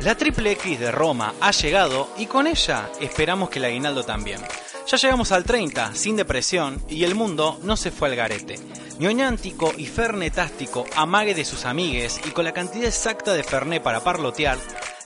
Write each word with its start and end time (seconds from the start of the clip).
La 0.00 0.16
triple 0.16 0.52
X 0.52 0.78
de 0.78 0.92
Roma 0.92 1.34
ha 1.40 1.50
llegado 1.50 2.10
y 2.18 2.26
con 2.26 2.46
ella 2.46 2.90
esperamos 3.00 3.48
que 3.48 3.58
el 3.58 3.64
aguinaldo 3.64 4.04
también. 4.04 4.40
Ya 4.86 4.98
llegamos 4.98 5.32
al 5.32 5.44
30, 5.44 5.94
sin 5.94 6.16
depresión, 6.16 6.82
y 6.90 7.04
el 7.04 7.14
mundo 7.14 7.58
no 7.62 7.74
se 7.74 7.90
fue 7.90 8.08
al 8.08 8.16
garete. 8.16 8.56
Ñoñántico 8.98 9.72
y 9.78 9.86
fernetástico, 9.86 10.84
amague 10.94 11.34
de 11.34 11.46
sus 11.46 11.64
amigues 11.64 12.20
y 12.26 12.30
con 12.32 12.44
la 12.44 12.52
cantidad 12.52 12.84
exacta 12.84 13.32
de 13.32 13.42
ferné 13.42 13.80
para 13.80 14.04
parlotear, 14.04 14.58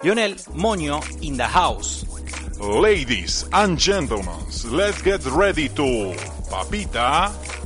Lionel 0.02 0.36
Moño 0.54 1.00
in 1.20 1.36
the 1.36 1.44
house. 1.44 2.04
Ladies 2.60 3.46
and 3.52 3.78
gentlemen, 3.78 4.34
let's 4.72 5.00
get 5.00 5.24
ready 5.26 5.68
to... 5.68 6.12
Papita. 6.50 7.57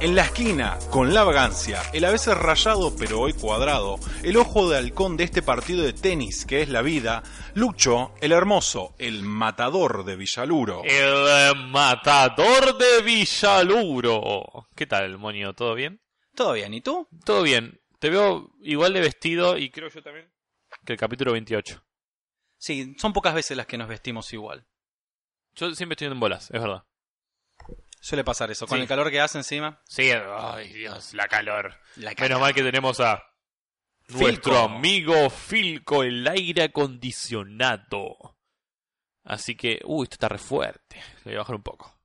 En 0.00 0.14
la 0.14 0.22
esquina, 0.22 0.78
con 0.90 1.12
la 1.12 1.24
vagancia, 1.24 1.82
el 1.92 2.06
a 2.06 2.10
veces 2.10 2.34
rayado 2.34 2.96
pero 2.96 3.20
hoy 3.20 3.34
cuadrado, 3.34 4.00
el 4.22 4.38
ojo 4.38 4.70
de 4.70 4.78
halcón 4.78 5.18
de 5.18 5.24
este 5.24 5.42
partido 5.42 5.84
de 5.84 5.92
tenis 5.92 6.46
que 6.46 6.62
es 6.62 6.70
la 6.70 6.80
vida, 6.80 7.22
Lucho, 7.52 8.14
el 8.22 8.32
hermoso, 8.32 8.94
el 8.98 9.22
matador 9.22 10.06
de 10.06 10.16
Villaluro. 10.16 10.82
El 10.84 11.28
eh, 11.28 11.52
matador 11.68 12.78
de 12.78 13.02
Villaluro. 13.02 14.68
¿Qué 14.74 14.86
tal, 14.86 15.18
Moño? 15.18 15.52
¿Todo 15.52 15.74
bien? 15.74 16.00
¿Todo 16.34 16.54
bien? 16.54 16.72
¿Y 16.72 16.80
tú? 16.80 17.06
Todo 17.26 17.42
bien. 17.42 17.78
Te 17.98 18.08
veo 18.08 18.52
igual 18.62 18.94
de 18.94 19.00
vestido 19.00 19.58
y 19.58 19.68
creo 19.68 19.90
yo 19.90 20.02
también 20.02 20.32
que 20.86 20.94
el 20.94 20.98
capítulo 20.98 21.32
28. 21.32 21.84
Sí, 22.56 22.96
son 22.98 23.12
pocas 23.12 23.34
veces 23.34 23.54
las 23.54 23.66
que 23.66 23.76
nos 23.76 23.88
vestimos 23.88 24.32
igual. 24.32 24.66
Yo 25.54 25.74
siempre 25.74 25.92
estoy 25.92 26.08
en 26.08 26.20
bolas, 26.20 26.50
es 26.50 26.60
verdad. 26.60 26.84
Suele 28.00 28.24
pasar 28.24 28.50
eso, 28.50 28.66
con 28.66 28.78
Sí. 28.78 28.82
el 28.82 28.88
calor 28.88 29.10
que 29.10 29.20
hace 29.20 29.38
encima. 29.38 29.80
Sí, 29.86 30.10
ay 30.10 30.72
Dios, 30.72 31.12
la 31.14 31.28
calor. 31.28 31.74
La 31.96 32.14
Menos 32.18 32.40
mal 32.40 32.54
que 32.54 32.62
tenemos 32.62 32.98
a 33.00 33.22
nuestro 34.08 34.56
amigo 34.58 35.28
Filco, 35.30 36.02
el 36.02 36.26
aire 36.26 36.64
acondicionado. 36.64 38.36
Así 39.24 39.54
que, 39.54 39.80
uy, 39.84 40.04
esto 40.04 40.14
está 40.14 40.28
re 40.28 40.38
fuerte. 40.38 40.96
Le 41.24 41.32
voy 41.32 41.34
a 41.34 41.38
bajar 41.38 41.56
un 41.56 41.62
poco. 41.62 42.00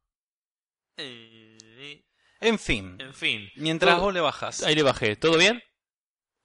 Eh, 0.98 2.04
En 2.42 2.60
fin, 2.60 2.98
En 3.00 3.14
fin. 3.14 3.50
mientras 3.56 3.96
Todo- 3.96 4.06
vos 4.06 4.14
le 4.14 4.20
bajas. 4.22 4.62
Ahí 4.64 4.76
le 4.76 4.84
bajé. 4.84 5.16
¿Todo 5.16 5.38
bien? 5.38 5.64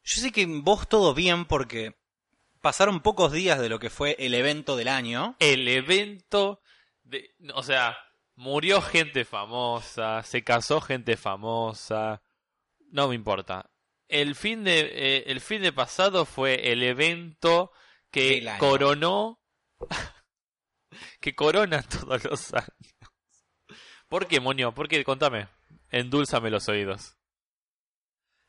Yo 0.05 0.23
sé 0.23 0.33
que 0.33 0.47
vos 0.47 0.89
todo 0.89 1.13
bien 1.13 1.45
porque 1.45 1.97
pasaron 2.63 3.01
pocos 3.01 3.33
días 3.33 3.59
de 3.61 3.69
lo 3.69 3.79
que 3.79 3.91
fue 3.91 4.17
el 4.19 4.33
evento 4.35 4.77
del 4.77 4.89
año. 4.89 5.37
El 5.41 5.67
evento 5.69 6.63
de... 7.03 7.35
O 7.55 7.63
sea, 7.63 7.99
murió 8.41 8.81
gente 8.81 9.27
famosa, 9.27 10.23
se 10.23 10.43
casó 10.43 10.81
gente 10.81 11.17
famosa. 11.17 12.23
No 12.91 13.09
me 13.09 13.15
importa. 13.15 13.71
El 14.09 14.35
fin 14.35 14.65
de, 14.65 14.81
eh, 14.81 15.25
el 15.27 15.41
fin 15.41 15.63
de 15.63 15.73
pasado 15.73 16.25
fue 16.25 16.73
el 16.73 16.83
evento 16.83 17.71
que 18.11 18.51
coronó... 18.59 19.41
que 21.21 21.35
corona 21.35 21.83
todos 21.83 22.25
los 22.25 22.55
años. 22.55 22.71
¿Por 24.09 24.27
qué, 24.27 24.41
Moño? 24.41 24.75
¿Por 24.75 24.89
qué? 24.89 25.05
Contame. 25.05 25.49
Endúlzame 25.91 26.51
los 26.51 26.69
oídos. 26.69 27.17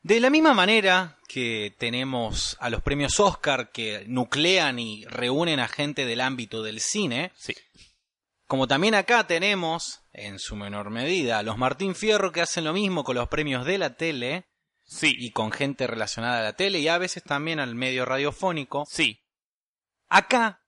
De 0.01 0.19
la 0.19 0.29
misma 0.31 0.53
manera 0.53 1.19
que 1.27 1.75
tenemos 1.77 2.57
a 2.59 2.69
los 2.69 2.81
premios 2.81 3.19
Oscar 3.19 3.71
que 3.71 4.05
nuclean 4.07 4.79
y 4.79 5.05
reúnen 5.05 5.59
a 5.59 5.67
gente 5.67 6.05
del 6.05 6.21
ámbito 6.21 6.63
del 6.63 6.79
cine, 6.79 7.33
Sí. 7.35 7.53
Como 8.51 8.67
también 8.67 8.95
acá 8.95 9.25
tenemos, 9.27 10.01
en 10.11 10.37
su 10.37 10.57
menor 10.57 10.89
medida, 10.89 11.39
a 11.39 11.41
los 11.41 11.57
Martín 11.57 11.95
Fierro 11.95 12.33
que 12.33 12.41
hacen 12.41 12.65
lo 12.65 12.73
mismo 12.73 13.05
con 13.05 13.15
los 13.15 13.29
premios 13.29 13.65
de 13.65 13.77
la 13.77 13.95
tele 13.95 14.45
Sí. 14.83 15.15
y 15.17 15.31
con 15.31 15.53
gente 15.53 15.87
relacionada 15.87 16.39
a 16.39 16.43
la 16.43 16.57
tele 16.57 16.79
y 16.79 16.89
a 16.89 16.97
veces 16.97 17.23
también 17.23 17.61
al 17.61 17.75
medio 17.75 18.03
radiofónico. 18.03 18.83
Sí. 18.89 19.23
Acá, 20.09 20.65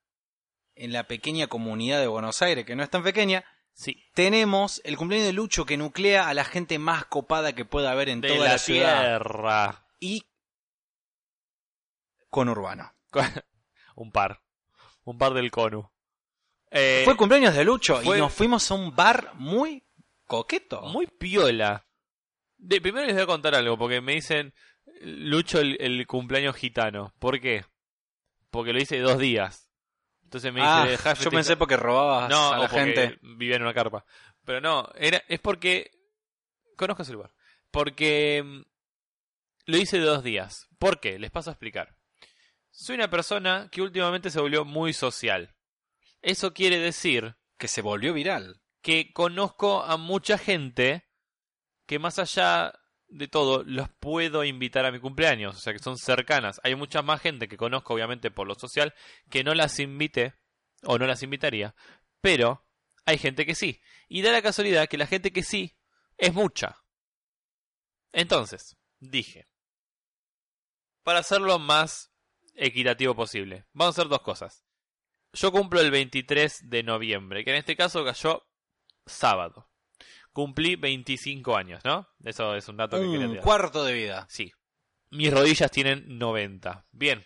en 0.74 0.94
la 0.94 1.06
pequeña 1.06 1.46
comunidad 1.48 2.00
de 2.00 2.06
Buenos 2.06 2.40
Aires, 2.40 2.64
que 2.64 2.74
no 2.74 2.82
es 2.82 2.88
tan 2.88 3.02
pequeña, 3.02 3.44
Sí. 3.74 4.02
tenemos 4.14 4.80
el 4.84 4.96
cumpleaños 4.96 5.26
de 5.26 5.34
Lucho 5.34 5.66
que 5.66 5.76
nuclea 5.76 6.26
a 6.26 6.32
la 6.32 6.46
gente 6.46 6.78
más 6.78 7.04
copada 7.04 7.52
que 7.52 7.66
pueda 7.66 7.90
haber 7.90 8.08
en 8.08 8.22
De 8.22 8.28
toda 8.28 8.46
la, 8.46 8.52
la, 8.52 8.58
ciudad 8.58 9.00
tierra. 9.18 9.86
y 10.00 10.24
con 12.30 12.48
Urbano. 12.48 12.94
un 13.94 14.10
par. 14.10 14.40
Un 15.04 15.18
par 15.18 15.34
del 15.34 15.50
Conu. 15.50 15.90
Eh, 16.76 17.02
Fue 17.04 17.12
el 17.12 17.16
cumpleaños 17.16 17.54
de 17.54 17.64
Lucho 17.64 18.00
fue- 18.02 18.16
y 18.18 18.20
nos 18.20 18.32
fuimos 18.32 18.68
a 18.70 18.74
un 18.74 18.94
bar 18.96 19.30
muy 19.34 19.84
coqueto. 20.26 20.82
muy 20.82 21.06
piola. 21.06 21.86
De, 22.56 22.80
primero 22.80 23.06
les 23.06 23.14
voy 23.14 23.22
a 23.22 23.26
contar 23.26 23.54
algo, 23.54 23.78
porque 23.78 24.00
me 24.00 24.14
dicen 24.14 24.52
Lucho 25.02 25.60
el, 25.60 25.76
el 25.80 26.06
cumpleaños 26.06 26.56
gitano. 26.56 27.14
¿Por 27.20 27.40
qué? 27.40 27.64
Porque 28.50 28.72
lo 28.72 28.80
hice 28.80 28.98
dos 28.98 29.18
días. 29.18 29.70
Entonces 30.24 30.52
me 30.52 30.60
dice, 30.60 30.72
Ah, 30.72 30.84
"Dejá 30.86 31.10
de 31.10 31.14
yo 31.14 31.16
festejar". 31.16 31.32
pensé 31.32 31.56
porque 31.56 31.76
robabas 31.76 32.28
no, 32.28 32.52
a 32.52 32.58
la 32.58 32.68
gente. 32.68 33.18
vivía 33.22 33.56
en 33.56 33.62
una 33.62 33.74
carpa. 33.74 34.04
Pero 34.44 34.60
no, 34.60 34.88
era, 34.96 35.22
es 35.28 35.38
porque... 35.40 35.90
Conozco 36.76 37.02
ese 37.02 37.12
lugar. 37.12 37.30
Porque 37.70 38.42
mm, 38.44 38.62
lo 39.66 39.76
hice 39.76 39.98
dos 40.00 40.24
días. 40.24 40.66
¿Por 40.78 40.98
qué? 41.00 41.18
Les 41.20 41.30
paso 41.30 41.50
a 41.50 41.52
explicar. 41.52 41.96
Soy 42.72 42.96
una 42.96 43.08
persona 43.08 43.68
que 43.70 43.80
últimamente 43.80 44.28
se 44.30 44.40
volvió 44.40 44.64
muy 44.64 44.92
social. 44.92 45.53
Eso 46.24 46.54
quiere 46.54 46.78
decir 46.78 47.36
Que 47.58 47.68
se 47.68 47.82
volvió 47.82 48.14
viral. 48.14 48.62
que 48.82 49.12
conozco 49.12 49.82
a 49.82 49.96
mucha 49.96 50.38
gente 50.38 51.06
que 51.86 51.98
más 51.98 52.18
allá 52.18 52.72
de 53.08 53.28
todo 53.28 53.62
los 53.64 53.88
puedo 54.00 54.42
invitar 54.42 54.86
a 54.86 54.90
mi 54.90 55.00
cumpleaños, 55.00 55.54
o 55.56 55.58
sea 55.58 55.72
que 55.74 55.78
son 55.78 55.98
cercanas. 55.98 56.60
Hay 56.64 56.74
mucha 56.74 57.02
más 57.02 57.20
gente 57.20 57.46
que 57.46 57.58
conozco 57.58 57.94
obviamente 57.94 58.30
por 58.30 58.46
lo 58.46 58.54
social 58.54 58.94
que 59.30 59.44
no 59.44 59.54
las 59.54 59.78
invite 59.78 60.34
o 60.82 60.98
no 60.98 61.06
las 61.06 61.22
invitaría, 61.22 61.74
pero 62.20 62.66
hay 63.04 63.18
gente 63.18 63.44
que 63.44 63.54
sí. 63.54 63.80
Y 64.08 64.22
da 64.22 64.32
la 64.32 64.42
casualidad 64.42 64.88
que 64.88 64.98
la 64.98 65.06
gente 65.06 65.30
que 65.30 65.42
sí 65.42 65.76
es 66.16 66.32
mucha. 66.32 66.78
Entonces, 68.12 68.76
dije, 68.98 69.46
para 71.02 71.18
hacerlo 71.18 71.58
más 71.58 72.12
equitativo 72.54 73.14
posible, 73.14 73.66
vamos 73.72 73.98
a 73.98 74.00
hacer 74.00 74.08
dos 74.08 74.22
cosas. 74.22 74.64
Yo 75.34 75.50
cumplo 75.52 75.80
el 75.80 75.90
23 75.90 76.70
de 76.70 76.82
noviembre, 76.82 77.44
que 77.44 77.50
en 77.50 77.56
este 77.56 77.76
caso 77.76 78.04
cayó 78.04 78.46
sábado. 79.04 79.68
Cumplí 80.32 80.76
25 80.76 81.56
años, 81.56 81.84
¿no? 81.84 82.08
Eso 82.24 82.54
es 82.54 82.68
un 82.68 82.76
dato 82.76 83.00
que 83.00 83.10
quería 83.10 83.28
Un 83.28 83.36
cuarto 83.36 83.84
de 83.84 83.92
vida. 83.92 84.26
Sí. 84.28 84.52
Mis 85.10 85.32
rodillas 85.32 85.70
tienen 85.70 86.18
90. 86.18 86.86
Bien. 86.92 87.24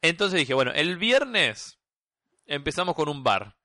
Entonces 0.00 0.38
dije, 0.38 0.54
bueno, 0.54 0.72
el 0.72 0.96
viernes 0.96 1.78
empezamos 2.46 2.94
con 2.94 3.08
un 3.08 3.22
bar. 3.22 3.56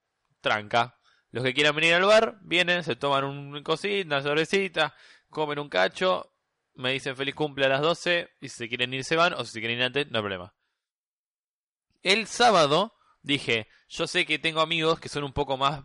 Tranca. 0.42 0.98
Los 1.32 1.44
que 1.44 1.54
quieran 1.54 1.76
venir 1.76 1.94
al 1.94 2.06
bar, 2.06 2.40
vienen, 2.42 2.84
se 2.84 2.96
toman 2.96 3.26
un 3.26 3.62
cosita, 3.62 4.08
una 4.08 4.22
cervecita, 4.22 4.96
comen 5.30 5.60
un 5.60 5.70
cacho, 5.70 6.34
me 6.74 6.94
dicen 6.94 7.16
feliz 7.16 7.36
cumple 7.36 7.66
a 7.66 7.70
las 7.70 7.82
12, 7.82 8.30
y 8.42 8.50
si 8.50 8.56
se 8.56 8.68
quieren 8.68 8.94
ir 8.94 9.04
se 9.04 9.16
van, 9.16 9.34
o 9.34 9.46
si 9.46 9.52
se 9.52 9.60
quieren 9.60 9.78
ir 9.78 9.84
antes, 9.84 10.10
no 10.10 10.18
hay 10.18 10.24
problema. 10.24 10.56
El 12.02 12.28
sábado 12.28 12.94
dije, 13.22 13.68
yo 13.88 14.08
sé 14.08 14.26
que 14.26 14.40
tengo 14.40 14.62
amigos 14.62 15.00
que 15.00 15.10
son 15.10 15.24
un 15.24 15.34
poco 15.34 15.58
más 15.58 15.84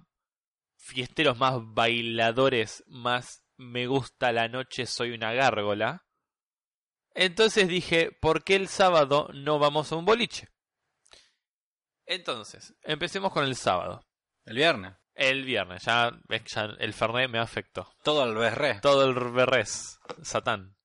fiesteros, 0.76 1.38
más 1.38 1.54
bailadores, 1.58 2.84
más 2.86 3.44
me 3.56 3.86
gusta 3.86 4.32
la 4.32 4.48
noche, 4.48 4.86
soy 4.86 5.12
una 5.12 5.32
gárgola. 5.32 6.04
Entonces 7.14 7.68
dije, 7.68 8.10
¿por 8.20 8.42
qué 8.44 8.56
el 8.56 8.68
sábado 8.68 9.28
no 9.32 9.58
vamos 9.58 9.92
a 9.92 9.96
un 9.96 10.04
boliche? 10.04 10.48
Entonces, 12.06 12.74
empecemos 12.82 13.32
con 13.32 13.44
el 13.44 13.56
sábado. 13.56 14.04
El 14.44 14.56
viernes. 14.56 14.94
El 15.14 15.44
viernes, 15.44 15.84
ya, 15.84 16.10
el 16.80 16.92
Fernet 16.92 17.30
me 17.30 17.38
afectó. 17.38 17.94
Todo 18.02 18.24
al 18.24 18.34
berré. 18.34 18.80
Todo 18.80 19.04
el 19.04 19.14
berrés, 19.30 20.00
Satán. 20.22 20.76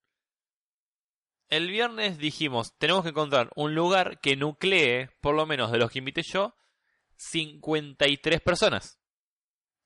El 1.50 1.68
viernes 1.68 2.20
dijimos, 2.20 2.78
tenemos 2.78 3.04
que 3.04 3.10
encontrar 3.10 3.50
un 3.56 3.74
lugar 3.74 4.20
que 4.20 4.36
nuclee, 4.36 5.10
por 5.20 5.34
lo 5.34 5.48
menos 5.48 5.72
de 5.72 5.80
los 5.80 5.90
que 5.90 6.00
invité 6.00 6.22
yo, 6.22 6.56
53 7.18 8.40
personas. 8.42 9.00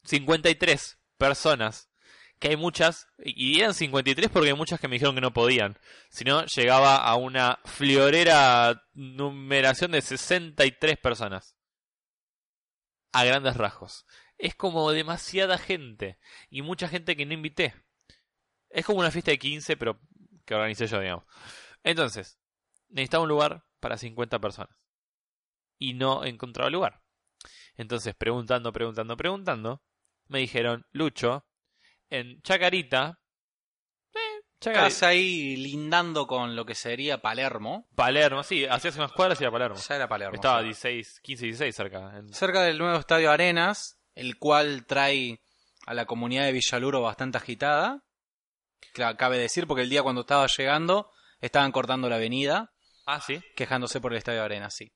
53 0.04 1.00
personas. 1.18 1.90
Que 2.40 2.50
hay 2.50 2.58
muchas, 2.58 3.08
y 3.18 3.62
eran 3.62 3.74
53 3.74 4.30
porque 4.30 4.50
hay 4.50 4.56
muchas 4.56 4.80
que 4.80 4.90
me 4.90 4.96
dijeron 4.96 5.16
que 5.16 5.22
no 5.22 5.32
podían. 5.32 5.80
Si 6.10 6.26
no, 6.26 6.46
llegaba 6.46 6.98
a 6.98 7.16
una 7.16 7.60
florera 7.64 8.84
numeración 8.94 9.92
de 9.92 10.02
63 10.02 10.98
personas. 10.98 11.56
A 13.14 13.24
grandes 13.24 13.56
rasgos. 13.56 14.06
Es 14.38 14.56
como 14.56 14.92
demasiada 14.92 15.58
gente. 15.58 16.18
Y 16.50 16.62
mucha 16.62 16.90
gente 16.90 17.16
que 17.16 17.26
no 17.26 17.34
invité. 17.34 17.74
Es 18.70 18.86
como 18.86 19.00
una 19.00 19.12
fiesta 19.12 19.32
de 19.32 19.40
15, 19.40 19.78
pero 19.78 20.02
que 20.46 20.56
organicé 20.56 20.88
yo, 20.88 21.00
digamos. 21.00 21.26
Entonces, 21.84 22.40
necesitaba 22.90 23.24
un 23.24 23.30
lugar 23.30 23.64
para 23.80 23.98
50 23.98 24.40
personas. 24.40 24.76
Y 25.78 25.94
no 25.94 26.24
encontraba 26.24 26.70
lugar. 26.70 27.02
Entonces, 27.76 28.16
preguntando, 28.16 28.72
preguntando, 28.72 29.18
preguntando, 29.18 29.82
me 30.28 30.40
dijeron, 30.40 30.86
Lucho, 30.92 31.46
en 32.10 32.42
Chacarita, 32.42 33.20
eh, 34.14 34.20
Chacarita. 34.62 34.84
casi 34.86 35.06
ahí 35.06 35.56
lindando 35.58 36.26
con 36.28 36.56
lo 36.56 36.66
que 36.66 36.76
sería 36.76 37.22
Palermo. 37.22 37.90
Palermo, 37.96 38.44
sí, 38.44 38.66
hacías 38.66 38.96
unas 38.96 39.12
cuadras 39.12 39.42
y 39.42 39.44
era 39.44 39.52
Palermo. 39.52 39.76
Ya 39.76 39.96
era 39.96 40.08
Palermo. 40.08 40.36
Estaba 40.36 40.60
sí. 40.60 40.66
16, 40.66 41.20
15, 41.22 41.46
16 41.48 41.76
cerca. 41.76 42.18
En- 42.18 42.34
cerca 42.34 42.62
del 42.62 42.78
nuevo 42.78 42.98
estadio 43.00 43.32
Arenas, 43.32 44.00
el 44.16 44.38
cual 44.38 44.86
trae 44.86 45.42
a 45.86 45.94
la 45.94 46.06
comunidad 46.06 46.46
de 46.46 46.54
Villaluro 46.54 47.02
bastante 47.02 47.38
agitada. 47.40 48.04
Cabe 48.94 49.38
decir, 49.38 49.68
porque 49.68 49.84
el 49.84 49.90
día 49.90 50.04
cuando 50.04 50.22
estaba 50.22 50.48
llegando 50.48 51.12
estaban 51.42 51.72
cortando 51.72 52.10
la 52.10 52.16
avenida, 52.16 52.72
Ah, 53.06 53.20
sí. 53.22 53.42
quejándose 53.56 54.00
por 54.02 54.12
el 54.14 54.18
estadio 54.18 54.44
Arenas, 54.44 54.76
sí. 54.76 54.92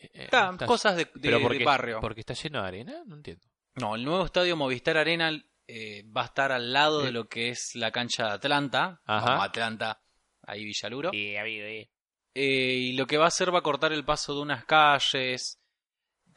Eh, 0.00 0.10
Está, 0.24 0.50
está- 0.52 0.66
cosas 0.66 0.96
de, 0.96 1.04
de- 1.06 1.10
¿Pero 1.20 1.38
de 1.38 1.42
porque, 1.44 1.64
barrio. 1.64 2.00
porque 2.00 2.20
está 2.20 2.34
lleno 2.34 2.62
de 2.62 2.68
arena? 2.68 3.02
No 3.06 3.16
entiendo. 3.16 3.44
No, 3.74 3.94
el 3.96 4.04
nuevo 4.04 4.24
estadio 4.24 4.56
Movistar 4.56 4.96
Arena 4.96 5.30
eh, 5.66 6.04
va 6.16 6.22
a 6.22 6.26
estar 6.26 6.50
al 6.52 6.72
lado 6.72 7.02
de 7.02 7.12
lo 7.12 7.28
que 7.28 7.48
es 7.50 7.74
la 7.74 7.90
cancha 7.90 8.24
de 8.26 8.30
Atlanta. 8.32 9.00
Ajá. 9.04 9.26
Vamos, 9.30 9.44
Atlanta, 9.46 10.00
ahí 10.42 10.64
Villaluro. 10.64 11.10
Sí, 11.10 11.34
eh. 11.36 11.90
Eh, 12.34 12.42
y 12.44 12.92
lo 12.94 13.06
que 13.06 13.18
va 13.18 13.24
a 13.24 13.28
hacer 13.28 13.52
va 13.54 13.58
a 13.58 13.62
cortar 13.62 13.92
el 13.92 14.04
paso 14.04 14.34
de 14.34 14.40
unas 14.42 14.64
calles. 14.64 15.60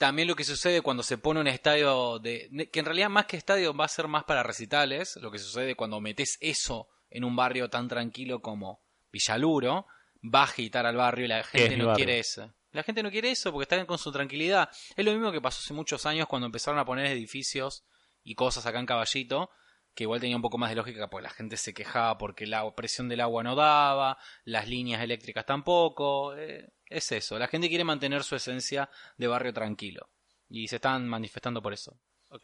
También 0.01 0.27
lo 0.27 0.35
que 0.35 0.43
sucede 0.43 0.81
cuando 0.81 1.03
se 1.03 1.19
pone 1.19 1.39
un 1.41 1.47
estadio 1.47 2.17
de... 2.17 2.49
que 2.73 2.79
en 2.79 2.85
realidad 2.85 3.07
más 3.07 3.27
que 3.27 3.37
estadio 3.37 3.71
va 3.71 3.85
a 3.85 3.87
ser 3.87 4.07
más 4.07 4.23
para 4.23 4.41
recitales. 4.41 5.15
Lo 5.17 5.29
que 5.29 5.37
sucede 5.37 5.75
cuando 5.75 6.01
metes 6.01 6.39
eso 6.41 6.89
en 7.11 7.23
un 7.23 7.35
barrio 7.35 7.69
tan 7.69 7.87
tranquilo 7.87 8.41
como 8.41 8.81
Villaluro, 9.11 9.85
va 10.23 10.39
a 10.39 10.45
agitar 10.45 10.87
al 10.87 10.95
barrio 10.95 11.25
y 11.25 11.27
la 11.27 11.43
gente 11.43 11.77
no 11.77 11.93
quiere 11.93 12.17
eso. 12.17 12.51
La 12.71 12.81
gente 12.81 13.03
no 13.03 13.11
quiere 13.11 13.29
eso 13.29 13.51
porque 13.51 13.65
están 13.65 13.85
con 13.85 13.99
su 13.99 14.11
tranquilidad. 14.11 14.71
Es 14.95 15.05
lo 15.05 15.11
mismo 15.11 15.31
que 15.31 15.39
pasó 15.39 15.59
hace 15.59 15.75
muchos 15.75 16.03
años 16.07 16.25
cuando 16.27 16.47
empezaron 16.47 16.79
a 16.79 16.85
poner 16.85 17.05
edificios 17.05 17.83
y 18.23 18.33
cosas 18.33 18.65
acá 18.65 18.79
en 18.79 18.87
Caballito, 18.87 19.51
que 19.93 20.03
igual 20.03 20.19
tenía 20.21 20.35
un 20.35 20.41
poco 20.41 20.57
más 20.57 20.69
de 20.69 20.75
lógica 20.75 21.09
porque 21.09 21.23
la 21.23 21.29
gente 21.29 21.57
se 21.57 21.73
quejaba 21.73 22.17
porque 22.17 22.47
la 22.47 22.69
presión 22.75 23.09
del 23.09 23.21
agua 23.21 23.43
no 23.43 23.55
daba, 23.55 24.17
las 24.45 24.67
líneas 24.67 25.01
eléctricas 25.01 25.45
tampoco. 25.45 26.35
eh, 26.37 26.69
es 26.85 27.11
eso, 27.11 27.39
la 27.39 27.47
gente 27.47 27.69
quiere 27.69 27.83
mantener 27.83 28.23
su 28.23 28.35
esencia 28.35 28.89
de 29.17 29.27
barrio 29.27 29.53
tranquilo. 29.53 30.09
Y 30.49 30.67
se 30.67 30.75
están 30.77 31.07
manifestando 31.07 31.61
por 31.61 31.71
eso. 31.71 31.97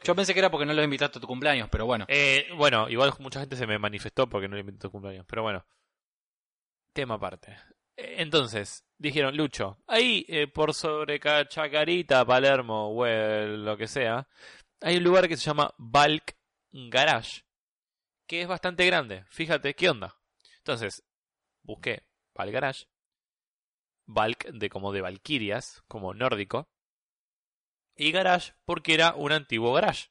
Yo 0.03 0.15
pensé 0.15 0.33
que 0.33 0.39
era 0.39 0.49
porque 0.51 0.65
no 0.65 0.73
los 0.73 0.83
invitaste 0.83 1.17
a 1.17 1.21
tu 1.21 1.27
cumpleaños, 1.27 1.67
pero 1.69 1.85
bueno. 1.85 2.05
Eh, 2.07 2.47
bueno, 2.55 2.89
igual 2.89 3.11
mucha 3.19 3.39
gente 3.41 3.55
se 3.57 3.67
me 3.67 3.77
manifestó 3.77 4.27
porque 4.27 4.47
no 4.47 4.55
le 4.55 4.61
invité 4.61 4.79
tu 4.79 4.91
cumpleaños. 4.91 5.25
Pero 5.27 5.43
bueno. 5.43 5.65
Tema 6.93 7.15
aparte. 7.15 7.57
Entonces, 7.95 8.85
dijeron, 8.97 9.35
Lucho, 9.35 9.77
ahí 9.87 10.25
eh, 10.27 10.47
por 10.47 10.73
sobre 10.73 11.19
Ca- 11.19 11.47
Chacarita, 11.47 12.25
Palermo, 12.25 12.89
o 12.89 13.05
lo 13.05 13.75
que 13.77 13.87
sea, 13.87 14.27
hay 14.81 14.97
un 14.97 15.03
lugar 15.03 15.27
que 15.27 15.35
se 15.37 15.45
llama 15.45 15.73
Balk 15.77 16.35
Garage, 16.77 17.43
que 18.27 18.41
es 18.41 18.47
bastante 18.47 18.85
grande. 18.85 19.25
Fíjate, 19.29 19.73
¿qué 19.73 19.89
onda? 19.89 20.15
Entonces, 20.59 21.03
busqué 21.63 22.05
Balk 22.35 22.51
Garage, 22.51 22.85
Balk 24.05 24.47
de 24.51 24.69
como 24.69 24.91
de 24.91 25.01
Valquirias, 25.01 25.83
como 25.87 26.13
nórdico, 26.13 26.69
y 27.95 28.11
Garage 28.11 28.53
porque 28.63 28.93
era 28.93 29.15
un 29.15 29.31
antiguo 29.31 29.73
garage. 29.73 30.09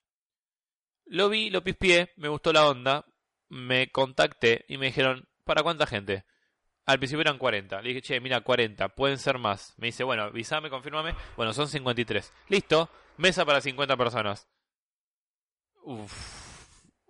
Lo 1.05 1.29
vi, 1.29 1.51
lo 1.51 1.63
pispié, 1.63 2.13
me 2.17 2.29
gustó 2.29 2.53
la 2.53 2.69
onda, 2.69 3.07
me 3.49 3.91
contacté 3.93 4.65
y 4.69 4.77
me 4.77 4.87
dijeron, 4.87 5.29
¿para 5.45 5.63
cuánta 5.63 5.87
gente? 5.87 6.25
Al 6.85 6.99
principio 6.99 7.23
eran 7.23 7.39
40. 7.39 7.81
Le 7.81 7.89
dije, 7.89 8.03
che, 8.03 8.21
mira, 8.21 8.41
40, 8.41 8.89
pueden 8.91 9.19
ser 9.19 9.39
más. 9.39 9.75
Me 9.77 9.87
dice, 9.87 10.05
bueno, 10.05 10.25
avísame, 10.25 10.71
confírmame. 10.71 11.15
Bueno, 11.37 11.53
son 11.53 11.69
53. 11.69 12.33
Listo, 12.49 12.91
mesa 13.17 13.45
para 13.45 13.61
50 13.61 13.97
personas. 13.97 14.49
Uf. 15.83 16.36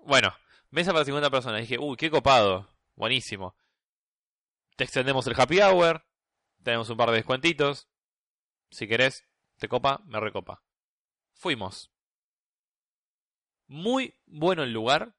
Bueno, 0.06 0.32
mesa 0.70 0.92
para 0.92 1.04
50 1.04 1.30
personas. 1.30 1.60
Dije, 1.60 1.78
uy, 1.78 1.96
qué 1.96 2.10
copado. 2.10 2.70
Buenísimo. 2.94 3.56
Te 4.76 4.84
extendemos 4.84 5.26
el 5.26 5.34
happy 5.38 5.60
hour. 5.60 6.04
Tenemos 6.62 6.88
un 6.90 6.96
par 6.96 7.10
de 7.10 7.16
descuentitos. 7.16 7.88
Si 8.70 8.86
querés, 8.86 9.24
te 9.58 9.68
copa, 9.68 10.00
me 10.06 10.20
recopa. 10.20 10.62
Fuimos. 11.34 11.90
Muy 13.66 14.14
bueno 14.26 14.62
el 14.62 14.72
lugar. 14.72 15.16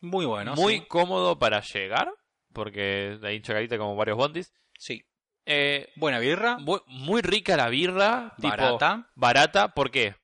Muy 0.00 0.26
bueno. 0.26 0.54
muy 0.54 0.78
sí. 0.78 0.86
cómodo 0.86 1.38
para 1.38 1.60
llegar. 1.60 2.12
Porque 2.52 3.18
ahí 3.22 3.36
en 3.36 3.42
Chacarita 3.42 3.78
como 3.78 3.96
varios 3.96 4.16
bondis. 4.16 4.52
Sí. 4.78 5.04
Eh, 5.46 5.88
Buena 5.96 6.18
birra, 6.20 6.58
muy 6.86 7.22
rica 7.22 7.56
la 7.56 7.68
birra. 7.68 8.34
tipo, 8.36 8.48
barata. 8.48 9.10
barata. 9.16 9.74
¿Por 9.74 9.90
qué? 9.90 10.14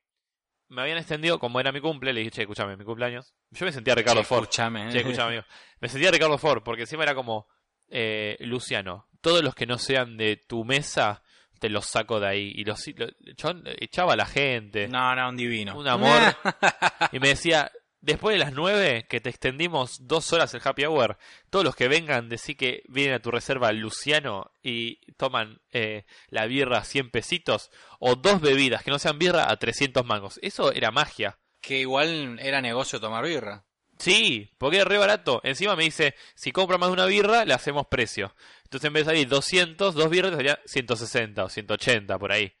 Me 0.69 0.81
habían 0.81 0.97
extendido, 0.97 1.39
como 1.39 1.59
era 1.59 1.71
mi 1.71 1.79
cumple, 1.79 2.11
le 2.13 2.19
dije, 2.19 2.31
che, 2.31 2.41
escúchame, 2.41 2.75
mi 2.75 2.83
cumpleaños. 2.83 3.33
Yo 3.51 3.65
me 3.65 3.71
sentía 3.71 3.95
Ricardo 3.95 4.21
Che, 4.21 4.27
Ford. 4.27 4.43
escúchame. 4.43 4.89
Che, 4.91 5.21
amigo. 5.21 5.43
Me 5.79 5.87
sentía 5.89 6.11
Ricardo 6.11 6.37
Ford, 6.37 6.61
porque 6.63 6.81
encima 6.81 7.03
era 7.03 7.15
como, 7.15 7.47
eh, 7.89 8.35
Luciano, 8.41 9.07
todos 9.21 9.43
los 9.43 9.55
que 9.55 9.65
no 9.65 9.77
sean 9.77 10.17
de 10.17 10.35
tu 10.37 10.65
mesa, 10.65 11.23
te 11.59 11.69
los 11.69 11.85
saco 11.85 12.19
de 12.19 12.27
ahí. 12.27 12.51
Y 12.53 12.65
los, 12.65 12.85
lo- 12.95 13.07
chabón 13.35 13.63
echaba 13.79 14.13
a 14.13 14.17
la 14.17 14.25
gente. 14.25 14.87
No, 14.89 15.15
no, 15.15 15.29
un 15.29 15.37
divino. 15.37 15.77
Un 15.77 15.87
amor. 15.87 16.21
Y 17.13 17.19
me 17.19 17.29
decía, 17.29 17.71
después 18.01 18.33
de 18.33 18.39
las 18.39 18.53
nueve, 18.53 19.05
que 19.09 19.21
te 19.21 19.29
extendimos 19.29 20.07
dos 20.07 20.31
horas 20.33 20.53
el 20.53 20.61
happy 20.63 20.85
hour, 20.85 21.17
todos 21.49 21.65
los 21.65 21.75
que 21.75 21.87
vengan, 21.87 22.29
decí 22.29 22.55
que 22.55 22.83
vienen 22.87 23.15
a 23.15 23.21
tu 23.21 23.31
reserva 23.31 23.71
Luciano 23.71 24.51
y 24.61 24.97
toman 25.13 25.61
eh, 25.71 26.05
la 26.29 26.45
birra 26.45 26.79
a 26.79 26.83
100 26.83 27.11
pesitos, 27.11 27.71
o 27.99 28.15
dos 28.15 28.41
bebidas 28.41 28.83
que 28.83 28.91
no 28.91 28.99
sean 28.99 29.19
birra 29.19 29.51
a 29.51 29.57
300 29.57 30.05
mangos. 30.05 30.39
Eso 30.41 30.71
era 30.71 30.91
magia. 30.91 31.37
que 31.61 31.79
igual 31.79 32.39
era 32.39 32.61
negocio 32.61 32.99
tomar 32.99 33.25
birra. 33.25 33.65
Sí, 33.99 34.51
porque 34.57 34.79
es 34.79 34.85
re 34.85 34.97
barato. 34.97 35.41
Encima 35.43 35.75
me 35.75 35.83
dice, 35.83 36.15
si 36.35 36.51
compra 36.51 36.77
más 36.77 36.89
de 36.89 36.93
una 36.93 37.05
birra, 37.05 37.45
le 37.45 37.53
hacemos 37.53 37.87
precio. 37.87 38.35
Entonces 38.63 38.87
en 38.87 38.93
vez 38.93 39.05
de 39.05 39.11
salir 39.11 39.27
200, 39.27 39.95
dos 39.95 40.09
birras 40.09 40.35
sería 40.35 40.59
160 40.65 41.43
o 41.43 41.49
180 41.49 42.19
por 42.19 42.31
ahí. 42.31 42.53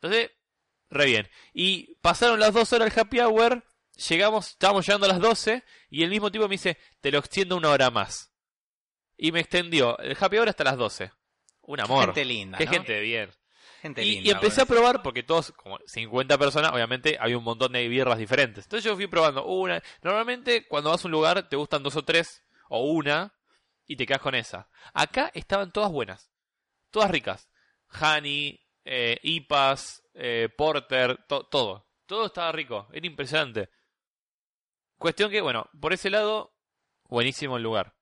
Entonces, 0.00 0.30
re 0.90 1.06
bien. 1.06 1.28
Y 1.52 1.94
pasaron 1.96 2.40
las 2.40 2.54
dos 2.54 2.72
horas 2.72 2.92
el 2.92 3.00
happy 3.00 3.20
hour, 3.20 3.64
llegamos, 4.08 4.48
estábamos 4.50 4.86
llegando 4.86 5.06
a 5.06 5.10
las 5.10 5.20
12 5.20 5.64
y 5.90 6.02
el 6.02 6.10
mismo 6.10 6.30
tipo 6.30 6.44
me 6.48 6.54
dice, 6.54 6.78
te 7.00 7.10
lo 7.10 7.18
extiendo 7.18 7.56
una 7.56 7.70
hora 7.70 7.90
más. 7.90 8.32
Y 9.16 9.32
me 9.32 9.40
extendió 9.40 9.98
el 9.98 10.16
happy 10.18 10.38
hour 10.38 10.48
hasta 10.48 10.64
las 10.64 10.76
12. 10.76 11.10
Un 11.62 11.80
amor. 11.80 12.06
Gente 12.06 12.24
linda, 12.24 12.58
Qué 12.58 12.66
¿no? 12.66 12.70
gente 12.72 12.92
de 12.92 13.00
bien. 13.00 13.30
Gente 13.82 14.02
Y, 14.04 14.10
linda. 14.16 14.28
y 14.28 14.30
empecé 14.32 14.62
a 14.62 14.66
probar 14.66 15.02
porque 15.02 15.22
todos, 15.22 15.52
como 15.52 15.78
50 15.86 16.36
personas, 16.38 16.72
obviamente 16.72 17.16
había 17.20 17.38
un 17.38 17.44
montón 17.44 17.72
de 17.72 17.86
birras 17.88 18.18
diferentes. 18.18 18.64
Entonces 18.64 18.84
yo 18.84 18.96
fui 18.96 19.06
probando 19.06 19.44
una. 19.46 19.82
Normalmente 20.02 20.66
cuando 20.66 20.90
vas 20.90 21.04
a 21.04 21.08
un 21.08 21.12
lugar 21.12 21.48
te 21.48 21.56
gustan 21.56 21.82
dos 21.82 21.94
o 21.96 22.04
tres 22.04 22.42
o 22.68 22.84
una 22.90 23.34
y 23.86 23.96
te 23.96 24.06
quedas 24.06 24.20
con 24.22 24.34
esa. 24.34 24.68
Acá 24.94 25.30
estaban 25.34 25.72
todas 25.72 25.90
buenas, 25.92 26.30
todas 26.90 27.10
ricas. 27.10 27.48
Honey, 28.00 28.60
eh, 28.84 29.18
IPAs, 29.22 30.02
eh, 30.14 30.48
Porter, 30.56 31.24
to- 31.28 31.44
todo. 31.46 31.86
Todo 32.06 32.26
estaba 32.26 32.50
rico, 32.52 32.88
era 32.92 33.06
impresionante. 33.06 33.68
Cuestión 34.98 35.30
que, 35.30 35.40
bueno, 35.40 35.70
por 35.80 35.92
ese 35.92 36.10
lado, 36.10 36.54
buenísimo 37.04 37.56
el 37.56 37.62
lugar. 37.62 37.94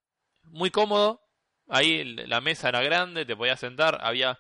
Muy 0.45 0.71
cómodo, 0.71 1.23
ahí 1.69 2.05
la 2.05 2.41
mesa 2.41 2.69
era 2.69 2.83
grande, 2.83 3.27
te 3.27 3.37
podías 3.37 3.61
sentar, 3.61 3.99
había 4.03 4.39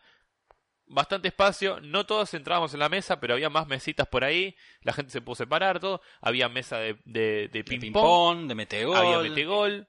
bastante 0.87 1.29
espacio, 1.29 1.81
no 1.81 2.07
todos 2.07 2.33
entrábamos 2.35 2.73
en 2.73 2.81
la 2.81 2.89
mesa, 2.89 3.21
pero 3.21 3.35
había 3.35 3.51
más 3.51 3.67
mesitas 3.67 4.07
por 4.07 4.25
ahí, 4.25 4.57
la 4.83 4.93
gente 4.93 5.13
se 5.13 5.21
pudo 5.21 5.35
separar, 5.35 5.81
todo, 5.81 6.01
había 6.21 6.49
mesa 6.49 6.79
de, 6.79 6.95
de, 7.05 7.49
de 7.49 7.49
De 7.49 7.65
ping-pong, 7.65 8.47
de 8.47 8.55
metegol. 8.55 8.97
había 8.97 9.19
metegol, 9.19 9.89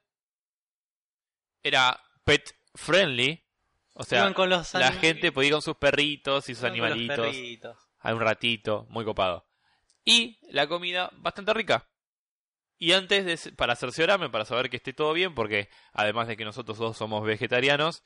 era 1.62 2.00
pet 2.24 2.54
friendly, 2.74 3.44
o 3.94 4.04
sea, 4.04 4.32
con 4.34 4.50
los 4.50 4.74
la 4.74 4.92
gente 4.92 5.32
podía 5.32 5.48
ir 5.48 5.52
con 5.54 5.62
sus 5.62 5.76
perritos 5.76 6.48
y 6.48 6.54
sus 6.54 6.62
iban 6.62 6.72
animalitos 6.72 7.36
a 8.00 8.14
un 8.14 8.20
ratito, 8.20 8.86
muy 8.90 9.04
copado. 9.04 9.46
Y 10.04 10.38
la 10.50 10.66
comida 10.66 11.10
bastante 11.14 11.52
rica. 11.54 11.88
Y 12.78 12.92
antes, 12.92 13.24
de, 13.44 13.52
para 13.52 13.74
cerciorarme, 13.74 14.30
para 14.30 14.44
saber 14.44 14.70
que 14.70 14.76
esté 14.76 14.92
todo 14.92 15.12
bien, 15.12 15.34
porque 15.34 15.68
además 15.92 16.28
de 16.28 16.36
que 16.36 16.44
nosotros 16.44 16.78
dos 16.78 16.96
somos 16.96 17.24
vegetarianos, 17.24 18.04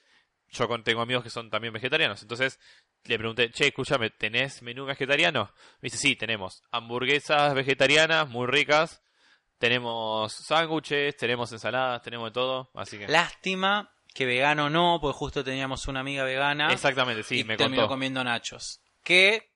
yo 0.49 0.67
con- 0.69 0.83
tengo 0.85 1.02
amigos 1.02 1.23
que 1.25 1.31
son 1.31 1.50
también 1.50 1.73
vegetarianos. 1.75 2.23
Entonces 2.23 2.59
le 3.05 3.19
pregunté, 3.19 3.50
che, 3.50 3.67
escúchame, 3.69 4.11
¿tenés 4.11 4.62
menú 4.62 4.85
vegetariano? 4.87 5.52
Me 5.81 5.87
dice, 5.88 5.99
sí, 5.99 6.17
tenemos 6.17 6.62
hamburguesas 6.71 7.55
vegetarianas 7.55 8.29
muy 8.29 8.47
ricas, 8.47 9.02
tenemos 9.59 10.33
sándwiches, 10.33 11.17
tenemos 11.17 11.52
ensaladas, 11.52 12.02
tenemos 12.02 12.31
de 12.31 12.33
todo. 12.33 12.71
Así 12.75 12.99
que... 12.99 13.09
Lástima 13.09 13.95
que 14.14 14.26
vegano 14.26 14.69
no, 14.71 14.99
porque 15.00 15.17
justo 15.19 15.45
teníamos 15.45 15.87
una 15.87 16.00
amiga 16.00 16.25
vegana. 16.25 16.73
Exactamente, 16.73 17.23
sí, 17.23 17.41
y 17.41 17.45
me 17.45 17.57
terminó 17.57 17.83
contó. 17.83 17.95
comiendo 17.95 18.25
nachos. 18.25 18.81
Que 19.02 19.50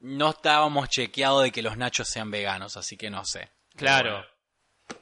no 0.00 0.30
estábamos 0.30 0.88
chequeados 0.88 1.42
de 1.44 1.50
que 1.52 1.62
los 1.62 1.76
nachos 1.76 2.08
sean 2.08 2.30
veganos, 2.30 2.76
así 2.76 2.96
que 2.96 3.10
no 3.10 3.24
sé. 3.24 3.50
Claro. 3.76 4.24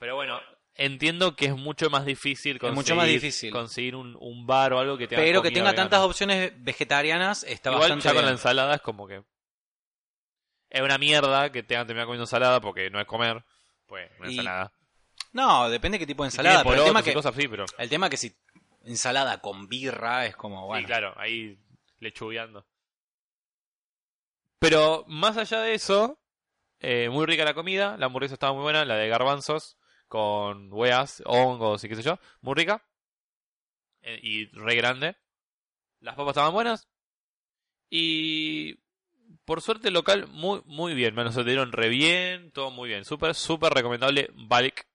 Pero 0.00 0.14
bueno, 0.16 0.40
entiendo 0.74 1.36
que 1.36 1.46
es 1.46 1.56
mucho 1.56 1.90
más 1.90 2.04
difícil 2.04 2.58
conseguir, 2.58 2.74
mucho 2.76 2.96
más 2.96 3.06
difícil. 3.06 3.50
conseguir 3.52 3.94
un, 3.96 4.16
un 4.20 4.46
bar 4.46 4.72
o 4.72 4.78
algo 4.80 4.96
que 4.98 5.06
tenga 5.06 5.22
Pero 5.22 5.42
que 5.42 5.50
tenga 5.50 5.70
vegana. 5.70 5.76
tantas 5.88 6.00
opciones 6.00 6.52
vegetarianas 6.62 7.44
está 7.44 7.70
Igual 7.70 7.80
bastante 7.82 8.08
ya 8.08 8.14
con 8.14 8.24
la 8.24 8.30
ensalada 8.32 8.74
es 8.74 8.80
como 8.80 9.06
que 9.06 9.22
es 10.70 10.82
una 10.82 10.98
mierda 10.98 11.52
que 11.52 11.62
tengan 11.62 11.84
que 11.84 11.88
terminar 11.88 12.06
comiendo 12.06 12.24
ensalada 12.24 12.60
porque 12.60 12.90
no 12.90 13.00
es 13.00 13.06
comer, 13.06 13.44
pues 13.86 14.10
una 14.18 14.28
Y- 14.28 14.38
ensalada. 14.38 14.72
No, 15.32 15.68
depende 15.68 15.98
qué 15.98 16.06
tipo 16.06 16.22
de 16.24 16.28
ensalada. 16.28 16.62
Pero 16.64 16.76
el 16.76 16.84
tema, 16.84 17.02
que, 17.02 17.12
cosas 17.14 17.36
así, 17.36 17.48
pero... 17.48 17.64
el 17.78 17.88
tema 17.88 18.08
que 18.10 18.16
si 18.16 18.34
ensalada 18.84 19.40
con 19.40 19.68
birra 19.68 20.26
es 20.26 20.36
como, 20.36 20.66
bueno. 20.66 20.80
Sí, 20.80 20.86
claro, 20.86 21.12
ahí 21.16 21.58
lechugueando. 21.98 22.64
Pero 24.58 25.04
más 25.08 25.36
allá 25.36 25.60
de 25.60 25.74
eso, 25.74 26.18
eh, 26.86 27.08
muy 27.08 27.26
rica 27.26 27.44
la 27.44 27.54
comida, 27.54 27.96
la 27.96 28.06
hamburguesa 28.06 28.34
estaba 28.34 28.52
muy 28.52 28.62
buena, 28.62 28.84
la 28.84 28.96
de 28.96 29.08
garbanzos 29.08 29.78
con 30.06 30.72
hueas, 30.72 31.22
hongos 31.26 31.82
y 31.84 31.88
qué 31.88 31.96
sé 31.96 32.02
yo, 32.02 32.18
muy 32.40 32.54
rica. 32.54 32.84
Eh, 34.02 34.20
y 34.22 34.46
re 34.52 34.76
grande. 34.76 35.16
Las 36.00 36.14
papas 36.14 36.32
estaban 36.32 36.52
buenas. 36.52 36.88
Y 37.90 38.80
por 39.44 39.62
suerte 39.62 39.88
el 39.88 39.94
local 39.94 40.26
muy 40.28 40.62
muy 40.66 40.94
bien, 40.94 41.14
me 41.14 41.24
nos 41.24 41.34
atendieron 41.36 41.72
re 41.72 41.88
bien, 41.88 42.52
todo 42.52 42.70
muy 42.70 42.88
bien, 42.88 43.04
súper 43.04 43.34
súper 43.34 43.72
recomendable 43.72 44.30
Bulk 44.34 44.86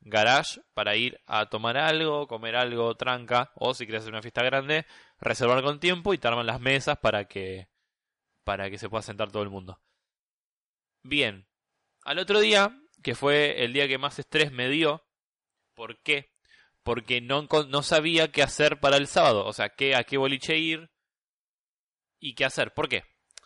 Garage 0.00 0.60
para 0.74 0.96
ir 0.96 1.20
a 1.26 1.46
tomar 1.48 1.76
algo, 1.78 2.26
comer 2.28 2.56
algo, 2.56 2.96
tranca, 2.96 3.52
o 3.54 3.74
si 3.74 3.86
quieres 3.86 4.02
hacer 4.02 4.12
una 4.12 4.22
fiesta 4.22 4.42
grande, 4.42 4.86
reservar 5.20 5.62
con 5.62 5.80
tiempo 5.80 6.14
y 6.14 6.18
te 6.18 6.28
arman 6.28 6.46
las 6.46 6.60
mesas 6.60 6.98
para 6.98 7.26
que 7.26 7.68
para 8.44 8.70
que 8.70 8.78
se 8.78 8.88
pueda 8.88 9.02
sentar 9.02 9.30
todo 9.30 9.42
el 9.42 9.50
mundo. 9.50 9.80
Bien, 11.02 11.48
al 12.04 12.18
otro 12.18 12.40
día, 12.40 12.78
que 13.02 13.14
fue 13.14 13.64
el 13.64 13.72
día 13.72 13.88
que 13.88 13.98
más 13.98 14.18
estrés 14.18 14.52
me 14.52 14.68
dio, 14.68 15.06
¿por 15.74 16.02
qué? 16.02 16.32
Porque 16.82 17.20
no, 17.20 17.46
no 17.68 17.82
sabía 17.82 18.32
qué 18.32 18.42
hacer 18.42 18.80
para 18.80 18.96
el 18.96 19.06
sábado, 19.06 19.44
o 19.46 19.52
sea, 19.52 19.70
qué, 19.70 19.94
a 19.94 20.04
qué 20.04 20.16
boliche 20.16 20.56
ir 20.56 20.90
y 22.18 22.34
qué 22.34 22.44
hacer. 22.44 22.72
¿Por 22.74 22.88
qué? 22.88 23.04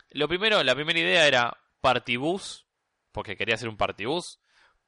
Lo 0.09 0.27
primero, 0.27 0.63
la 0.63 0.75
primera 0.75 0.99
idea 0.99 1.27
era 1.27 1.57
partibus, 1.81 2.67
porque 3.11 3.35
quería 3.35 3.55
hacer 3.55 3.69
un 3.69 3.77
partibus, 3.77 4.39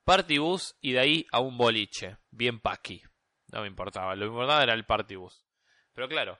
partibus 0.03 0.77
y 0.81 0.93
de 0.93 0.99
ahí 0.99 1.27
a 1.31 1.39
un 1.39 1.57
boliche, 1.57 2.17
bien 2.31 2.59
paqui. 2.59 3.01
No 3.47 3.61
me 3.61 3.67
importaba, 3.67 4.15
lo 4.15 4.25
importaba 4.25 4.63
era 4.63 4.73
el 4.73 4.85
partibus. 4.85 5.45
Pero 5.93 6.07
claro, 6.07 6.39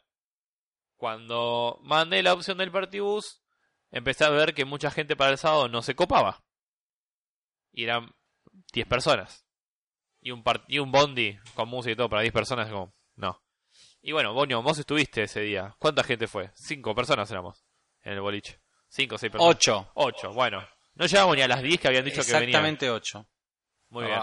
cuando 0.97 1.79
mandé 1.83 2.23
la 2.23 2.33
opción 2.33 2.57
del 2.57 2.71
partibus, 2.71 3.44
empecé 3.95 4.25
a 4.25 4.29
ver 4.29 4.53
que 4.53 4.65
mucha 4.65 4.91
gente 4.91 5.15
para 5.15 5.31
el 5.31 5.37
sábado 5.37 5.67
no 5.69 5.81
se 5.81 5.95
copaba. 5.95 6.43
Y 7.71 7.83
eran 7.85 8.13
10 8.73 8.87
personas. 8.87 9.45
Y 10.21 10.31
un, 10.31 10.43
y 10.67 10.79
un 10.79 10.91
bondi 10.91 11.37
con 11.53 11.69
música 11.69 11.91
y 11.93 11.95
todo 11.95 12.09
para 12.09 12.21
10 12.21 12.33
personas, 12.33 12.69
como, 12.69 12.93
no. 13.15 13.41
Y 14.01 14.11
bueno, 14.11 14.33
Boño, 14.33 14.61
vos 14.61 14.77
estuviste 14.77 15.23
ese 15.23 15.41
día. 15.41 15.75
¿Cuánta 15.79 16.03
gente 16.03 16.27
fue? 16.27 16.51
5 16.55 16.93
personas 16.95 17.29
éramos 17.31 17.65
en 18.03 18.13
el 18.13 18.21
boliche. 18.21 18.61
5 18.89 19.15
o 19.15 19.17
6 19.17 19.31
personas. 19.31 19.55
Ocho. 19.55 19.91
8, 19.95 20.31
bueno. 20.33 20.67
No 20.93 21.05
llegamos 21.05 21.35
ni 21.35 21.41
a 21.41 21.47
las 21.47 21.61
10 21.61 21.79
que 21.79 21.87
habían 21.87 22.05
dicho 22.05 22.21
que 22.21 22.31
venían. 22.31 22.49
Exactamente 22.49 22.89
ocho. 22.89 23.27
Muy 23.89 24.05
Ah. 24.05 24.07
bien. 24.07 24.21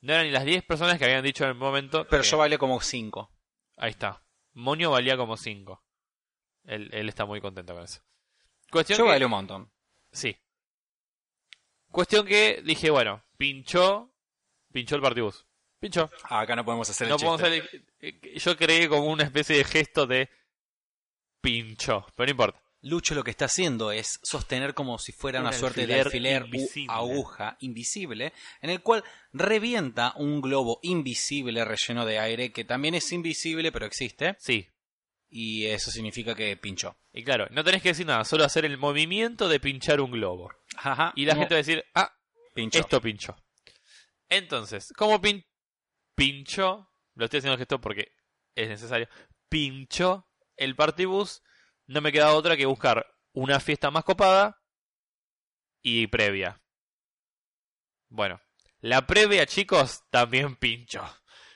No 0.00 0.12
eran 0.12 0.26
ni 0.26 0.32
las 0.32 0.44
10 0.44 0.64
personas 0.64 0.98
que 0.98 1.04
habían 1.04 1.22
dicho 1.24 1.44
en 1.44 1.50
el 1.50 1.56
momento. 1.56 2.06
Pero 2.08 2.22
que- 2.22 2.28
yo 2.28 2.38
bailé 2.38 2.58
como 2.58 2.80
cinco. 2.80 3.32
Ahí 3.76 3.90
está. 3.90 4.22
Moño 4.52 4.90
valía 4.90 5.16
como 5.16 5.36
5. 5.36 5.82
Él, 6.64 6.90
él 6.92 7.08
está 7.08 7.24
muy 7.24 7.40
contento 7.40 7.74
con 7.74 7.84
eso. 7.84 8.00
Cuestión 8.70 8.98
Yo 8.98 9.04
que- 9.04 9.10
bailé 9.10 9.24
un 9.24 9.30
montón. 9.30 9.70
Sí. 10.12 10.36
Cuestión 11.90 12.26
que 12.26 12.62
dije, 12.64 12.90
bueno, 12.90 13.24
pinchó. 13.36 14.12
Pinchó 14.72 14.96
el 14.96 15.02
partibus. 15.02 15.46
Pinchó. 15.80 16.10
Ah, 16.24 16.40
acá 16.40 16.54
no 16.56 16.64
podemos 16.64 16.88
hacer 16.90 17.06
el 17.06 17.10
No 17.10 17.16
chiste. 17.16 17.26
podemos 17.26 17.48
hacer 17.48 17.86
el- 18.00 18.20
Yo 18.38 18.56
creé 18.56 18.88
como 18.88 19.06
una 19.06 19.24
especie 19.24 19.56
de 19.56 19.64
gesto 19.64 20.06
de. 20.06 20.28
Pinchó. 21.40 22.04
Pero 22.16 22.26
no 22.26 22.30
importa. 22.32 22.62
Lucho 22.82 23.14
lo 23.14 23.24
que 23.24 23.30
está 23.32 23.46
haciendo 23.46 23.90
es 23.90 24.20
sostener 24.22 24.72
como 24.74 24.98
si 24.98 25.10
fuera 25.12 25.40
Un 25.40 25.46
una 25.46 25.52
suerte 25.56 25.86
de 25.86 26.00
alfiler 26.00 26.44
invisible. 26.44 26.92
aguja 26.94 27.56
invisible, 27.60 28.32
en 28.60 28.70
el 28.70 28.82
cual 28.82 29.02
revienta 29.32 30.12
un 30.16 30.40
globo 30.40 30.78
invisible 30.82 31.64
relleno 31.64 32.06
de 32.06 32.20
aire 32.20 32.52
que 32.52 32.64
también 32.64 32.94
es 32.94 33.10
invisible 33.12 33.72
pero 33.72 33.84
existe 33.86 34.36
Sí. 34.38 34.68
Y 35.30 35.66
eso 35.66 35.90
significa 35.90 36.34
que 36.34 36.56
pinchó. 36.56 36.96
Y 37.12 37.22
claro, 37.24 37.46
no 37.50 37.64
tenés 37.64 37.82
que 37.82 37.90
decir 37.90 38.06
nada, 38.06 38.24
solo 38.24 38.44
hacer 38.44 38.64
el 38.64 38.78
movimiento 38.78 39.48
de 39.48 39.60
pinchar 39.60 40.00
un 40.00 40.10
globo. 40.10 40.50
Ajá, 40.76 41.12
Y 41.16 41.24
la 41.24 41.34
no, 41.34 41.40
gente 41.40 41.54
va 41.54 41.58
a 41.58 41.64
decir, 41.64 41.84
ah, 41.94 42.12
pinchó. 42.54 42.78
esto 42.80 43.00
pinchó. 43.00 43.36
Entonces, 44.28 44.92
como 44.96 45.20
pin 45.20 45.44
pinchó, 46.14 46.90
lo 47.14 47.24
estoy 47.24 47.38
haciendo 47.38 47.54
el 47.54 47.58
gesto 47.58 47.80
porque 47.80 48.12
es 48.54 48.68
necesario, 48.68 49.08
pinchó 49.48 50.28
el 50.56 50.74
partibus, 50.76 51.42
no 51.86 52.00
me 52.00 52.12
queda 52.12 52.34
otra 52.34 52.56
que 52.56 52.66
buscar 52.66 53.06
una 53.32 53.60
fiesta 53.60 53.90
más 53.90 54.04
copada 54.04 54.60
y 55.82 56.06
previa. 56.08 56.60
Bueno, 58.08 58.40
la 58.80 59.06
previa, 59.06 59.46
chicos, 59.46 60.02
también 60.10 60.56
pinchó. 60.56 61.02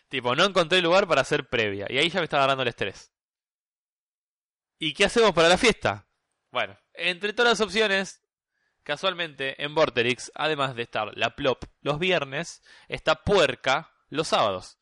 Tipo, 0.09 0.37
no 0.37 0.45
encontré 0.45 0.81
lugar 0.83 1.09
para 1.09 1.23
hacer 1.23 1.49
previa. 1.49 1.87
Y 1.89 1.99
ahí 1.99 2.09
ya 2.11 2.21
me 2.21 2.25
estaba 2.25 2.43
agarrando 2.45 2.63
el 2.63 2.69
estrés. 2.69 3.12
¿Y 4.85 4.95
qué 4.95 5.05
hacemos 5.05 5.31
para 5.31 5.49
la 5.49 5.59
fiesta? 5.59 6.09
Bueno, 6.51 6.77
entre 6.95 7.33
todas 7.33 7.53
las 7.53 7.61
opciones, 7.61 8.21
casualmente 8.83 9.63
en 9.63 9.77
Vorterix, 9.77 10.33
además 10.35 10.75
de 10.75 10.83
estar 10.83 11.17
la 11.17 11.37
Plop 11.37 11.63
los 11.83 12.01
viernes, 12.01 12.65
está 12.89 13.23
Puerca 13.23 13.93
los 14.09 14.27
sábados. 14.27 14.81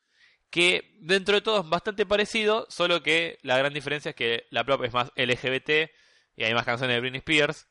Que 0.49 0.97
dentro 1.01 1.35
de 1.35 1.41
todo 1.41 1.61
es 1.61 1.69
bastante 1.69 2.07
parecido, 2.07 2.65
solo 2.67 3.03
que 3.03 3.37
la 3.43 3.59
gran 3.59 3.75
diferencia 3.75 4.09
es 4.09 4.15
que 4.15 4.47
la 4.49 4.63
Plop 4.63 4.85
es 4.85 4.91
más 4.91 5.11
LGBT 5.15 5.91
y 6.35 6.45
hay 6.45 6.53
más 6.55 6.65
canciones 6.65 6.95
de 6.95 6.99
Britney 7.01 7.19
Spears 7.19 7.67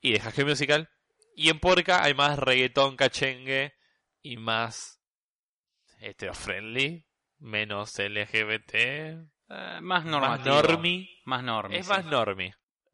y 0.00 0.12
de 0.12 0.20
School 0.20 0.46
Musical. 0.46 0.88
Y 1.34 1.50
en 1.50 1.58
Puerca 1.58 2.04
hay 2.04 2.14
más 2.14 2.38
reggaetón, 2.38 2.94
cachengue 2.94 3.74
y 4.22 4.36
más 4.36 5.00
hetero-friendly, 5.98 7.04
menos 7.38 7.98
LGBT, 7.98 9.33
Eh, 9.48 9.78
más 9.80 9.82
más 9.82 10.04
normativo. 10.04 10.54
Más 11.24 11.42
Es 11.78 11.86
sí. 11.86 11.92
más. 11.92 12.04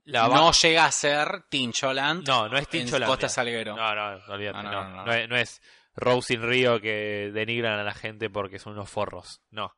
La 0.05 0.29
va- 0.29 0.35
No 0.37 0.53
llega 0.53 0.87
a 0.87 0.91
ser 0.93 1.45
Tincholand 1.49 2.27
no, 2.27 2.49
no 2.49 2.57
es 2.57 2.65
en 2.65 2.71
Tincholandia. 2.71 3.07
Costa 3.07 3.29
Salguero. 3.29 3.77
No, 3.77 3.95
no, 3.95 4.25
olvídate, 4.33 4.63
No, 4.63 5.05
no. 5.05 5.13
es, 5.13 5.29
no 5.29 5.37
es 5.37 5.63
Rose 5.95 6.35
in 6.35 6.43
Rio 6.43 6.81
que 6.81 7.31
denigran 7.33 7.79
a 7.79 7.85
la 7.85 7.95
gente 7.95 8.31
porque 8.31 8.59
son 8.59 8.73
unos 8.73 8.91
forros. 8.91 9.41
No. 9.51 9.75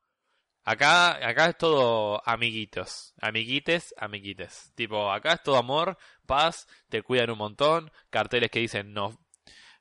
Acá, 0.65 1.17
acá 1.29 1.47
es 1.49 1.59
todo 1.59 2.23
amiguitos. 2.25 3.15
Amiguites, 3.21 3.95
amiguites. 3.99 4.73
Tipo, 4.77 5.11
acá 5.13 5.33
es 5.35 5.43
todo 5.43 5.57
amor, 5.57 5.99
paz, 6.25 6.69
te 6.89 7.03
cuidan 7.03 7.31
un 7.31 7.39
montón, 7.39 7.91
carteles 8.11 8.49
que 8.51 8.61
dicen 8.61 8.93
no, 8.93 9.19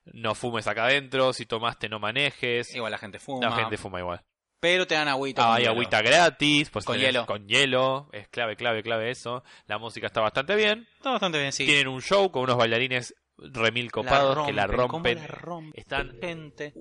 no 0.06 0.34
fumes 0.34 0.66
acá 0.68 0.86
adentro, 0.86 1.34
si 1.34 1.46
tomaste 1.46 1.88
no 1.88 2.00
manejes. 2.00 2.74
Igual 2.74 2.92
la 2.92 2.98
gente 2.98 3.20
fuma. 3.20 3.48
La 3.50 3.56
gente 3.56 3.78
fuma 3.78 4.00
igual. 4.00 4.24
Pero 4.62 4.86
te 4.88 4.96
dan 4.96 5.08
agüita. 5.10 5.44
Ah, 5.44 5.56
hay 5.56 5.66
agüita 5.66 6.02
gratis, 6.02 6.70
pues 6.70 6.86
Con 6.86 6.98
hielo. 6.98 7.26
Con 7.26 7.48
hielo, 7.48 8.08
es 8.14 8.28
clave, 8.30 8.56
clave, 8.56 8.84
clave 8.84 9.10
eso. 9.10 9.44
La 9.66 9.78
música 9.80 10.06
está 10.08 10.22
bastante 10.22 10.56
bien. 10.56 10.88
Está 10.98 11.10
bastante 11.12 11.40
bien, 11.40 11.52
sí. 11.52 11.66
Tienen 11.66 11.88
un 11.90 12.02
show 12.02 12.32
con 12.32 12.44
unos 12.44 12.58
bailarines 12.58 13.16
remil 13.38 13.92
copados 13.92 14.46
que 14.46 14.54
la 14.54 14.68
¿cómo 14.68 14.78
rompen. 14.88 15.18
la 15.18 15.28
rompen, 15.28 15.74
Están- 15.80 16.16
gente. 16.22 16.74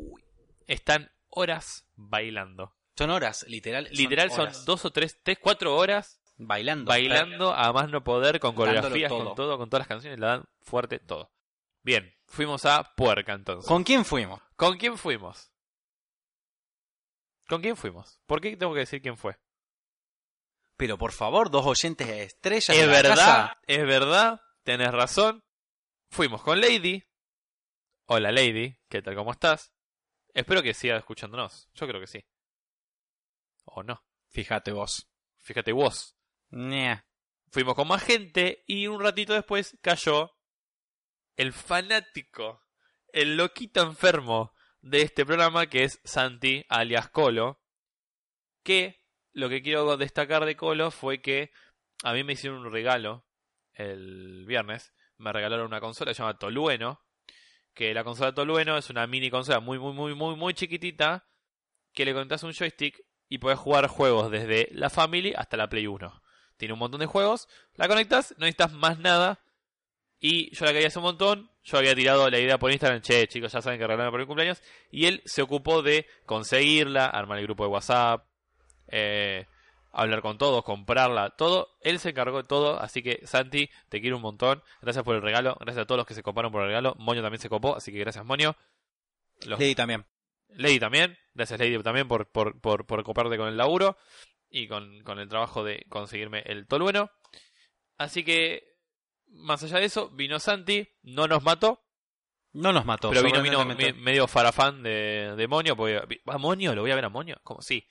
Están 0.67 1.11
horas 1.31 1.87
bailando. 1.97 2.75
Son 2.97 3.11
horas, 3.11 3.47
literal. 3.49 3.89
Literal 3.93 4.31
son, 4.31 4.51
dos 4.67 4.85
o 4.85 4.91
tres, 4.93 5.19
tres, 5.23 5.39
cuatro 5.41 5.75
horas 5.75 6.21
bailando. 6.37 6.89
bailando 6.91 7.55
a 7.55 7.73
más 7.73 7.89
no 7.89 8.05
poder, 8.05 8.41
con 8.41 8.55
coreografías, 8.55 9.09
todo. 9.09 9.25
con 9.25 9.35
todo, 9.35 9.57
con 9.57 9.71
todas 9.71 9.81
las 9.83 9.89
canciones, 9.89 10.19
la 10.21 10.27
dan 10.27 10.45
fuerte 10.61 10.99
todo. 10.99 11.31
Bien, 11.83 12.13
fuimos 12.27 12.67
a 12.67 12.93
Puerca 12.95 13.33
entonces. 13.33 13.67
¿Con 13.67 13.85
quién 13.85 14.05
fuimos? 14.05 14.39
¿Con 14.57 14.77
quién 14.77 14.99
fuimos? 14.99 15.51
¿Con 17.51 17.63
quién 17.63 17.77
fuimos? 17.77 18.21
¿Por 18.27 18.41
qué 18.41 18.57
tengo 18.57 18.73
que 18.73 18.79
decir 18.79 19.03
quién 19.03 19.17
fue? 19.17 19.37
Pero 20.77 20.97
por 20.97 21.11
favor, 21.11 21.51
dos 21.51 21.67
oyentes 21.67 22.09
estrellas. 22.09 22.69
Es 22.69 22.79
de 22.79 22.87
la 22.87 22.93
verdad, 22.93 23.17
casa. 23.17 23.61
es 23.67 23.85
verdad, 23.85 24.41
tenés 24.63 24.93
razón. 24.93 25.43
Fuimos 26.11 26.43
con 26.45 26.61
Lady. 26.61 27.03
Hola 28.07 28.31
Lady, 28.31 28.79
¿qué 28.89 29.03
tal? 29.03 29.17
¿Cómo 29.17 29.33
estás? 29.33 29.75
Espero 30.33 30.63
que 30.63 30.75
siga 30.75 30.97
escuchándonos. 30.97 31.69
Yo 31.75 31.89
creo 31.89 32.01
que 32.01 32.07
sí. 32.07 32.25
O 33.65 33.83
no. 33.83 34.01
Fíjate 34.29 34.71
vos. 34.71 35.11
Fíjate 35.39 35.73
vos. 35.73 36.17
Fuimos 36.51 37.75
con 37.75 37.89
más 37.89 38.05
gente 38.05 38.63
y 38.69 38.87
un 38.87 39.03
ratito 39.03 39.35
después 39.35 39.77
cayó 39.83 40.37
el 41.35 41.53
fanático, 41.53 42.65
el 43.13 43.37
loquito 43.37 43.83
enfermo 43.83 44.55
de 44.83 45.03
este 45.03 45.27
programa 45.27 45.67
que 45.67 45.85
es 45.85 46.01
Santi 46.05 46.65
alias 46.69 47.09
Colo. 47.11 47.61
Que 48.63 49.01
lo 49.33 49.49
que 49.49 49.63
quiero 49.63 49.97
destacar 49.97 50.45
de 50.45 50.57
Colo 50.57 50.91
fue 50.91 51.21
que 51.21 51.53
a 52.03 52.13
mí 52.13 52.25
me 52.25 52.35
hicieron 52.35 52.67
un 52.67 52.73
regalo 52.73 53.25
el 53.75 54.45
viernes. 54.47 54.93
Me 55.17 55.33
regalaron 55.33 55.67
una 55.67 55.81
consola, 55.81 56.15
se 56.15 56.23
llama 56.23 56.39
Tolueno. 56.39 57.01
Que 57.75 57.95
la 57.95 58.05
consola 58.05 58.35
Tolueno 58.35 58.77
es 58.77 58.91
una 58.91 59.07
mini 59.07 59.31
consola 59.31 59.61
muy, 59.61 59.79
muy, 59.79 59.93
muy, 59.93 60.15
muy, 60.15 60.37
muy 60.37 60.55
chiquitita. 60.55 61.27
Que 61.93 62.05
le 62.05 62.13
conectas 62.13 62.43
un 62.43 62.53
joystick 62.53 63.05
y 63.29 63.39
puedes 63.39 63.59
jugar 63.59 63.87
juegos 63.87 64.31
desde 64.31 64.69
la 64.73 64.91
Family 64.91 65.35
hasta 65.37 65.57
la 65.57 65.69
Play 65.69 65.87
1. 65.87 66.23
Tiene 66.57 66.75
un 66.75 66.81
montón 66.81 67.01
de 67.01 67.07
juegos. 67.07 67.49
La 67.75 67.89
conectas, 67.89 68.35
no 68.39 68.45
necesitas 68.45 68.73
más 68.73 68.99
nada. 68.99 69.41
Y 70.19 70.55
yo 70.55 70.67
la 70.67 70.73
quería 70.73 70.89
hace 70.89 70.99
un 70.99 71.05
montón. 71.05 71.51
Yo 71.63 71.79
había 71.79 71.95
tirado 71.95 72.29
la 72.31 72.39
idea 72.39 72.59
por 72.59 72.71
Instagram, 72.71 73.03
che, 73.03 73.29
chicos, 73.29 73.53
ya 73.53 73.61
saben 73.61 73.79
que 73.79 73.87
regalarme 73.87 74.11
por 74.11 74.21
mi 74.21 74.27
cumpleaños. 74.27 74.63
Y 74.91 75.07
él 75.07 75.23
se 75.27 75.43
ocupó 75.43 75.83
de 75.83 76.07
conseguirla, 76.25 77.07
armar 77.07 77.39
el 77.39 77.45
grupo 77.45 77.65
de 77.65 77.69
WhatsApp, 77.71 78.27
eh, 78.89 79.47
hablar 79.93 80.23
con 80.23 80.39
todos, 80.39 80.65
comprarla, 80.65 81.31
todo. 81.31 81.77
Él 81.83 81.99
se 81.99 82.11
encargó 82.11 82.39
de 82.43 82.49
todo, 82.49 82.81
así 82.81 83.03
que 83.03 83.27
Santi, 83.27 83.69
te 83.89 84.01
quiero 84.01 84.17
un 84.17 84.23
montón. 84.23 84.63
Gracias 84.81 85.05
por 85.05 85.15
el 85.17 85.23
regalo, 85.23 85.57
gracias 85.61 85.83
a 85.83 85.87
todos 85.87 85.99
los 85.99 86.07
que 86.07 86.15
se 86.15 86.23
coparon 86.23 86.51
por 86.51 86.63
el 86.63 86.69
regalo. 86.69 86.95
Moño 86.99 87.21
también 87.23 87.41
se 87.41 87.49
copó, 87.51 87.77
así 87.77 87.93
que 87.93 87.99
gracias 87.99 88.25
Moño. 88.25 88.57
Los- 89.47 89.59
Lady 89.61 89.75
también. 89.75 90.07
Lady 90.49 90.81
también, 90.81 91.17
gracias 91.35 91.61
Lady 91.61 91.81
también 91.83 92.09
por, 92.09 92.27
por, 92.31 92.61
por, 92.61 92.87
por 92.87 93.05
coparte 93.05 93.37
con 93.37 93.49
el 93.49 93.57
laburo 93.57 93.97
y 94.49 94.67
con, 94.67 95.03
con 95.05 95.19
el 95.21 95.29
trabajo 95.29 95.63
de 95.63 95.85
conseguirme 95.89 96.43
el 96.47 96.67
tolueno. 96.67 97.11
Así 97.99 98.25
que, 98.25 98.70
más 99.31 99.63
allá 99.63 99.79
de 99.79 99.87
eso, 99.87 100.11
vino 100.11 100.39
Santi, 100.39 100.87
no 101.03 101.27
nos 101.27 101.43
mató, 101.43 101.83
No 102.53 102.73
nos 102.73 102.85
mató. 102.85 103.11
pero 103.11 103.23
vino, 103.23 103.43
vino 103.43 103.57
sorprendentemente. 103.59 103.99
me- 103.99 104.05
medio 104.05 104.27
farafán 104.27 104.83
de, 104.83 105.35
de 105.37 105.49
Monio, 105.49 105.77
porque, 105.77 106.21
¿a 106.27 106.39
Monio? 106.39 106.75
¿Lo 106.75 106.83
voy 106.83 106.91
a 106.91 106.95
ver 106.97 107.05
a 107.05 107.09
Monio? 107.09 107.39
Como 107.45 107.63
sí. 107.63 107.87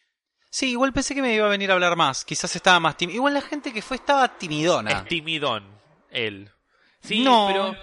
Sí, 0.52 0.72
igual 0.72 0.92
pensé 0.94 1.14
que 1.14 1.22
me 1.22 1.34
iba 1.34 1.46
a 1.46 1.50
venir 1.50 1.70
a 1.70 1.76
hablar 1.76 1.96
más. 1.96 2.26
Quizás 2.26 2.56
estaba 2.56 2.80
más 2.80 2.98
tímido. 2.98 3.18
Igual 3.18 3.36
la 3.36 3.42
gente 3.42 3.72
que 3.72 3.82
fue 3.84 3.98
estaba 3.98 4.28
timidona. 4.38 4.92
Es 4.92 5.06
timidón, 5.06 5.64
él. 6.10 6.50
Sí, 7.02 7.20
No. 7.24 7.48
pero 7.52 7.76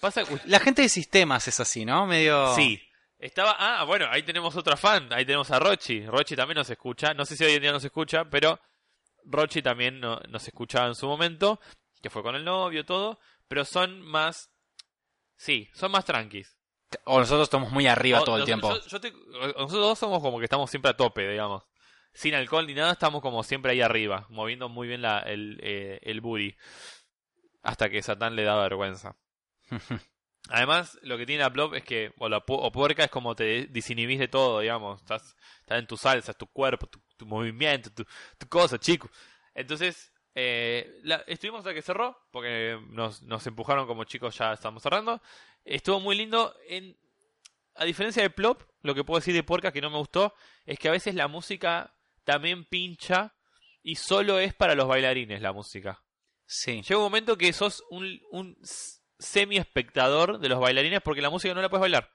pasa... 0.00 0.22
La 0.46 0.58
gente 0.58 0.82
de 0.82 0.88
sistemas 0.88 1.46
es 1.46 1.60
así, 1.60 1.84
¿no? 1.84 2.06
Medio. 2.06 2.54
Sí. 2.56 2.82
Estaba, 3.20 3.56
ah, 3.58 3.84
bueno, 3.84 4.06
ahí 4.10 4.22
tenemos 4.24 4.54
otra 4.56 4.76
fan, 4.76 5.12
ahí 5.12 5.24
tenemos 5.24 5.50
a 5.52 5.58
Rochi. 5.60 6.04
Rochi 6.06 6.34
también 6.36 6.56
nos 6.58 6.70
escucha, 6.70 7.14
no 7.14 7.24
sé 7.24 7.36
si 7.36 7.44
hoy 7.44 7.52
en 7.54 7.62
día 7.62 7.72
nos 7.72 7.84
escucha, 7.84 8.24
pero 8.24 8.60
Rochi 9.24 9.62
también 9.62 9.98
no- 10.00 10.20
nos 10.28 10.46
escuchaba 10.46 10.86
en 10.88 10.94
su 10.94 11.06
momento, 11.06 11.60
que 12.02 12.10
fue 12.10 12.22
con 12.22 12.34
el 12.34 12.44
novio, 12.44 12.84
todo, 12.84 13.18
pero 13.48 13.64
son 13.64 14.00
más, 14.02 14.50
sí, 15.36 15.68
son 15.74 15.90
más 15.92 16.04
tranquis. 16.04 16.56
O 17.04 17.18
nosotros 17.18 17.44
estamos 17.48 17.70
muy 17.70 17.86
arriba 17.86 18.20
O- 18.20 18.24
todo 18.24 18.36
el 18.38 18.44
tiempo. 18.44 18.70
yo- 18.70 18.86
yo 18.86 18.96
estoy- 18.96 19.12
nosotros 19.32 19.70
dos 19.72 19.98
somos 19.98 20.22
como 20.22 20.38
que 20.38 20.44
estamos 20.44 20.70
siempre 20.70 20.90
a 20.90 20.96
tope, 20.96 21.28
digamos. 21.28 21.64
Sin 22.14 22.34
alcohol 22.34 22.66
ni 22.66 22.74
nada, 22.74 22.92
estamos 22.92 23.20
como 23.22 23.42
siempre 23.42 23.72
ahí 23.72 23.80
arriba, 23.82 24.26
moviendo 24.30 24.68
muy 24.68 24.88
bien 24.88 25.02
la, 25.02 25.18
el, 25.20 25.60
eh, 25.62 26.00
el 26.02 26.20
booty. 26.20 26.56
Hasta 27.62 27.90
que 27.90 28.02
Satán 28.02 28.36
le 28.36 28.44
da 28.44 28.56
vergüenza. 28.56 29.16
Además, 30.50 30.98
lo 31.02 31.18
que 31.18 31.26
tiene 31.26 31.42
la 31.42 31.52
Plop 31.52 31.74
es 31.74 31.84
que, 31.84 32.12
o 32.18 32.28
la 32.28 32.38
pu- 32.44 32.58
o 32.58 32.72
puerca 32.72 33.04
es 33.04 33.10
como 33.10 33.34
te 33.36 33.66
disinhibís 33.66 34.18
de 34.18 34.28
todo, 34.28 34.60
digamos. 34.60 35.02
Estás, 35.02 35.36
estás 35.60 35.78
en 35.78 35.86
tu 35.86 35.96
salsa, 35.98 36.32
tu 36.32 36.46
cuerpo, 36.46 36.86
tu, 36.86 37.00
tu 37.18 37.26
movimiento, 37.26 37.90
tu, 37.92 38.04
tu 38.38 38.48
cosa, 38.48 38.78
chico. 38.78 39.10
Entonces, 39.54 40.10
eh, 40.34 41.00
la- 41.02 41.24
estuvimos 41.26 41.60
hasta 41.60 41.74
que 41.74 41.82
cerró, 41.82 42.16
porque 42.30 42.78
nos, 42.90 43.22
nos 43.22 43.46
empujaron 43.46 43.86
como 43.86 44.04
chicos, 44.04 44.36
ya 44.38 44.52
estamos 44.52 44.82
cerrando. 44.82 45.20
Estuvo 45.64 46.00
muy 46.00 46.16
lindo. 46.16 46.54
En, 46.68 46.96
a 47.74 47.84
diferencia 47.84 48.22
de 48.22 48.30
Plop, 48.30 48.62
lo 48.82 48.94
que 48.94 49.04
puedo 49.04 49.20
decir 49.20 49.34
de 49.34 49.42
puerca 49.42 49.72
que 49.72 49.80
no 49.80 49.90
me 49.90 49.98
gustó 49.98 50.34
es 50.66 50.78
que 50.78 50.88
a 50.88 50.92
veces 50.92 51.14
la 51.14 51.28
música 51.28 51.94
también 52.24 52.64
pincha 52.64 53.34
y 53.82 53.94
solo 53.96 54.38
es 54.38 54.52
para 54.54 54.74
los 54.74 54.88
bailarines 54.88 55.40
la 55.40 55.52
música. 55.52 56.02
Sí. 56.46 56.82
Llega 56.82 56.96
un 56.98 57.04
momento 57.04 57.36
que 57.38 57.52
sos 57.52 57.84
un, 57.90 58.20
un 58.30 58.56
semi-espectador 59.18 60.38
de 60.38 60.48
los 60.48 60.58
bailarines 60.60 61.00
porque 61.02 61.20
la 61.22 61.30
música 61.30 61.54
no 61.54 61.62
la 61.62 61.68
puedes 61.68 61.82
bailar. 61.82 62.10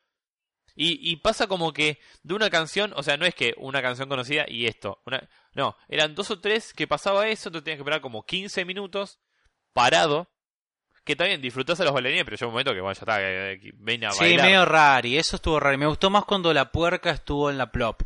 Y, 0.75 1.11
y 1.11 1.17
pasa 1.17 1.47
como 1.47 1.71
que 1.71 1.99
de 2.23 2.33
una 2.33 2.49
canción, 2.49 2.93
o 2.95 3.03
sea, 3.03 3.15
no 3.15 3.25
es 3.25 3.35
que 3.35 3.53
una 3.57 3.81
canción 3.81 4.09
conocida 4.09 4.45
y 4.47 4.65
esto. 4.65 5.01
Una, 5.05 5.29
no, 5.53 5.75
eran 5.87 6.15
dos 6.15 6.31
o 6.31 6.39
tres 6.39 6.73
que 6.73 6.87
pasaba 6.87 7.27
eso, 7.27 7.51
tú 7.51 7.61
tenías 7.61 7.77
que 7.77 7.81
esperar 7.81 8.01
como 8.01 8.25
15 8.25 8.65
minutos 8.65 9.19
parado. 9.73 10.29
Que 11.05 11.17
también 11.17 11.41
disfrutás 11.41 11.77
a 11.81 11.83
los 11.83 11.91
bailarines, 11.93 12.23
pero 12.23 12.37
llega 12.37 12.47
un 12.47 12.53
momento 12.53 12.73
que, 12.73 12.79
bueno, 12.79 12.93
ya 12.93 12.99
está, 13.01 13.17
que, 13.17 13.59
que 13.61 13.71
ven 13.75 14.05
a 14.05 14.11
Sí, 14.11 14.19
bailar. 14.21 14.45
medio 14.45 14.63
raro. 14.65 15.05
Y 15.05 15.17
eso 15.17 15.35
estuvo 15.35 15.59
raro. 15.59 15.77
Me 15.77 15.85
gustó 15.85 16.09
más 16.09 16.23
cuando 16.23 16.53
la 16.53 16.71
puerca 16.71 17.09
estuvo 17.11 17.49
en 17.49 17.57
la 17.57 17.71
plop. 17.73 18.03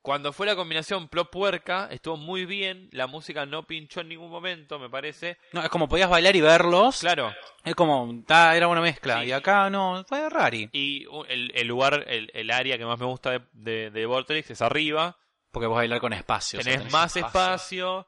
Cuando 0.00 0.32
fue 0.32 0.46
la 0.46 0.54
combinación 0.54 1.08
Plop 1.08 1.30
Puerca, 1.32 1.88
estuvo 1.90 2.16
muy 2.16 2.46
bien, 2.46 2.88
la 2.92 3.08
música 3.08 3.44
no 3.44 3.66
pinchó 3.66 4.02
en 4.02 4.08
ningún 4.08 4.30
momento, 4.30 4.78
me 4.78 4.88
parece. 4.88 5.36
No, 5.52 5.60
es 5.64 5.68
como 5.68 5.88
podías 5.88 6.08
bailar 6.08 6.36
y 6.36 6.40
verlos. 6.40 7.00
Claro, 7.00 7.34
Es 7.64 7.74
como, 7.74 8.22
ta, 8.24 8.56
era 8.56 8.68
una 8.68 8.80
mezcla. 8.80 9.20
Sí. 9.22 9.26
Y 9.26 9.32
acá 9.32 9.68
no, 9.68 10.04
fue 10.08 10.30
rari. 10.30 10.70
Y 10.72 11.06
uh, 11.08 11.24
el, 11.28 11.50
el 11.56 11.66
lugar, 11.66 12.04
el, 12.06 12.30
el 12.34 12.52
área 12.52 12.78
que 12.78 12.86
más 12.86 13.00
me 13.00 13.06
gusta 13.06 13.32
de, 13.32 13.40
de, 13.52 13.90
de 13.90 14.06
Vortex 14.06 14.48
es 14.52 14.62
arriba. 14.62 15.18
Porque 15.56 15.68
vos 15.68 15.76
bailar 15.76 16.00
con 16.00 16.12
espacio. 16.12 16.58
o 16.58 16.62
sea, 16.62 16.70
tenés 16.76 16.92
más 16.92 17.16
espacio. 17.16 18.06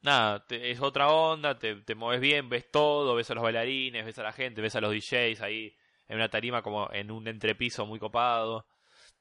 Nada, 0.00 0.46
te- 0.46 0.70
es 0.70 0.80
otra 0.80 1.08
onda, 1.10 1.58
te, 1.58 1.76
te 1.82 1.94
mueves 1.94 2.22
bien, 2.22 2.48
ves 2.48 2.70
todo, 2.70 3.14
ves 3.14 3.30
a 3.30 3.34
los 3.34 3.42
bailarines, 3.42 4.06
ves 4.06 4.18
a 4.18 4.22
la 4.22 4.32
gente, 4.32 4.62
ves 4.62 4.74
a 4.74 4.80
los 4.80 4.90
DJs 4.90 5.42
ahí 5.42 5.76
en 6.08 6.16
una 6.16 6.30
tarima 6.30 6.62
como 6.62 6.90
en 6.90 7.10
un 7.10 7.28
entrepiso 7.28 7.84
muy 7.84 7.98
copado. 7.98 8.66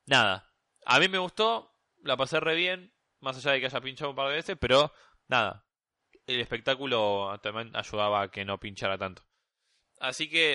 Nada, 0.06 0.50
a 0.86 0.98
mí 1.02 1.10
me 1.10 1.18
gustó, 1.18 1.76
la 2.04 2.16
pasé 2.16 2.40
re 2.40 2.56
bien, 2.56 2.94
más 3.20 3.36
allá 3.36 3.52
de 3.52 3.60
que 3.60 3.66
haya 3.66 3.82
pinchado 3.82 4.12
un 4.12 4.16
par 4.16 4.30
de 4.30 4.36
veces, 4.36 4.56
pero 4.58 4.94
nada, 5.28 5.66
el 6.28 6.40
espectáculo 6.40 7.38
también 7.44 7.76
ayudaba 7.76 8.22
a 8.22 8.32
que 8.32 8.46
no 8.46 8.62
pinchara 8.62 8.98
tanto. 8.98 9.24
Así 10.00 10.30
que, 10.30 10.54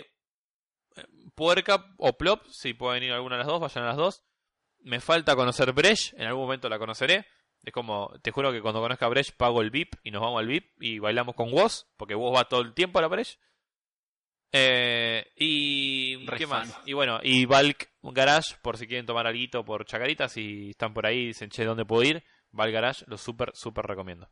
eh, 0.96 1.04
Puerca 1.34 1.92
o 1.98 2.16
Plop, 2.16 2.46
si 2.46 2.72
pueden 2.72 3.02
ir 3.02 3.12
alguna 3.12 3.34
de 3.36 3.40
las 3.40 3.48
dos, 3.48 3.60
vayan 3.60 3.84
a 3.84 3.88
las 3.88 3.96
dos. 3.98 4.22
Me 4.86 5.00
falta 5.00 5.34
conocer 5.34 5.72
Bresh, 5.72 6.14
en 6.16 6.26
algún 6.26 6.44
momento 6.44 6.68
la 6.68 6.78
conoceré. 6.78 7.26
Es 7.62 7.72
como, 7.72 8.12
te 8.22 8.30
juro 8.30 8.52
que 8.52 8.62
cuando 8.62 8.80
conozca 8.80 9.06
a 9.06 9.08
Bresh 9.08 9.32
pago 9.32 9.60
el 9.60 9.70
VIP 9.70 9.96
y 10.04 10.12
nos 10.12 10.22
vamos 10.22 10.38
al 10.38 10.46
VIP 10.46 10.80
y 10.80 10.98
bailamos 11.00 11.34
con 11.34 11.52
Woz, 11.52 11.86
porque 11.96 12.14
Woz 12.14 12.36
va 12.36 12.48
todo 12.48 12.60
el 12.60 12.72
tiempo 12.72 13.00
a 13.00 13.02
la 13.02 13.08
Bresh. 13.08 13.38
Eh, 14.52 15.32
y 15.34 16.24
Re 16.24 16.38
¿qué 16.38 16.46
fan. 16.46 16.68
más? 16.68 16.80
Y 16.86 16.92
bueno, 16.92 17.18
y 17.20 17.46
Valk 17.46 17.90
Garage, 18.02 18.54
por 18.62 18.78
si 18.78 18.86
quieren 18.86 19.06
tomar 19.06 19.26
algo 19.26 19.64
por 19.64 19.84
chacaritas, 19.84 20.30
si 20.30 20.70
están 20.70 20.94
por 20.94 21.04
ahí 21.04 21.18
y 21.18 21.26
dicen, 21.26 21.50
che, 21.50 21.64
¿dónde 21.64 21.84
puedo 21.84 22.04
ir? 22.04 22.22
Valk 22.52 22.72
Garage, 22.72 23.04
lo 23.08 23.18
súper, 23.18 23.50
súper 23.54 23.86
recomiendo. 23.86 24.30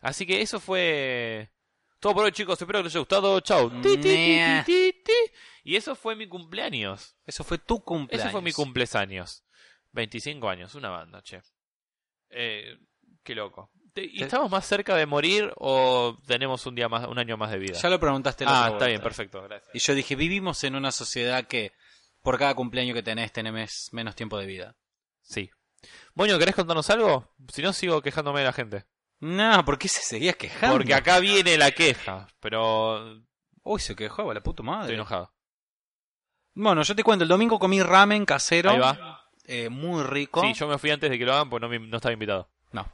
Así 0.00 0.26
que 0.26 0.40
eso 0.42 0.58
fue 0.58 1.50
todo 2.00 2.14
por 2.14 2.24
hoy, 2.24 2.32
chicos. 2.32 2.60
Espero 2.60 2.80
que 2.80 2.84
les 2.84 2.92
haya 2.92 2.98
gustado. 2.98 3.40
Ti. 3.40 5.14
Y 5.62 5.76
eso 5.76 5.94
fue 5.94 6.16
mi 6.16 6.26
cumpleaños. 6.26 7.16
Eso 7.24 7.44
fue 7.44 7.58
tu 7.58 7.82
cumpleaños. 7.82 8.26
Ese 8.26 8.32
fue 8.32 8.42
mi 8.42 8.52
cumpleaños. 8.52 9.43
25 9.94 10.48
años, 10.48 10.74
una 10.74 10.90
banda, 10.90 11.22
che. 11.22 11.40
Eh, 12.30 12.76
qué 13.22 13.34
loco. 13.34 13.70
¿Y 13.96 14.22
estamos 14.22 14.50
más 14.50 14.66
cerca 14.66 14.96
de 14.96 15.06
morir 15.06 15.52
o 15.56 16.18
tenemos 16.26 16.66
un 16.66 16.74
día 16.74 16.88
más, 16.88 17.06
un 17.06 17.18
año 17.18 17.36
más 17.36 17.52
de 17.52 17.58
vida? 17.58 17.78
Ya 17.78 17.88
lo 17.88 18.00
preguntaste 18.00 18.44
ah, 18.46 18.70
está 18.72 18.86
bien, 18.86 19.00
perfecto, 19.00 19.40
gracias. 19.42 19.72
Y 19.72 19.78
yo 19.78 19.94
dije, 19.94 20.16
vivimos 20.16 20.64
en 20.64 20.74
una 20.74 20.90
sociedad 20.90 21.46
que 21.46 21.72
por 22.22 22.38
cada 22.38 22.54
cumpleaños 22.54 22.94
que 22.94 23.04
tenés 23.04 23.32
tenés 23.32 23.88
menos 23.92 24.16
tiempo 24.16 24.36
de 24.36 24.46
vida. 24.46 24.76
Sí. 25.22 25.48
Moño, 26.14 26.38
¿querés 26.38 26.56
contarnos 26.56 26.90
algo? 26.90 27.32
Si 27.52 27.62
no, 27.62 27.72
sigo 27.72 28.02
quejándome 28.02 28.40
de 28.40 28.46
la 28.46 28.52
gente. 28.52 28.84
No, 29.20 29.64
¿por 29.64 29.78
qué 29.78 29.86
se 29.86 30.02
seguía 30.02 30.32
quejando? 30.32 30.76
Porque 30.76 30.94
acá 30.94 31.20
viene 31.20 31.56
la 31.56 31.70
queja, 31.70 32.26
pero 32.40 33.22
Uy, 33.62 33.80
se 33.80 33.94
quejó, 33.94 34.32
la 34.34 34.42
puta 34.42 34.62
madre. 34.62 34.82
estoy 34.82 34.96
enojado. 34.96 35.32
Bueno, 36.54 36.82
yo 36.82 36.94
te 36.94 37.02
cuento, 37.02 37.22
el 37.22 37.28
domingo 37.28 37.58
comí 37.58 37.82
ramen 37.82 38.26
casero. 38.26 38.70
Ahí 38.70 38.78
va. 38.78 39.23
Eh, 39.46 39.68
muy 39.68 40.02
rico. 40.02 40.40
Sí, 40.42 40.54
yo 40.54 40.66
me 40.68 40.78
fui 40.78 40.90
antes 40.90 41.10
de 41.10 41.18
que 41.18 41.24
lo 41.24 41.34
hagan 41.34 41.50
porque 41.50 41.62
no, 41.66 41.68
me- 41.70 41.78
no 41.78 41.96
estaba 41.96 42.12
invitado. 42.12 42.48
No. 42.72 42.86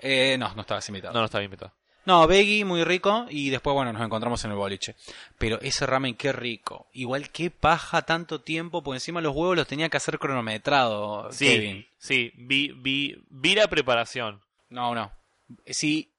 Eh, 0.00 0.36
no, 0.38 0.54
no 0.54 0.62
estabas 0.62 0.88
invitado. 0.88 1.12
No, 1.14 1.20
no 1.20 1.26
estaba 1.26 1.44
invitado. 1.44 1.72
No, 2.06 2.26
veggie, 2.26 2.64
muy 2.64 2.82
rico. 2.82 3.26
Y 3.28 3.50
después, 3.50 3.74
bueno, 3.74 3.92
nos 3.92 4.02
encontramos 4.02 4.42
en 4.44 4.50
el 4.52 4.56
boliche. 4.56 4.96
Pero 5.38 5.60
ese 5.60 5.86
ramen, 5.86 6.14
qué 6.16 6.32
rico. 6.32 6.88
Igual 6.94 7.28
qué 7.30 7.50
paja 7.50 8.02
tanto 8.02 8.40
tiempo, 8.40 8.82
porque 8.82 8.96
encima 8.96 9.20
los 9.20 9.34
huevos 9.36 9.54
los 9.56 9.66
tenía 9.66 9.90
que 9.90 9.98
hacer 9.98 10.18
cronometrado, 10.18 11.30
Sí, 11.30 11.46
Kevin. 11.46 11.86
sí, 11.98 12.32
vi, 12.36 12.72
vi, 12.74 13.22
vi 13.28 13.54
la 13.54 13.68
preparación. 13.68 14.40
No, 14.70 14.94
no. 14.94 15.12
Sí. 15.66 16.10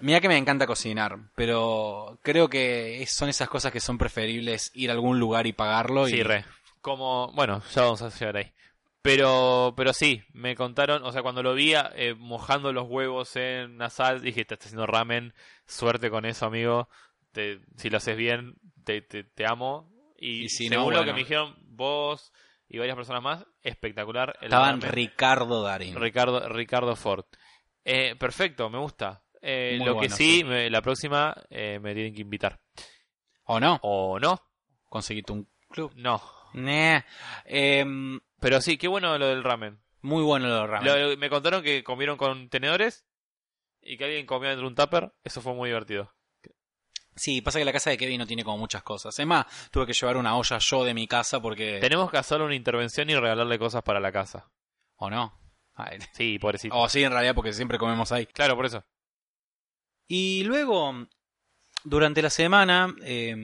Mira 0.00 0.20
que 0.20 0.28
me 0.28 0.36
encanta 0.36 0.66
cocinar, 0.66 1.18
pero 1.34 2.18
creo 2.22 2.48
que 2.48 3.02
es- 3.02 3.12
son 3.12 3.28
esas 3.28 3.48
cosas 3.48 3.72
que 3.72 3.80
son 3.80 3.98
preferibles 3.98 4.70
ir 4.74 4.90
a 4.90 4.94
algún 4.94 5.18
lugar 5.18 5.46
y 5.46 5.52
pagarlo. 5.52 6.08
y... 6.08 6.12
Sí, 6.12 6.22
re. 6.22 6.44
Como, 6.82 7.32
bueno, 7.32 7.62
ya 7.74 7.82
vamos 7.82 8.02
a 8.02 8.08
llegar 8.10 8.36
ahí. 8.36 8.52
Pero, 9.00 9.72
pero 9.76 9.92
sí, 9.92 10.22
me 10.32 10.54
contaron, 10.54 11.02
o 11.04 11.10
sea, 11.10 11.22
cuando 11.22 11.42
lo 11.42 11.54
vi 11.54 11.74
eh, 11.74 12.14
mojando 12.16 12.72
los 12.72 12.86
huevos 12.88 13.34
en 13.36 13.72
una 13.72 13.88
sal, 13.90 14.20
dije, 14.20 14.44
te 14.44 14.54
estás 14.54 14.66
haciendo 14.66 14.86
ramen, 14.86 15.32
suerte 15.66 16.10
con 16.10 16.24
eso, 16.24 16.46
amigo. 16.46 16.88
Te- 17.32 17.60
si 17.76 17.88
lo 17.90 17.96
haces 17.96 18.16
bien, 18.16 18.54
te, 18.84 19.00
te, 19.02 19.24
te 19.24 19.46
amo. 19.46 19.90
Y, 20.18 20.44
Y 20.44 20.48
si 20.50 20.68
no, 20.68 20.76
según 20.80 20.94
lo 20.94 21.04
que 21.04 21.12
me 21.12 21.20
dijeron 21.20 21.56
vos 21.62 22.32
y 22.68 22.78
varias 22.78 22.94
personas 22.96 23.22
más, 23.22 23.46
espectacular. 23.62 24.36
El 24.40 24.44
Estaban 24.46 24.80
ramen. 24.80 24.92
Ricardo 24.92 25.62
Darín. 25.62 25.96
Ricardo, 25.96 26.48
Ricardo 26.48 26.94
Ford. 26.94 27.24
Eh, 27.84 28.14
perfecto, 28.16 28.70
me 28.70 28.78
gusta. 28.78 29.24
Eh, 29.40 29.80
lo 29.84 29.98
que 29.98 30.08
sí. 30.10 30.44
me- 30.44 30.70
la 30.70 30.80
próxima 30.80 31.34
eh, 31.50 31.80
me 31.80 31.92
tienen 31.94 32.14
que 32.14 32.20
invitar. 32.20 32.60
¿O 33.44 33.58
no? 33.58 33.80
¿O 33.82 34.20
no? 34.20 34.38
Conseguiste 34.88 35.32
un 35.32 35.48
club. 35.68 35.92
No. 35.96 36.22
Nah. 36.54 37.00
Em, 37.44 38.20
Pero 38.40 38.60
sí, 38.60 38.76
qué 38.78 38.88
bueno 38.88 39.16
lo 39.18 39.26
del 39.28 39.42
ramen. 39.44 39.80
muy 40.02 40.22
bueno 40.22 40.48
lo 40.48 40.56
de 40.62 40.66
ramen. 40.66 41.10
Lo- 41.10 41.16
me 41.16 41.30
contaron 41.30 41.62
que 41.62 41.82
comieron 41.84 42.16
con 42.16 42.48
tenedores 42.48 43.04
y 43.80 43.96
que 43.96 44.04
alguien 44.04 44.26
comió 44.26 44.48
dentro 44.48 44.64
de 44.66 44.68
un 44.68 44.74
tupper. 44.74 45.12
Eso 45.24 45.40
fue 45.40 45.54
muy 45.54 45.68
divertido. 45.70 46.12
Sí, 47.14 47.42
pasa 47.42 47.58
que 47.58 47.64
la 47.66 47.72
casa 47.74 47.90
de 47.90 47.98
Kevin 47.98 48.18
no 48.20 48.26
tiene 48.26 48.42
como 48.42 48.56
muchas 48.58 48.82
cosas. 48.82 49.18
Es 49.18 49.26
más, 49.26 49.44
tuve 49.70 49.86
que 49.86 49.92
llevar 49.92 50.16
una 50.16 50.34
olla 50.36 50.56
yo 50.58 50.82
de 50.84 50.94
mi 50.94 51.06
casa 51.06 51.40
porque... 51.42 51.78
Tenemos 51.78 52.10
que 52.10 52.16
hacerle 52.16 52.46
una 52.46 52.54
intervención 52.54 53.10
y 53.10 53.14
regalarle 53.14 53.58
cosas 53.58 53.82
para 53.82 54.00
la 54.00 54.10
casa. 54.10 54.50
¿O 54.96 55.10
no? 55.10 55.38
Ay, 55.74 55.98
Sí, 56.14 56.38
pobrecito. 56.38 56.74
O 56.76 56.88
sí, 56.88 57.02
en 57.04 57.12
realidad, 57.12 57.34
porque 57.34 57.52
siempre 57.52 57.76
comemos 57.78 58.12
ahí. 58.12 58.24
Claro, 58.26 58.56
por 58.56 58.64
eso. 58.66 58.84
Y 60.08 60.44
luego, 60.44 61.06
durante 61.84 62.22
la 62.22 62.30
semana... 62.30 62.94
eh, 63.02 63.36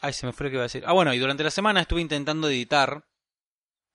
Ay, 0.00 0.12
se 0.12 0.26
me 0.26 0.32
fue 0.32 0.44
lo 0.46 0.50
que 0.50 0.54
iba 0.56 0.62
a 0.62 0.66
decir. 0.66 0.82
Ah, 0.86 0.92
bueno, 0.92 1.12
y 1.12 1.18
durante 1.18 1.44
la 1.44 1.50
semana 1.50 1.80
estuve 1.80 2.00
intentando 2.00 2.48
editar 2.48 3.04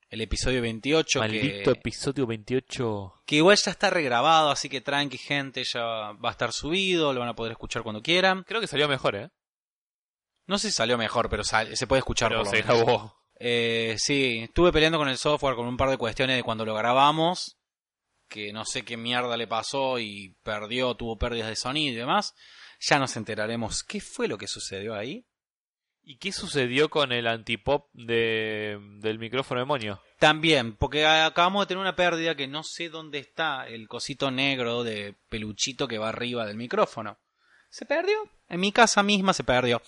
el 0.10 0.22
episodio 0.22 0.62
28 0.62 1.20
Maldito 1.20 1.74
que... 1.74 1.80
episodio 1.80 2.28
28. 2.28 3.14
Que 3.26 3.38
igual 3.38 3.58
ya 3.58 3.72
está 3.72 3.90
regrabado, 3.90 4.52
así 4.52 4.70
que 4.70 4.82
tranqui, 4.82 5.18
gente, 5.18 5.64
ya 5.64 5.82
va 5.84 6.30
a 6.30 6.32
estar 6.32 6.52
subido, 6.54 7.12
lo 7.12 7.20
van 7.22 7.30
a 7.30 7.36
poder 7.36 7.54
escuchar 7.54 7.82
cuando 7.84 8.02
quieran. 8.04 8.44
Creo 8.44 8.62
que 8.62 8.68
salió 8.68 8.88
mejor, 8.88 9.16
¿eh? 9.16 9.30
No 10.48 10.60
sé 10.60 10.70
si 10.70 10.76
salió 10.76 10.98
mejor, 10.98 11.28
pero 11.30 11.44
sal- 11.44 11.76
se 11.76 11.88
puede 11.88 12.00
escuchar 12.00 12.30
Pero 12.30 12.44
por 12.44 12.52
lo 12.54 12.58
se 12.58 12.64
menos. 12.64 12.84
grabó. 12.86 13.16
Eh, 13.40 13.96
sí, 13.98 14.42
estuve 14.44 14.72
peleando 14.72 15.00
con 15.00 15.10
el 15.10 15.18
software 15.18 15.56
con 15.56 15.66
un 15.68 15.76
par 15.76 15.90
de 15.90 15.98
cuestiones 15.98 16.36
de 16.38 16.44
cuando 16.44 16.66
lo 16.66 16.76
grabamos, 16.76 17.58
que 18.30 18.54
no 18.54 18.64
sé 18.64 18.86
qué 18.86 18.96
mierda 18.96 19.36
le 19.38 19.48
pasó 19.48 19.98
y 20.00 20.36
perdió, 20.44 20.94
tuvo 20.96 21.18
pérdidas 21.18 21.50
de 21.50 21.56
sonido 21.56 21.94
y 21.94 21.98
demás. 21.98 22.36
Ya 22.80 23.00
nos 23.00 23.18
enteraremos 23.18 23.84
qué 23.84 24.00
fue 24.02 24.28
lo 24.28 24.38
que 24.38 24.48
sucedió 24.48 24.94
ahí. 24.94 25.26
¿Y 26.08 26.18
qué 26.18 26.32
sucedió 26.32 26.90
con 26.90 27.12
el 27.12 27.26
antipop 27.28 27.88
de, 27.94 28.78
del 29.00 29.18
micrófono 29.18 29.60
demonio? 29.60 30.00
También, 30.20 30.76
porque 30.76 31.06
acabamos 31.06 31.64
de 31.64 31.68
tener 31.68 31.82
una 31.82 31.96
pérdida 31.96 32.36
que 32.36 32.48
no 32.48 32.64
sé 32.64 32.90
dónde 32.90 33.18
está 33.20 33.68
el 33.68 33.88
cosito 33.88 34.30
negro 34.30 34.84
de 34.84 35.16
peluchito 35.30 35.88
que 35.88 35.98
va 35.98 36.10
arriba 36.10 36.46
del 36.46 36.58
micrófono. 36.58 37.18
¿Se 37.70 37.86
perdió? 37.86 38.16
En 38.48 38.60
mi 38.60 38.72
casa 38.72 39.02
misma 39.04 39.34
se 39.34 39.44
perdió. 39.44 39.82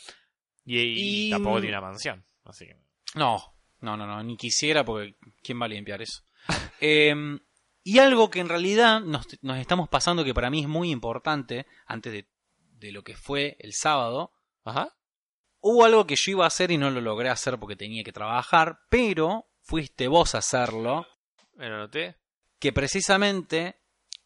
Y, 0.65 0.79
y 0.79 1.27
Y- 1.27 1.29
tampoco 1.29 1.61
tiene 1.61 1.77
una 1.77 1.87
mansión. 1.87 2.25
Así 2.45 2.65
que... 2.65 2.75
No, 3.15 3.53
no, 3.81 3.95
no, 3.95 4.07
no, 4.07 4.21
ni 4.23 4.35
quisiera 4.37 4.83
porque 4.83 5.15
¿quién 5.43 5.61
va 5.61 5.65
a 5.65 5.69
limpiar 5.69 6.01
eso? 6.01 6.23
Em, 6.81 7.39
y 7.83 7.99
algo 7.99 8.29
que 8.31 8.39
en 8.39 8.49
realidad 8.49 9.01
nos, 9.01 9.27
nos 9.43 9.57
estamos 9.59 9.87
pasando 9.87 10.25
que 10.25 10.33
para 10.33 10.49
mí 10.49 10.61
es 10.61 10.67
muy 10.67 10.89
importante, 10.91 11.67
antes 11.85 12.11
de, 12.11 12.27
de 12.79 12.91
lo 12.91 13.03
que 13.03 13.15
fue 13.15 13.55
el 13.59 13.73
sábado, 13.73 14.31
Ajá. 14.65 14.93
Hubo 15.61 15.85
algo 15.85 16.05
que 16.07 16.15
yo 16.15 16.31
iba 16.31 16.43
a 16.43 16.47
hacer 16.47 16.71
y 16.71 16.77
no 16.77 16.89
lo 16.89 17.01
logré 17.01 17.29
hacer 17.29 17.57
porque 17.59 17.75
tenía 17.75 18.03
que 18.03 18.11
trabajar, 18.13 18.79
pero 18.89 19.47
fuiste 19.61 20.07
vos 20.07 20.35
a 20.35 20.39
hacerlo, 20.39 21.05
Me 21.55 21.67
lo 21.69 21.77
noté. 21.77 22.15
que 22.59 22.71
precisamente, 22.73 23.75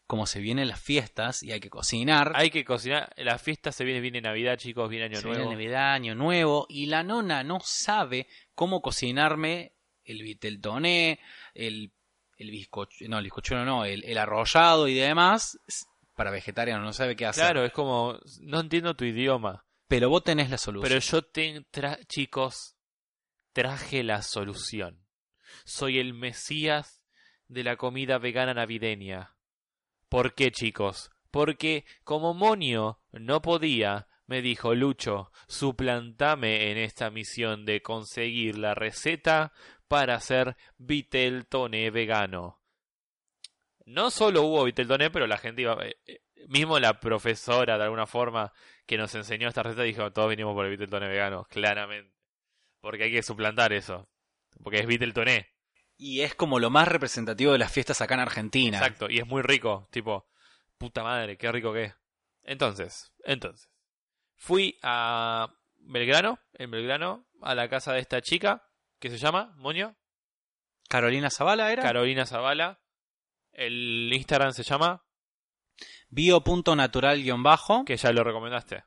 como 0.06 0.26
se 0.26 0.40
vienen 0.40 0.68
las 0.68 0.80
fiestas 0.80 1.42
y 1.42 1.52
hay 1.52 1.60
que 1.60 1.70
cocinar, 1.70 2.32
Hay 2.36 2.50
que 2.50 2.64
cocinar. 2.64 3.12
La 3.16 3.38
fiesta 3.38 3.72
se 3.72 3.84
viene, 3.84 4.00
viene 4.00 4.20
Navidad, 4.20 4.56
chicos, 4.58 4.88
viene 4.88 5.06
Año 5.06 5.16
se 5.16 5.24
Nuevo. 5.26 5.38
viene 5.40 5.54
Navidad, 5.54 5.92
Año 5.94 6.14
Nuevo, 6.14 6.66
y 6.68 6.86
la 6.86 7.02
nona 7.02 7.42
no 7.42 7.58
sabe 7.64 8.28
cómo 8.54 8.80
cocinarme 8.82 9.72
el 10.04 10.22
viteltoné, 10.22 11.20
el, 11.54 11.92
el 12.36 12.50
bizcocho, 12.50 13.04
no, 13.08 13.18
el 13.18 13.24
bizcochuelo 13.24 13.64
no, 13.64 13.84
el, 13.84 14.04
el 14.04 14.18
arrollado 14.18 14.86
y 14.88 14.94
demás, 14.94 15.58
para 16.14 16.30
vegetariano, 16.30 16.82
no 16.84 16.92
sabe 16.92 17.16
qué 17.16 17.24
hacer. 17.26 17.44
Claro, 17.44 17.64
es 17.64 17.72
como, 17.72 18.18
no 18.42 18.60
entiendo 18.60 18.94
tu 18.94 19.04
idioma. 19.04 19.64
Pero 19.92 20.08
vos 20.08 20.24
tenés 20.24 20.48
la 20.48 20.56
solución. 20.56 20.88
Pero 20.88 21.00
yo, 21.00 21.20
te, 21.22 21.66
chicos, 22.06 22.78
traje 23.52 24.02
la 24.02 24.22
solución. 24.22 25.04
Soy 25.66 25.98
el 25.98 26.14
Mesías 26.14 27.04
de 27.46 27.62
la 27.62 27.76
comida 27.76 28.16
vegana 28.16 28.54
navideña. 28.54 29.36
¿Por 30.08 30.34
qué, 30.34 30.50
chicos? 30.50 31.10
Porque 31.30 31.84
como 32.04 32.32
Monio 32.32 33.02
no 33.10 33.42
podía, 33.42 34.08
me 34.26 34.40
dijo 34.40 34.74
Lucho, 34.74 35.30
suplantame 35.46 36.70
en 36.70 36.78
esta 36.78 37.10
misión 37.10 37.66
de 37.66 37.82
conseguir 37.82 38.56
la 38.56 38.74
receta 38.74 39.52
para 39.88 40.14
hacer 40.14 40.56
Viteltoné 40.78 41.90
vegano. 41.90 42.62
No 43.84 44.10
solo 44.10 44.40
hubo 44.40 44.64
Viteltoné, 44.64 45.10
pero 45.10 45.26
la 45.26 45.36
gente 45.36 45.60
iba... 45.60 45.76
mismo 46.48 46.78
la 46.78 47.00
profesora, 47.00 47.78
de 47.78 47.84
alguna 47.84 48.06
forma, 48.06 48.52
que 48.86 48.98
nos 48.98 49.14
enseñó 49.14 49.48
esta 49.48 49.62
receta, 49.62 49.82
dijo, 49.82 50.12
todos 50.12 50.30
vinimos 50.30 50.54
por 50.54 50.64
el 50.64 50.70
Viteltoné 50.70 51.08
vegano, 51.08 51.44
claramente. 51.44 52.14
Porque 52.80 53.04
hay 53.04 53.12
que 53.12 53.22
suplantar 53.22 53.72
eso. 53.72 54.08
Porque 54.62 54.80
es 54.80 54.86
Viteltoné. 54.86 55.48
Y 55.96 56.22
es 56.22 56.34
como 56.34 56.58
lo 56.58 56.70
más 56.70 56.88
representativo 56.88 57.52
de 57.52 57.58
las 57.58 57.72
fiestas 57.72 58.00
acá 58.00 58.14
en 58.14 58.20
Argentina. 58.20 58.78
Exacto, 58.78 59.08
y 59.08 59.18
es 59.18 59.26
muy 59.26 59.42
rico, 59.42 59.88
tipo, 59.90 60.28
puta 60.78 61.02
madre, 61.02 61.36
qué 61.36 61.52
rico 61.52 61.72
que 61.72 61.84
es. 61.84 61.94
Entonces, 62.42 63.12
entonces, 63.24 63.70
fui 64.34 64.78
a 64.82 65.48
Belgrano, 65.76 66.40
en 66.54 66.70
Belgrano, 66.70 67.26
a 67.40 67.54
la 67.54 67.68
casa 67.68 67.92
de 67.92 68.00
esta 68.00 68.20
chica, 68.20 68.68
que 68.98 69.10
se 69.10 69.18
llama, 69.18 69.54
Moño, 69.56 69.96
Carolina 70.92 71.30
Zavala 71.30 71.72
era. 71.72 71.82
Carolina 71.82 72.26
Zavala. 72.26 72.80
El 73.52 74.12
Instagram 74.12 74.52
se 74.52 74.62
llama, 74.62 75.04
Bio.natural-bajo. 76.12 77.84
que 77.86 77.96
ya 77.96 78.12
lo 78.12 78.22
recomendaste. 78.22 78.84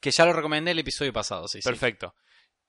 Que 0.00 0.12
ya 0.12 0.24
lo 0.24 0.32
recomendé 0.32 0.70
el 0.70 0.78
episodio 0.78 1.12
pasado, 1.12 1.48
sí, 1.48 1.60
sí. 1.60 1.68
Perfecto. 1.68 2.14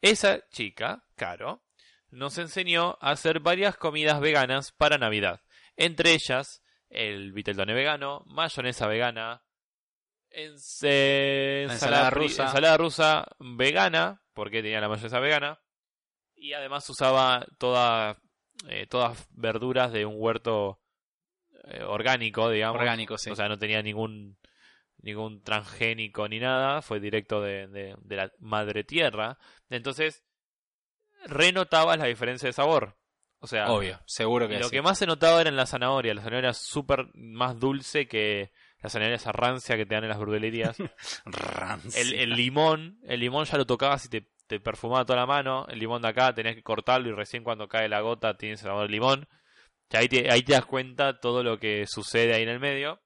Esa 0.01 0.47
chica, 0.49 1.05
Caro, 1.15 1.63
nos 2.09 2.37
enseñó 2.39 2.97
a 2.99 3.11
hacer 3.11 3.39
varias 3.39 3.77
comidas 3.77 4.19
veganas 4.19 4.71
para 4.71 4.97
Navidad. 4.97 5.41
Entre 5.77 6.13
ellas, 6.13 6.63
el 6.89 7.31
viteltoné 7.31 7.73
vegano, 7.73 8.23
mayonesa 8.25 8.87
vegana, 8.87 9.43
La 10.31 10.43
ensalada, 10.43 12.09
rusa. 12.09 12.45
ensalada 12.45 12.77
rusa 12.77 13.25
vegana, 13.39 14.23
porque 14.33 14.63
tenía 14.63 14.81
la 14.81 14.89
mayonesa 14.89 15.19
vegana, 15.19 15.61
y 16.35 16.53
además 16.53 16.89
usaba 16.89 17.45
toda, 17.59 18.17
eh, 18.67 18.87
todas 18.87 19.27
verduras 19.29 19.91
de 19.93 20.05
un 20.07 20.15
huerto 20.17 20.80
eh, 21.65 21.83
orgánico, 21.83 22.49
digamos. 22.49 22.79
Orgánico, 22.79 23.17
sí. 23.17 23.29
O 23.29 23.35
sea, 23.35 23.47
no 23.49 23.57
tenía 23.57 23.81
ningún 23.81 24.37
ningún 25.03 25.41
transgénico 25.41 26.27
ni 26.27 26.39
nada, 26.39 26.81
fue 26.83 26.99
directo 26.99 27.41
de, 27.41 27.65
de- 27.67 27.95
de 28.01 28.15
la 28.15 28.31
madre 28.39 28.83
tierra. 28.83 29.37
Entonces, 29.69 30.23
renotabas 31.25 31.97
la 31.97 32.05
diferencia 32.05 32.47
de 32.47 32.53
sabor. 32.53 32.97
O 33.39 33.47
sea, 33.47 33.71
Obvio, 33.71 33.99
seguro 34.05 34.47
que 34.47 34.59
lo 34.59 34.69
que 34.69 34.81
más 34.83 34.99
se 34.99 35.07
notaba 35.07 35.41
era 35.41 35.49
en 35.49 35.55
la 35.55 35.65
zanahoria. 35.65 36.13
La 36.13 36.21
zanahoria 36.21 36.51
es 36.51 36.57
súper 36.57 37.07
más 37.15 37.59
dulce 37.59 38.07
que 38.07 38.51
la 38.83 38.89
zanahoria 38.89 39.15
esa 39.15 39.31
rancia 39.31 39.75
que 39.77 39.85
te 39.87 39.95
dan 39.95 40.03
en 40.03 40.09
las 40.09 40.19
verdulerías. 40.19 40.77
Rancia. 41.25 41.99
el, 42.01 42.13
el 42.13 42.29
limón, 42.35 42.99
el 43.03 43.19
limón 43.19 43.45
ya 43.45 43.57
lo 43.57 43.65
tocabas 43.65 44.05
y 44.05 44.09
te, 44.09 44.29
te 44.45 44.59
perfumaba 44.59 45.05
toda 45.05 45.19
la 45.19 45.25
mano. 45.25 45.65
El 45.69 45.79
limón 45.79 46.03
de 46.03 46.09
acá 46.09 46.35
tenías 46.35 46.53
que 46.55 46.61
cortarlo 46.61 47.09
y 47.09 47.13
recién 47.13 47.43
cuando 47.43 47.67
cae 47.67 47.89
la 47.89 48.01
gota 48.01 48.37
tienes 48.37 48.59
sabor 48.59 48.83
de 48.85 48.89
limón. 48.91 49.27
Ya 49.91 49.99
ahí, 49.99 50.07
te, 50.07 50.31
ahí 50.31 50.41
te 50.43 50.53
das 50.53 50.65
cuenta 50.65 51.19
todo 51.19 51.43
lo 51.43 51.59
que 51.59 51.85
sucede 51.87 52.33
ahí 52.33 52.43
en 52.43 52.49
el 52.49 52.59
medio. 52.59 53.01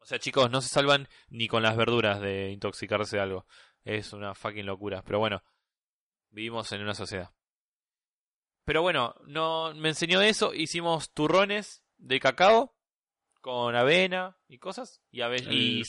O 0.00 0.04
sea, 0.04 0.18
chicos, 0.18 0.50
no 0.50 0.60
se 0.60 0.68
salvan 0.68 1.08
ni 1.28 1.48
con 1.48 1.62
las 1.62 1.76
verduras 1.76 2.20
de 2.20 2.50
intoxicarse 2.50 3.16
de 3.16 3.22
algo. 3.22 3.46
Es 3.84 4.12
una 4.12 4.34
fucking 4.34 4.66
locura. 4.66 5.02
Pero 5.02 5.18
bueno, 5.18 5.42
vivimos 6.30 6.70
en 6.72 6.82
una 6.82 6.94
sociedad. 6.94 7.30
Pero 8.64 8.82
bueno, 8.82 9.14
no 9.26 9.72
me 9.74 9.88
enseñó 9.90 10.20
eso. 10.20 10.54
Hicimos 10.54 11.12
turrones 11.12 11.82
de 11.96 12.20
cacao 12.20 12.76
con 13.40 13.74
avena 13.74 14.38
y 14.48 14.58
cosas. 14.58 15.02
Y, 15.10 15.20
ave- 15.20 15.42
y 15.52 15.84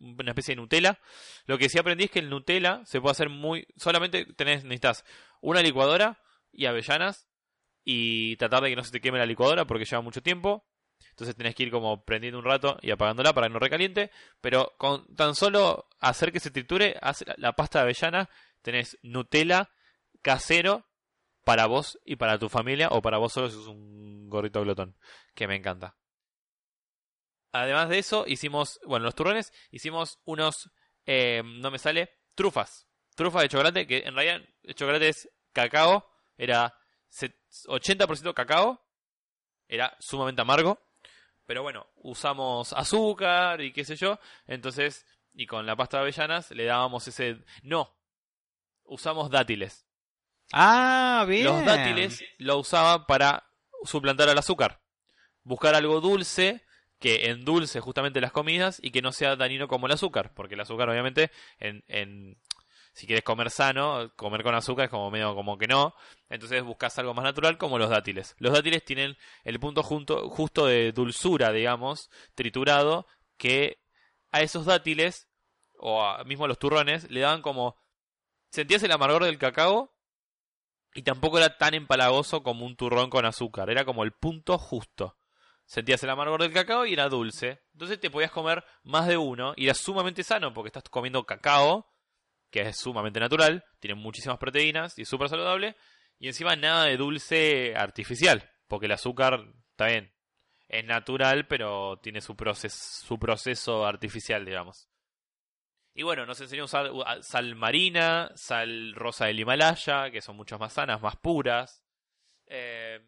una 0.00 0.30
especie 0.32 0.54
de 0.54 0.60
Nutella. 0.60 1.00
Lo 1.46 1.56
que 1.56 1.68
sí 1.68 1.78
aprendí 1.78 2.04
es 2.04 2.10
que 2.10 2.18
el 2.18 2.30
Nutella 2.30 2.82
se 2.84 3.00
puede 3.00 3.12
hacer 3.12 3.28
muy. 3.28 3.66
Solamente 3.76 4.26
tenés, 4.34 4.64
necesitas 4.64 5.04
una 5.40 5.62
licuadora 5.62 6.20
y 6.50 6.66
avellanas. 6.66 7.28
Y 7.84 8.36
tratar 8.36 8.62
de 8.62 8.70
que 8.70 8.76
no 8.76 8.84
se 8.84 8.90
te 8.90 9.00
queme 9.00 9.18
la 9.18 9.26
licuadora 9.26 9.66
porque 9.66 9.84
lleva 9.84 10.02
mucho 10.02 10.22
tiempo. 10.22 10.64
Entonces 11.10 11.36
tenés 11.36 11.54
que 11.54 11.64
ir 11.64 11.70
como 11.70 12.04
prendiendo 12.04 12.38
un 12.38 12.44
rato 12.44 12.78
y 12.82 12.90
apagándola 12.90 13.32
para 13.32 13.46
que 13.46 13.52
no 13.52 13.58
recaliente. 13.58 14.10
Pero 14.40 14.74
con 14.78 15.06
tan 15.14 15.34
solo 15.34 15.88
hacer 16.00 16.32
que 16.32 16.40
se 16.40 16.50
triture, 16.50 16.96
hace 17.00 17.24
la, 17.36 17.52
pasta 17.52 17.78
de 17.78 17.82
avellana, 17.84 18.28
tenés 18.62 18.98
Nutella 19.02 19.70
casero 20.22 20.86
para 21.44 21.66
vos 21.66 21.98
y 22.04 22.16
para 22.16 22.38
tu 22.38 22.48
familia 22.48 22.88
o 22.90 23.02
para 23.02 23.18
vos 23.18 23.32
solo 23.32 23.50
si 23.50 23.56
sos 23.56 23.68
un 23.68 24.28
gorrito 24.30 24.62
glotón, 24.62 24.96
que 25.34 25.46
me 25.46 25.56
encanta. 25.56 25.96
Además 27.52 27.88
de 27.88 27.98
eso, 27.98 28.24
hicimos, 28.26 28.80
bueno, 28.84 29.04
los 29.04 29.14
turrones, 29.14 29.52
hicimos 29.70 30.18
unos, 30.24 30.70
eh, 31.06 31.42
no 31.44 31.70
me 31.70 31.78
sale, 31.78 32.10
trufas. 32.34 32.88
Trufas 33.14 33.42
de 33.42 33.48
chocolate, 33.48 33.86
que 33.86 33.98
en 33.98 34.14
realidad 34.16 34.48
el 34.64 34.74
chocolate 34.74 35.08
es 35.08 35.30
cacao, 35.52 36.10
era 36.36 36.74
80% 37.66 38.34
cacao, 38.34 38.84
era 39.68 39.96
sumamente 39.98 40.42
amargo, 40.42 40.80
pero 41.46 41.62
bueno, 41.62 41.86
usamos 41.96 42.72
azúcar 42.72 43.60
y 43.60 43.72
qué 43.72 43.84
sé 43.84 43.96
yo, 43.96 44.18
entonces, 44.46 45.06
y 45.32 45.46
con 45.46 45.66
la 45.66 45.76
pasta 45.76 45.98
de 45.98 46.02
avellanas 46.02 46.50
le 46.50 46.64
dábamos 46.64 47.06
ese, 47.08 47.44
no, 47.62 47.94
usamos 48.84 49.30
dátiles. 49.30 49.86
Ah, 50.52 51.24
bien. 51.28 51.44
Los 51.44 51.64
dátiles 51.64 52.24
lo 52.38 52.58
usaba 52.58 53.06
para 53.06 53.50
suplantar 53.84 54.28
al 54.28 54.38
azúcar. 54.38 54.80
Buscar 55.42 55.74
algo 55.74 56.00
dulce 56.00 56.64
que 56.98 57.28
endulce 57.30 57.80
justamente 57.80 58.20
las 58.20 58.32
comidas 58.32 58.78
y 58.82 58.90
que 58.90 59.02
no 59.02 59.12
sea 59.12 59.36
dañino 59.36 59.68
como 59.68 59.86
el 59.86 59.92
azúcar, 59.92 60.32
porque 60.34 60.54
el 60.54 60.60
azúcar 60.60 60.88
obviamente 60.88 61.30
en, 61.58 61.84
en 61.88 62.38
si 62.94 63.06
quieres 63.06 63.24
comer 63.24 63.50
sano, 63.50 64.12
comer 64.14 64.44
con 64.44 64.54
azúcar 64.54 64.84
es 64.84 64.90
como 64.90 65.10
medio 65.10 65.34
como 65.34 65.58
que 65.58 65.66
no, 65.66 65.94
entonces 66.28 66.62
buscas 66.62 66.96
algo 66.98 67.12
más 67.12 67.24
natural 67.24 67.58
como 67.58 67.76
los 67.76 67.90
dátiles. 67.90 68.36
Los 68.38 68.52
dátiles 68.52 68.84
tienen 68.84 69.16
el 69.42 69.58
punto 69.58 69.82
justo 69.82 70.66
de 70.66 70.92
dulzura, 70.92 71.50
digamos, 71.50 72.08
triturado, 72.36 73.06
que 73.36 73.80
a 74.30 74.42
esos 74.42 74.64
dátiles, 74.64 75.28
o 75.76 76.02
a, 76.04 76.22
mismo 76.22 76.44
a 76.44 76.48
los 76.48 76.58
turrones, 76.58 77.10
le 77.10 77.20
daban 77.20 77.42
como... 77.42 77.76
Sentías 78.50 78.84
el 78.84 78.92
amargor 78.92 79.24
del 79.24 79.38
cacao 79.38 79.92
y 80.94 81.02
tampoco 81.02 81.38
era 81.38 81.58
tan 81.58 81.74
empalagoso 81.74 82.44
como 82.44 82.64
un 82.64 82.76
turrón 82.76 83.10
con 83.10 83.26
azúcar, 83.26 83.68
era 83.70 83.84
como 83.84 84.04
el 84.04 84.12
punto 84.12 84.56
justo. 84.56 85.18
Sentías 85.66 86.02
el 86.04 86.10
amargor 86.10 86.42
del 86.42 86.52
cacao 86.52 86.86
y 86.86 86.92
era 86.92 87.08
dulce. 87.08 87.62
Entonces 87.72 87.98
te 87.98 88.10
podías 88.10 88.30
comer 88.30 88.64
más 88.84 89.08
de 89.08 89.16
uno 89.16 89.54
y 89.56 89.64
era 89.64 89.74
sumamente 89.74 90.22
sano 90.22 90.54
porque 90.54 90.68
estás 90.68 90.84
comiendo 90.88 91.24
cacao, 91.24 91.88
que 92.54 92.60
es 92.60 92.76
sumamente 92.76 93.18
natural, 93.18 93.64
tiene 93.80 93.96
muchísimas 93.96 94.38
proteínas 94.38 94.96
y 94.96 95.02
es 95.02 95.08
súper 95.08 95.28
saludable. 95.28 95.74
Y 96.20 96.28
encima 96.28 96.54
nada 96.54 96.84
de 96.84 96.96
dulce 96.96 97.74
artificial, 97.74 98.48
porque 98.68 98.86
el 98.86 98.92
azúcar, 98.92 99.44
está 99.70 99.88
bien, 99.88 100.14
es 100.68 100.84
natural, 100.84 101.48
pero 101.48 101.98
tiene 102.00 102.20
su, 102.20 102.36
proceso, 102.36 103.84
artificial, 103.84 104.44
digamos. 104.44 104.88
Y 105.94 106.04
bueno, 106.04 106.26
nos 106.26 106.40
enseñó 106.40 106.68
sal, 106.68 106.92
sal 107.22 107.56
marina, 107.56 108.30
sal 108.36 108.94
rosa 108.94 109.26
del 109.26 109.40
Himalaya, 109.40 110.12
que 110.12 110.20
son 110.20 110.36
mucho 110.36 110.56
más 110.56 110.74
sanas, 110.74 111.02
más 111.02 111.16
puras. 111.16 111.82
Eh, 112.46 113.00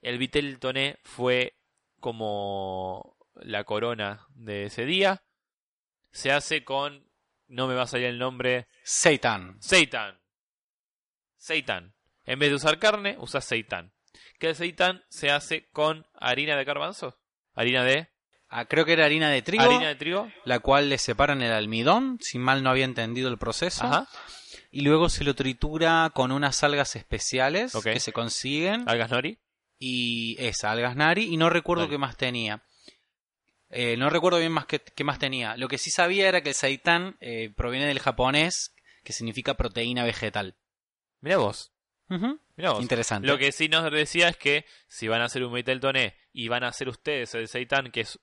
el 0.00 0.16
Vitel 0.16 0.58
Toné 0.58 0.98
fue 1.02 1.58
como 2.00 3.18
la 3.34 3.64
corona 3.64 4.26
de 4.30 4.64
ese 4.64 4.86
día. 4.86 5.22
Se 6.10 6.32
hace 6.32 6.64
con, 6.64 7.11
no 7.52 7.66
me 7.68 7.74
va 7.74 7.82
a 7.82 7.86
salir 7.86 8.06
el 8.06 8.18
nombre. 8.18 8.66
Seitan. 8.82 9.56
Seitan. 9.60 10.18
Seitan. 11.36 11.94
En 12.24 12.38
vez 12.38 12.50
de 12.50 12.56
usar 12.56 12.78
carne, 12.78 13.16
usa 13.18 13.40
seitan. 13.40 13.92
Que 14.38 14.48
el 14.48 14.56
seitan 14.56 15.04
se 15.08 15.30
hace 15.30 15.68
con 15.70 16.06
harina 16.14 16.56
de 16.56 16.64
garbanzo. 16.64 17.18
Harina 17.54 17.84
de. 17.84 18.08
Ah, 18.48 18.66
creo 18.66 18.84
que 18.84 18.92
era 18.92 19.04
harina 19.04 19.30
de 19.30 19.42
trigo. 19.42 19.64
Harina 19.64 19.88
de 19.88 19.94
trigo. 19.96 20.30
La 20.44 20.60
cual 20.60 20.88
le 20.88 20.98
separan 20.98 21.42
el 21.42 21.52
almidón, 21.52 22.18
si 22.20 22.38
mal 22.38 22.62
no 22.62 22.70
había 22.70 22.84
entendido 22.84 23.28
el 23.28 23.38
proceso. 23.38 23.84
Ajá. 23.84 24.08
Y 24.70 24.82
luego 24.82 25.08
se 25.08 25.24
lo 25.24 25.34
tritura 25.34 26.10
con 26.14 26.32
unas 26.32 26.62
algas 26.64 26.96
especiales 26.96 27.74
que 27.82 28.00
se 28.00 28.12
consiguen. 28.12 28.88
Algas 28.88 29.10
nori. 29.10 29.38
y 29.78 30.36
esa, 30.38 30.70
algas 30.70 30.96
nari, 30.96 31.24
y 31.24 31.36
no 31.36 31.50
recuerdo 31.50 31.84
Vale. 31.84 31.90
qué 31.90 31.98
más 31.98 32.16
tenía. 32.16 32.62
Eh, 33.74 33.96
no 33.96 34.10
recuerdo 34.10 34.38
bien 34.38 34.52
más 34.52 34.66
qué, 34.66 34.80
más 35.02 35.18
tenía. 35.18 35.56
Lo 35.56 35.66
que 35.66 35.78
sí 35.78 35.90
sabía 35.90 36.28
era 36.28 36.42
que 36.42 36.50
el 36.50 36.54
seitan 36.54 37.16
eh, 37.20 37.50
proviene 37.56 37.86
del 37.86 37.98
japonés, 38.00 38.74
que 39.02 39.12
significa 39.12 39.54
proteína 39.54 40.04
vegetal. 40.04 40.56
Mira 41.20 41.38
vos. 41.38 41.72
Ujú. 42.10 42.38
Mirá 42.56 42.72
vos. 42.72 42.82
Interesante. 42.82 43.26
Lo 43.26 43.38
que 43.38 43.50
sí 43.52 43.68
nos 43.68 43.90
decía 43.90 44.28
es 44.28 44.36
que 44.36 44.66
si 44.88 45.08
van 45.08 45.22
a 45.22 45.24
hacer 45.24 45.42
un 45.42 45.54
Vitel 45.54 45.80
Toné 45.80 46.16
y 46.32 46.48
van 46.48 46.64
a 46.64 46.68
hacer 46.68 46.88
ustedes 46.88 47.34
el 47.34 47.48
seitan, 47.48 47.90
que 47.90 48.02
es, 48.02 48.18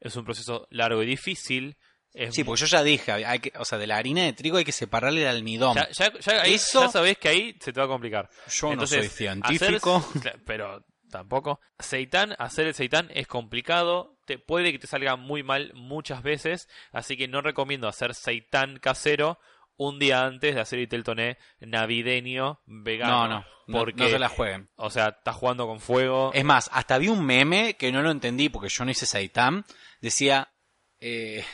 es 0.00 0.16
un 0.16 0.24
proceso 0.24 0.66
largo 0.70 1.02
y 1.02 1.06
difícil. 1.06 1.76
Es 2.12 2.34
Sí, 2.34 2.42
mu- 2.42 2.46
porque 2.48 2.62
yo 2.62 2.66
ya 2.66 2.82
dije, 2.82 3.12
hay 3.12 3.38
que, 3.38 3.52
o 3.56 3.64
sea, 3.64 3.78
de 3.78 3.86
la 3.86 3.98
harina 3.98 4.22
de 4.24 4.32
trigo 4.32 4.56
hay 4.56 4.64
que 4.64 4.72
separarle 4.72 5.22
el 5.22 5.28
almidón. 5.28 5.76
ya, 5.76 5.88
ya, 5.90 6.12
ya 6.18 6.42
ahí- 6.42 6.54
Eso- 6.54 6.80
ya 6.80 6.88
sabés 6.88 7.18
que 7.18 7.28
ahí 7.28 7.56
se 7.60 7.72
te 7.72 7.78
va 7.78 7.86
a 7.86 7.88
complicar. 7.88 8.28
yo 8.50 8.72
Entonces, 8.72 8.98
no 8.98 9.04
soy 9.04 9.16
científico. 9.16 9.96
hacer- 10.34 10.42
pero 10.44 10.84
tampoco. 11.10 11.60
Seitan, 11.78 12.34
hacer 12.40 12.66
el 12.66 12.74
seitan 12.74 13.08
es 13.14 13.28
complicado. 13.28 14.17
Te, 14.28 14.38
puede 14.38 14.70
que 14.72 14.78
te 14.78 14.86
salga 14.86 15.16
muy 15.16 15.42
mal 15.42 15.72
muchas 15.74 16.22
veces. 16.22 16.68
Así 16.92 17.16
que 17.16 17.26
no 17.28 17.40
recomiendo 17.40 17.88
hacer 17.88 18.14
seitan 18.14 18.78
casero 18.78 19.38
un 19.78 19.98
día 19.98 20.24
antes 20.26 20.54
de 20.54 20.60
hacer 20.60 20.78
Vitel 20.80 21.02
Toné 21.02 21.38
navideño 21.60 22.60
vegano. 22.66 23.12
No, 23.12 23.28
no, 23.28 23.46
no, 23.68 23.78
Porque, 23.78 24.02
no 24.02 24.08
se 24.10 24.18
la 24.18 24.28
jueguen. 24.28 24.68
o 24.76 24.90
sea, 24.90 25.08
estás 25.18 25.36
jugando 25.36 25.66
con 25.66 25.80
fuego. 25.80 26.30
Es 26.34 26.44
más, 26.44 26.68
hasta 26.72 26.98
vi 26.98 27.08
un 27.08 27.24
meme 27.24 27.74
que 27.78 27.90
no 27.90 28.02
lo 28.02 28.10
entendí 28.10 28.48
porque 28.50 28.68
yo 28.68 28.84
no 28.84 28.90
hice 28.90 29.06
seitan. 29.06 29.64
Decía, 30.02 30.52
eh, 31.00 31.44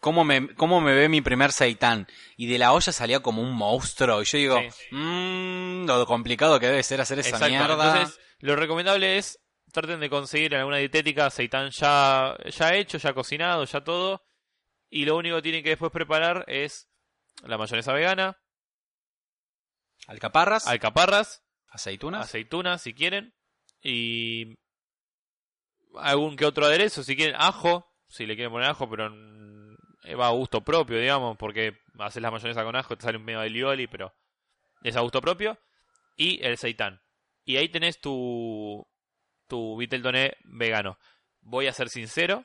¿cómo, 0.00 0.24
me, 0.24 0.54
¿cómo 0.54 0.80
me 0.80 0.92
ve 0.94 1.08
mi 1.08 1.20
primer 1.20 1.52
seitan? 1.52 2.08
Y 2.36 2.46
de 2.46 2.58
la 2.58 2.72
olla 2.72 2.90
salía 2.90 3.20
como 3.20 3.42
un 3.42 3.52
monstruo. 3.54 4.22
Y 4.22 4.24
yo 4.24 4.38
digo, 4.38 4.60
Sí. 4.60 4.86
mmm, 4.90 5.86
lo 5.86 6.04
complicado 6.06 6.58
que 6.58 6.66
debe 6.66 6.82
ser 6.82 7.00
hacer 7.00 7.18
esa 7.20 7.28
Exacto. 7.36 7.48
mierda. 7.48 7.74
Entonces, 7.98 8.18
lo 8.40 8.56
recomendable 8.56 9.18
es 9.18 9.38
traten 9.74 10.00
de 10.00 10.08
conseguir 10.08 10.54
en 10.54 10.60
alguna 10.60 10.78
dietética 10.78 11.28
seitan 11.28 11.70
ya, 11.70 12.36
ya 12.46 12.74
hecho, 12.74 12.96
ya 12.96 13.12
cocinado, 13.12 13.64
ya 13.64 13.82
todo. 13.82 14.24
Y 14.88 15.04
lo 15.04 15.16
único 15.16 15.36
que 15.36 15.42
tienen 15.42 15.62
que 15.62 15.70
después 15.70 15.92
preparar 15.92 16.44
es 16.46 16.88
la 17.42 17.58
mayonesa 17.58 17.92
vegana, 17.92 18.38
Alcaparras, 20.06 20.66
alcaparras, 20.66 21.44
aceitunas. 21.68 22.26
aceitunas 22.26 22.82
si 22.82 22.94
quieren, 22.94 23.34
y 23.82 24.54
algún 25.96 26.36
que 26.36 26.44
otro 26.44 26.66
aderezo, 26.66 27.02
si 27.02 27.16
quieren, 27.16 27.36
ajo, 27.38 27.90
si 28.08 28.26
le 28.26 28.34
quieren 28.34 28.52
poner 28.52 28.68
ajo, 28.68 28.88
pero 28.88 29.10
mm, 29.10 29.76
va 30.20 30.26
a 30.26 30.32
gusto 30.32 30.62
propio, 30.62 30.98
digamos, 30.98 31.36
porque 31.38 31.78
haces 31.98 32.22
la 32.22 32.30
mayonesa 32.30 32.64
con 32.64 32.76
ajo, 32.76 32.96
te 32.96 33.02
sale 33.02 33.18
un 33.18 33.24
medio 33.24 33.40
de 33.40 33.50
lioli, 33.50 33.86
pero 33.86 34.14
es 34.82 34.96
a 34.96 35.00
gusto 35.00 35.20
propio, 35.22 35.58
y 36.16 36.44
el 36.44 36.58
seitán. 36.58 37.00
Y 37.46 37.56
ahí 37.56 37.68
tenés 37.68 38.00
tu, 38.00 38.86
tu 39.46 39.76
toné 40.02 40.36
vegano. 40.44 40.98
Voy 41.40 41.66
a 41.66 41.72
ser 41.72 41.88
sincero, 41.88 42.44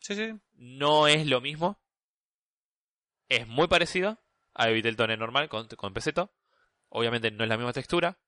Sí, 0.00 0.14
sí. 0.14 0.32
no 0.54 1.06
es 1.06 1.26
lo 1.26 1.40
mismo. 1.40 1.78
Es 3.28 3.46
muy 3.46 3.68
parecido 3.68 4.18
al 4.54 4.96
toné 4.96 5.16
normal 5.16 5.48
con, 5.48 5.66
con 5.68 5.94
peseto. 5.94 6.32
Obviamente 6.88 7.30
no 7.30 7.42
es 7.44 7.48
la 7.48 7.56
misma 7.56 7.72
textura. 7.72 8.18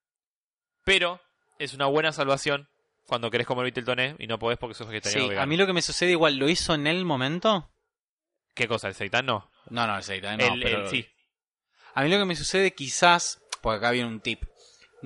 Pero 0.84 1.20
es 1.58 1.74
una 1.74 1.86
buena 1.86 2.12
salvación 2.12 2.68
cuando 3.06 3.30
querés 3.30 3.46
comer 3.46 3.66
toné 3.84 4.16
y 4.18 4.26
no 4.26 4.38
podés 4.38 4.58
porque 4.58 4.74
sos 4.74 4.88
vegetariano 4.88 5.24
Sí, 5.24 5.28
vegano. 5.28 5.42
a 5.44 5.46
mí 5.46 5.56
lo 5.56 5.66
que 5.66 5.72
me 5.72 5.82
sucede 5.82 6.10
igual, 6.12 6.36
¿lo 6.36 6.48
hizo 6.48 6.74
en 6.74 6.86
el 6.86 7.04
momento? 7.04 7.70
¿Qué 8.54 8.66
cosa? 8.66 8.88
¿El 8.88 8.94
seitán? 8.94 9.26
No. 9.26 9.50
No, 9.68 9.86
no, 9.86 9.96
el 9.96 10.02
seitan 10.02 10.38
no, 10.38 10.54
el, 10.54 10.62
pero 10.62 10.82
el- 10.84 10.88
sí. 10.90 11.06
A 11.94 12.02
mí 12.02 12.10
lo 12.10 12.18
que 12.18 12.24
me 12.24 12.36
sucede 12.36 12.72
quizás, 12.74 13.40
porque 13.62 13.78
acá 13.78 13.90
viene 13.90 14.08
un 14.08 14.20
tip. 14.20 14.42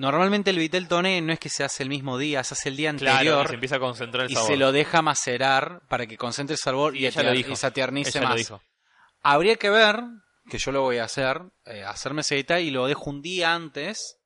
Normalmente 0.01 0.49
el 0.49 0.57
vitel 0.57 0.87
toné 0.87 1.21
no 1.21 1.31
es 1.31 1.37
que 1.39 1.49
se 1.49 1.63
hace 1.63 1.83
el 1.83 1.89
mismo 1.89 2.17
día, 2.17 2.43
se 2.43 2.55
hace 2.55 2.69
el 2.69 2.75
día 2.75 2.91
Claro, 2.95 3.11
anterior 3.17 3.47
se 3.47 3.53
empieza 3.53 3.75
a 3.75 3.79
concentrar 3.79 4.25
el 4.25 4.31
y 4.31 4.33
sabor. 4.33 4.49
se 4.49 4.57
lo 4.57 4.71
deja 4.71 5.03
macerar 5.03 5.81
para 5.87 6.07
que 6.07 6.17
concentre 6.17 6.55
el 6.55 6.59
sabor 6.59 6.97
y, 6.97 7.05
ella 7.05 7.21
lo 7.21 7.31
dijo. 7.33 7.51
y 7.51 7.55
se 8.05 8.19
lo 8.19 8.27
más. 8.27 8.35
dijo. 8.37 8.63
Habría 9.21 9.57
que 9.57 9.69
ver, 9.69 9.99
que 10.49 10.57
yo 10.57 10.71
lo 10.71 10.81
voy 10.81 10.97
a 10.97 11.03
hacer, 11.03 11.43
eh, 11.65 11.83
hacerme 11.83 12.23
seitan 12.23 12.61
y 12.61 12.71
lo 12.71 12.87
dejo 12.87 13.11
un 13.11 13.21
día 13.21 13.53
antes, 13.53 14.17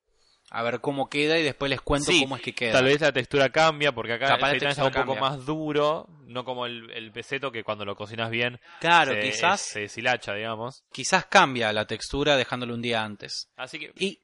a 0.50 0.62
ver 0.62 0.80
cómo 0.80 1.10
queda 1.10 1.38
y 1.38 1.42
después 1.42 1.68
les 1.68 1.82
cuento 1.82 2.10
Sí, 2.10 2.22
cómo 2.22 2.36
es 2.36 2.42
que 2.42 2.54
queda. 2.54 2.72
Tal 2.72 2.84
vez 2.84 3.00
la 3.02 3.12
textura 3.12 3.50
cambia 3.50 3.92
porque 3.92 4.14
acá 4.14 4.28
Capaz 4.28 4.52
el 4.52 4.62
está 4.64 4.86
un 4.86 4.92
poco 4.92 5.16
más 5.16 5.44
duro, 5.44 6.08
no 6.24 6.44
como 6.44 6.64
el, 6.64 6.90
el 6.92 7.12
peseto 7.12 7.52
que 7.52 7.62
cuando 7.62 7.84
lo 7.84 7.94
cocinas 7.96 8.30
bien 8.30 8.58
Claro, 8.80 9.12
se, 9.12 9.20
quizás, 9.20 9.60
se 9.60 9.80
deshilacha, 9.80 10.32
digamos. 10.32 10.84
quizás 10.90 11.26
cambia 11.26 11.70
la 11.74 11.86
textura 11.86 12.36
dejándolo 12.36 12.72
un 12.72 12.80
día 12.80 13.04
antes. 13.04 13.50
Así 13.56 13.78
que, 13.78 13.92
Y 13.96 14.20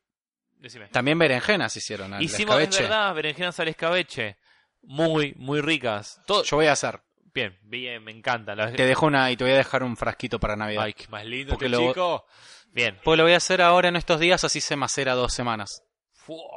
decime. 0.63 0.89
también 0.89 1.19
berenjenas 1.19 1.77
hicieron 1.77 2.15
al 2.15 2.23
Hicimos, 2.23 2.57
es 2.57 2.63
escabeche. 2.69 2.83
verdad, 2.83 3.15
berenjenas 3.15 3.61
al 3.61 3.69
escabeche. 3.69 4.37
Muy, 4.83 5.35
muy 5.37 5.61
ricas. 5.61 6.21
Todo... 6.27 6.43
Yo 6.45 6.57
voy 6.57 6.67
a 6.67 6.73
hacer. 6.73 7.01
Bien, 7.35 7.59
bien, 7.63 8.03
me 8.03 8.11
encanta. 8.13 8.55
Te 8.75 8.85
dejo 8.87 9.07
una 9.07 9.31
y 9.31 9.37
te 9.37 9.45
voy 9.45 9.53
a 9.53 9.57
dejar 9.57 9.83
un 9.83 9.97
frasquito 9.97 10.39
para 10.41 10.57
Navidad. 10.57 10.85
Ay, 10.85 10.93
qué 10.95 11.07
más 11.09 11.25
lindo 11.25 11.53
Porque 11.53 11.67
este 11.67 11.77
lo- 11.79 11.89
chico. 11.89 12.27
Bien. 12.73 12.99
Pues 13.05 13.17
lo 13.19 13.25
voy 13.25 13.35
a 13.35 13.37
hacer 13.37 13.61
ahora 13.63 13.89
en 13.89 13.97
estos 13.97 14.19
días, 14.21 14.45
así 14.45 14.61
se 14.61 14.77
macera 14.77 15.15
dos 15.15 15.33
semanas. 15.33 15.83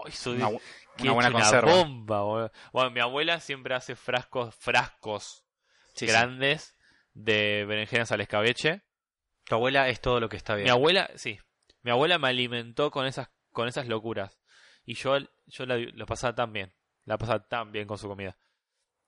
Hizo 0.08 0.32
Una, 0.32 0.48
una 0.50 1.12
buena 1.12 1.32
conserva. 1.32 1.72
bomba, 1.74 2.22
boludo. 2.22 2.52
Bueno, 2.72 2.92
mi 2.92 3.00
abuela 3.00 3.40
siempre 3.40 3.74
hace 3.76 3.96
frascos, 3.96 4.54
frascos 4.56 5.44
Sí, 5.94 6.06
sí. 6.06 6.08
grandes 6.08 6.76
de 7.14 7.66
berenjenas 7.68 8.12
al 8.12 8.22
escabeche. 8.22 8.82
Tu 9.46 9.56
abuela 9.56 9.88
es 9.90 10.02
todo 10.02 10.20
lo 10.20 10.30
que 10.30 10.38
está 10.38 10.56
bien. 10.56 10.66
Mi 10.66 10.70
abuela, 10.72 11.10
sí. 11.16 11.40
Mi 11.84 11.92
abuela 11.92 12.18
me 12.20 12.28
alimentó 12.30 12.92
con 12.92 13.06
esas, 13.06 13.30
con 13.56 13.68
esas 13.68 13.88
locuras. 13.88 14.38
Y 14.86 14.94
yo, 14.94 15.18
yo 15.48 15.66
la, 15.66 15.78
lo 15.78 16.06
pasaba 16.06 16.36
tan 16.36 16.54
bien. 16.54 16.72
La 17.06 17.18
pasaba 17.18 17.40
tan 17.48 17.72
bien 17.72 17.88
con 17.88 17.98
su 17.98 18.08
comida. 18.08 18.38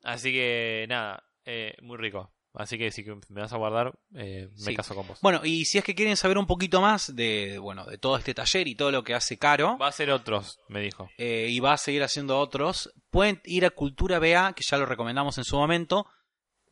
Así 0.04 0.32
que, 0.32 0.86
nada, 0.90 1.24
eh, 1.46 1.76
muy 1.84 1.98
rico. 1.98 2.32
Así 2.54 2.78
que 2.80 2.90
si 2.92 3.04
me 3.04 3.42
vas 3.42 3.54
a 3.54 3.58
guardar, 3.58 3.94
eh, 4.16 4.50
me 4.54 4.58
Sí. 4.72 4.76
caso 4.76 4.96
con 4.96 5.08
vos. 5.08 5.20
Bueno, 5.22 5.42
y 5.44 5.66
si 5.66 5.78
es 5.78 5.84
que 5.84 5.94
quieren 5.94 6.18
saber 6.18 6.40
un 6.40 6.48
poquito 6.48 6.82
más 6.82 7.16
de, 7.16 7.60
bueno, 7.60 7.86
de 7.86 8.00
todo 8.00 8.18
este 8.18 8.34
taller 8.34 8.68
y 8.68 8.74
todo 8.74 8.90
lo 8.92 9.04
que 9.04 9.14
hace 9.14 9.38
Caro, 9.38 9.78
Va 9.78 9.88
a 9.88 9.92
ser 9.92 10.10
otros, 10.10 10.60
me 10.68 10.80
dijo. 10.82 11.08
eh, 11.20 11.48
y 11.50 11.60
va 11.60 11.74
a 11.74 11.78
seguir 11.78 12.02
haciendo 12.02 12.40
otros, 12.40 12.92
pueden 13.12 13.42
ir 13.46 13.64
a 13.66 13.70
Cultura 13.70 14.18
BA, 14.18 14.54
que 14.54 14.64
ya 14.68 14.78
lo 14.78 14.88
recomendamos 14.88 15.38
en 15.38 15.44
su 15.44 15.56
momento, 15.56 16.08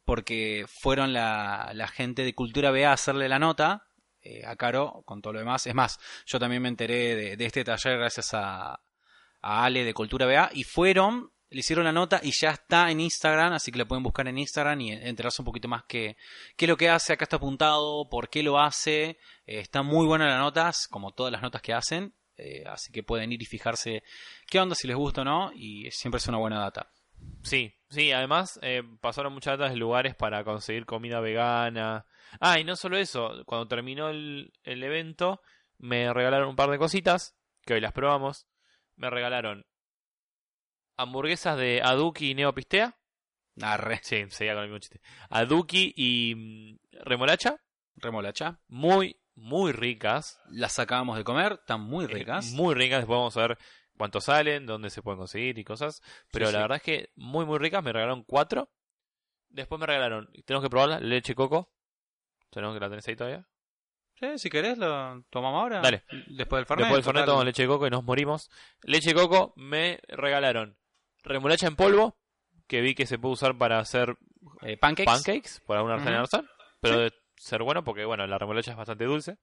porque 0.06 0.66
fueron 0.82 1.14
la, 1.14 1.70
la 1.76 1.88
gente 1.88 2.24
de 2.24 2.34
Cultura 2.34 2.72
BA 2.72 2.90
a 2.90 2.94
hacerle 2.94 3.30
la 3.30 3.38
nota 3.40 3.88
eh, 4.26 4.44
a 4.44 4.56
Caro 4.56 5.04
con 5.06 5.22
todo 5.22 5.34
lo 5.34 5.40
demás. 5.40 5.68
Es 5.68 5.76
más, 5.76 6.00
yo 6.26 6.40
también 6.40 6.62
me 6.62 6.68
enteré 6.68 7.36
de, 7.38 7.46
este 7.46 7.64
taller 7.64 8.00
gracias 8.00 8.34
a, 8.34 8.74
a 8.74 9.64
Ale 9.64 9.84
de 9.84 9.94
Cultura 9.94 10.26
BA 10.26 10.50
y 10.54 10.64
fueron 10.64 11.32
le 11.52 11.60
hicieron 11.60 11.86
la 11.86 11.92
nota 11.92 12.20
y 12.24 12.32
ya 12.32 12.50
está 12.50 12.90
en 12.90 13.00
Instagram, 13.00 13.54
así 13.54 13.72
que 13.72 13.78
la 13.78 13.86
pueden 13.86 14.04
buscar 14.04 14.28
en 14.28 14.38
Instagram 14.38 14.82
y 14.82 14.92
enterarse 14.92 15.42
un 15.42 15.46
poquito 15.46 15.68
más 15.68 15.84
qué, 15.88 16.18
es 16.58 16.68
lo 16.68 16.76
que 16.76 16.90
hace, 16.90 17.14
acá 17.14 17.26
está 17.26 17.36
apuntado, 17.36 18.10
por 18.10 18.30
qué 18.30 18.42
lo 18.42 18.60
hace. 18.60 19.20
Eh, 19.46 19.60
está 19.60 19.84
muy 19.84 20.08
buena 20.08 20.28
las 20.28 20.40
notas, 20.40 20.88
como 20.88 21.14
todas 21.14 21.32
las 21.32 21.44
notas 21.44 21.62
que 21.62 21.74
hacen, 21.74 22.14
eh, 22.36 22.64
así 22.66 22.92
que 22.92 23.04
pueden 23.04 23.32
ir 23.32 23.42
y 23.42 23.46
fijarse 23.46 24.04
qué 24.50 24.60
onda, 24.60 24.76
si 24.76 24.88
les 24.88 24.98
gusta 24.98 25.22
o 25.22 25.24
no, 25.24 25.52
y 25.54 25.90
siempre 25.92 26.18
es 26.18 26.28
una 26.28 26.40
buena 26.40 26.60
data. 26.60 26.90
Sí, 27.44 27.74
sí, 27.90 28.12
además 28.12 28.60
pasaron 29.00 29.32
muchas 29.32 29.58
datas 29.58 29.72
de 29.72 29.78
lugares 29.78 30.16
para 30.16 30.44
conseguir 30.44 30.86
comida 30.86 31.20
vegana. 31.20 32.06
Ah, 32.40 32.60
y 32.60 32.64
no 32.64 32.76
solo 32.76 32.98
eso, 32.98 33.44
cuando 33.46 33.68
terminó 33.68 34.10
el, 34.10 34.52
el 34.64 34.84
evento 34.84 35.42
me 35.78 36.14
regalaron 36.14 36.50
un 36.50 36.56
par 36.56 36.70
de 36.70 36.78
cositas, 36.78 37.36
que 37.66 37.74
hoy 37.74 37.82
las 37.82 37.92
probamos. 37.94 38.48
Me 38.96 39.10
regalaron 39.10 39.66
hamburguesas 40.98 41.58
de 41.58 41.82
Aduki 41.84 42.32
y 42.32 42.36
Neopistea. 42.36 42.98
Arre. 43.62 44.00
Sí, 44.04 44.26
seguía 44.30 44.54
con 44.54 44.64
el 44.64 44.70
mismo 44.70 44.80
chiste. 44.80 45.02
Aduki 45.30 45.94
y 45.96 46.36
mm, 46.36 47.04
remolacha. 47.06 47.62
Remolacha. 47.96 48.60
Muy, 48.68 49.18
muy 49.36 49.72
ricas. 49.72 50.40
Las 50.50 50.78
acabamos 50.80 51.18
de 51.18 51.24
comer, 51.24 51.54
están 51.54 51.82
muy 51.82 52.06
Eh, 52.06 52.10
ricas. 52.10 52.52
muy 52.52 52.76
ricas. 52.76 53.00
Después 53.00 53.18
vamos 53.18 53.38
a 53.38 53.48
ver 53.48 53.58
cuánto 53.98 54.20
salen, 54.22 54.66
dónde 54.66 54.90
se 54.90 55.02
pueden 55.02 55.20
conseguir 55.20 55.58
y 55.58 55.64
cosas. 55.64 56.02
Pero 56.32 56.48
Sí, 56.48 56.54
la 56.54 56.60
sí. 56.60 56.62
verdad 56.64 56.76
es 56.78 56.84
que 56.84 57.10
muy, 57.16 57.46
muy 57.46 57.58
ricas. 57.60 57.84
Me 57.84 57.94
regalaron 57.94 58.24
cuatro. 58.24 58.70
Después 59.50 59.80
me 59.80 59.86
regalaron, 59.88 60.30
tenemos 60.46 60.64
que 60.66 60.70
probarla, 60.70 61.00
leche 61.00 61.34
coco. 61.34 61.72
¿Tenemos 62.56 62.74
que 62.76 62.80
la 62.80 62.90
tenés 62.90 63.08
ahí 63.08 63.16
todavía? 63.16 63.46
Sí, 64.18 64.40
si 64.40 64.50
querés, 64.50 64.78
lo 64.78 65.22
tomamos 65.30 65.62
ahora. 65.62 65.82
Dale. 65.82 66.04
Después 66.30 66.60
del 66.62 66.66
Fernet. 66.66 66.86
Después 66.86 66.94
del 66.96 67.04
Fernet 67.04 67.26
tomamos 67.26 67.46
leche 67.46 67.62
de 67.64 67.68
coco 67.68 67.86
y 67.86 67.90
nos 67.90 68.04
morimos. 68.04 68.50
Leche 68.84 69.10
de 69.10 69.16
coco 69.16 69.54
me 69.58 70.00
regalaron 70.08 70.78
remolacha 71.22 71.68
en 71.68 71.76
polvo, 71.76 72.18
que 72.68 72.80
vi 72.82 72.96
que 72.96 73.06
se 73.06 73.20
puede 73.20 73.34
usar 73.34 73.58
para 73.58 73.78
hacer 73.80 74.16
Eh, 74.62 74.78
pancakes. 74.78 75.06
pancakes, 75.12 75.60
por 75.66 75.76
alguna 75.78 75.98
razón, 75.98 76.48
pero 76.80 77.00
de 77.00 77.14
ser 77.36 77.62
bueno 77.64 77.84
porque, 77.84 78.06
bueno, 78.06 78.26
la 78.26 78.38
remolacha 78.38 78.72
es 78.72 78.78
bastante 78.78 79.04
dulce. 79.06 79.38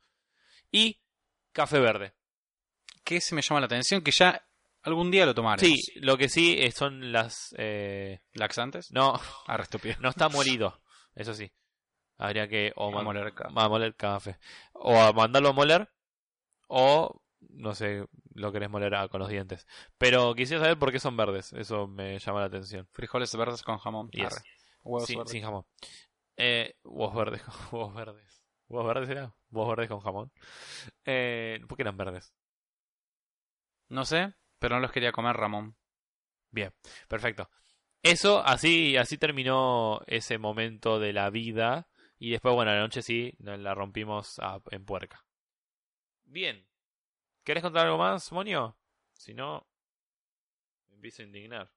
Y 0.70 1.03
café 1.53 1.79
verde. 1.79 2.14
Que 3.05 3.20
se 3.20 3.35
me 3.35 3.42
llama 3.42 3.61
la 3.61 3.66
atención, 3.66 4.01
que 4.01 4.11
ya 4.12 4.42
algún 4.85 5.11
día 5.11 5.27
lo 5.27 5.35
tomaremos. 5.35 5.68
Sí, 5.68 5.92
lo 6.01 6.16
que 6.16 6.29
sí 6.31 6.57
eh, 6.59 6.72
son 6.72 7.12
las... 7.12 7.55
eh, 7.59 8.20
¿Laxantes? 8.33 8.90
no, 8.90 9.20
estúpido. 9.61 9.96
no 10.01 10.09
está 10.09 10.29
molido, 10.31 10.81
eso 11.14 11.35
sí. 11.35 11.53
Habría 12.18 12.48
que 12.48 12.72
o 12.77 12.88
A 12.96 13.03
moler 13.03 13.33
a 13.57 13.68
moler 13.68 13.94
café. 13.96 14.38
O 14.75 14.96
a 15.01 15.12
mandarlo 15.12 15.48
a 15.51 15.53
moler, 15.53 15.90
o 16.68 17.20
no 17.51 17.75
sé, 17.75 18.07
lo 18.35 18.53
querés 18.53 18.70
moler 18.70 18.94
a- 18.94 19.09
con 19.09 19.20
los 19.20 19.29
dientes. 19.29 19.66
Pero 19.98 20.35
quisiera 20.35 20.62
saber 20.62 20.79
por 20.79 20.92
qué 20.92 21.01
son 21.01 21.16
verdes, 21.16 21.53
eso 21.53 21.87
me 21.88 22.18
llama 22.18 22.40
la 22.40 22.46
atención. 22.46 22.87
Frijoles 22.92 23.35
verdes 23.37 23.62
con 23.62 23.79
jamón. 23.79 24.11
Yes. 24.11 24.42
Huevos 24.85 25.07
Sin, 25.07 25.18
verdes. 25.18 25.33
sin 25.33 25.42
jamón. 25.42 25.64
Eh, 26.37 26.75
huevos 26.85 27.14
verdes, 27.14 27.42
huevos 27.72 27.94
verdes. 27.94 28.42
¿Huevos 28.68 28.87
verdes 28.94 29.11
era? 29.11 29.35
Huevos 29.51 29.70
verdes 29.77 29.88
con 29.88 30.01
jamón. 30.01 30.33
Eh, 31.05 31.61
¿Por 31.68 31.77
qué 31.77 31.83
eran 31.83 31.96
verdes? 31.96 32.33
No 33.88 34.05
sé, 34.05 34.33
pero 34.59 34.77
no 34.77 34.81
los 34.81 34.92
quería 34.92 35.12
comer 35.12 35.37
Ramón. 35.37 35.77
Bien, 36.51 36.72
perfecto. 37.09 37.51
Eso, 38.03 38.42
así, 38.44 38.96
así 38.96 39.18
terminó 39.18 40.01
ese 40.07 40.38
momento 40.38 40.98
de 40.98 41.12
la 41.12 41.31
vida. 41.31 41.88
Y 42.24 42.30
después, 42.30 42.54
bueno, 42.54 42.70
a 42.70 42.74
la 42.74 42.80
noche 42.82 43.02
sí, 43.02 43.35
la 43.40 43.74
rompimos 43.74 44.38
a- 44.38 44.61
en 44.70 44.85
puerca. 44.85 45.24
Bien. 46.22 46.64
¿Querés 47.42 47.64
contar 47.64 47.87
algo 47.87 47.98
más, 47.98 48.30
Monio? 48.30 48.78
Si 49.12 49.35
no, 49.35 49.66
me 50.88 50.94
empiezo 50.94 51.22
a 51.22 51.24
indignar. 51.24 51.72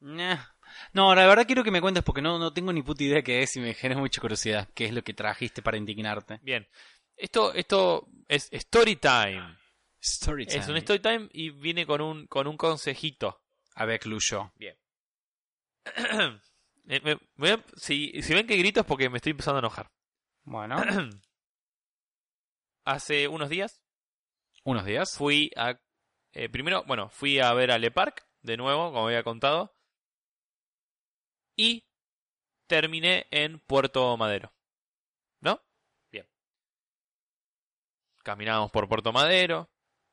Nah. 0.00 0.36
No, 0.92 1.14
la 1.14 1.28
verdad 1.28 1.46
quiero 1.46 1.62
que 1.62 1.70
me 1.70 1.80
cuentes 1.80 2.02
porque 2.02 2.20
no, 2.22 2.40
no 2.40 2.52
tengo 2.52 2.72
ni 2.72 2.82
puta 2.82 3.04
idea 3.04 3.22
qué 3.22 3.42
es 3.42 3.54
y 3.54 3.60
me 3.60 3.72
genera 3.72 4.00
mucha 4.00 4.20
curiosidad. 4.20 4.68
¿Qué 4.74 4.86
es 4.86 4.92
lo 4.92 5.02
que 5.04 5.14
trajiste 5.14 5.62
para 5.62 5.76
indignarte? 5.76 6.40
Bien. 6.42 6.66
Esto, 7.16 7.54
esto 7.54 8.08
es 8.26 8.48
story 8.52 8.96
time. 8.96 9.58
Story 10.00 10.46
time. 10.46 10.58
Es 10.58 10.68
un 10.68 10.76
story 10.78 10.98
time 10.98 11.28
y 11.32 11.50
viene 11.50 11.86
con 11.86 12.00
un, 12.00 12.26
con 12.26 12.48
un 12.48 12.56
consejito. 12.56 13.44
Avec 13.76 14.06
Luyo. 14.06 14.52
Eh, 16.88 17.00
me- 17.36 17.64
si 17.76 18.12
ven 18.34 18.46
que 18.46 18.56
grito 18.56 18.80
es 18.80 18.86
porque 18.86 19.08
me 19.10 19.18
estoy 19.18 19.30
empezando 19.32 19.56
a 19.58 19.60
enojar. 19.60 19.90
Bueno, 20.44 20.76
Hace 22.84 23.28
unos 23.28 23.50
días 23.50 23.82
unos 24.64 24.84
días. 24.86 25.14
fui 25.16 25.50
a... 25.56 25.78
eh, 26.32 26.48
primero, 26.48 26.84
bueno, 26.86 27.10
fui 27.10 27.38
a 27.38 27.52
ver 27.52 27.70
a 27.70 27.78
Le 27.78 27.90
Parc, 27.90 28.26
de 28.42 28.56
nuevo, 28.56 28.90
como 28.92 29.06
había 29.06 29.22
contado. 29.22 29.74
Y 31.56 31.86
terminé 32.66 33.26
en 33.30 33.60
Puerto 33.60 34.16
Madero. 34.16 34.54
¿No? 35.40 35.60
Bien. 36.10 36.26
Caminábamos 38.22 38.70
por 38.70 38.88
Puerto 38.88 39.12
Madero. 39.12 39.70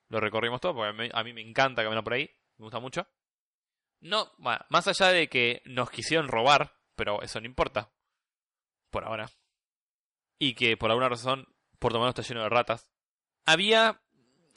Lo 0.10 0.20
recorrimos 0.20 0.60
todo, 0.62 0.74
porque 0.76 0.90
a 0.90 0.94
mí, 0.94 1.10
a 1.14 1.24
mí 1.24 1.34
me 1.34 1.42
encanta 1.42 1.84
caminar 1.84 2.04
por 2.04 2.14
ahí. 2.14 2.30
Me 2.58 2.64
gusta 2.66 2.80
mucho. 2.80 3.08
No, 4.06 4.32
bueno, 4.38 4.64
más 4.70 4.88
allá 4.88 5.08
de 5.08 5.28
que 5.28 5.64
nos 5.66 5.90
quisieron 5.90 6.28
robar, 6.28 6.76
pero 6.96 7.22
eso 7.24 7.40
no 7.40 7.48
importa. 7.48 7.92
Por 8.92 9.04
ahora. 9.04 9.30
Y 10.38 10.54
que 10.54 10.78
por 10.78 10.92
alguna 10.92 11.10
razón 11.10 11.48
Puerto 11.80 11.98
Madero 12.00 12.10
está 12.10 12.22
lleno 12.22 12.44
de 12.44 12.50
ratas. 12.50 12.92
Había 13.46 14.00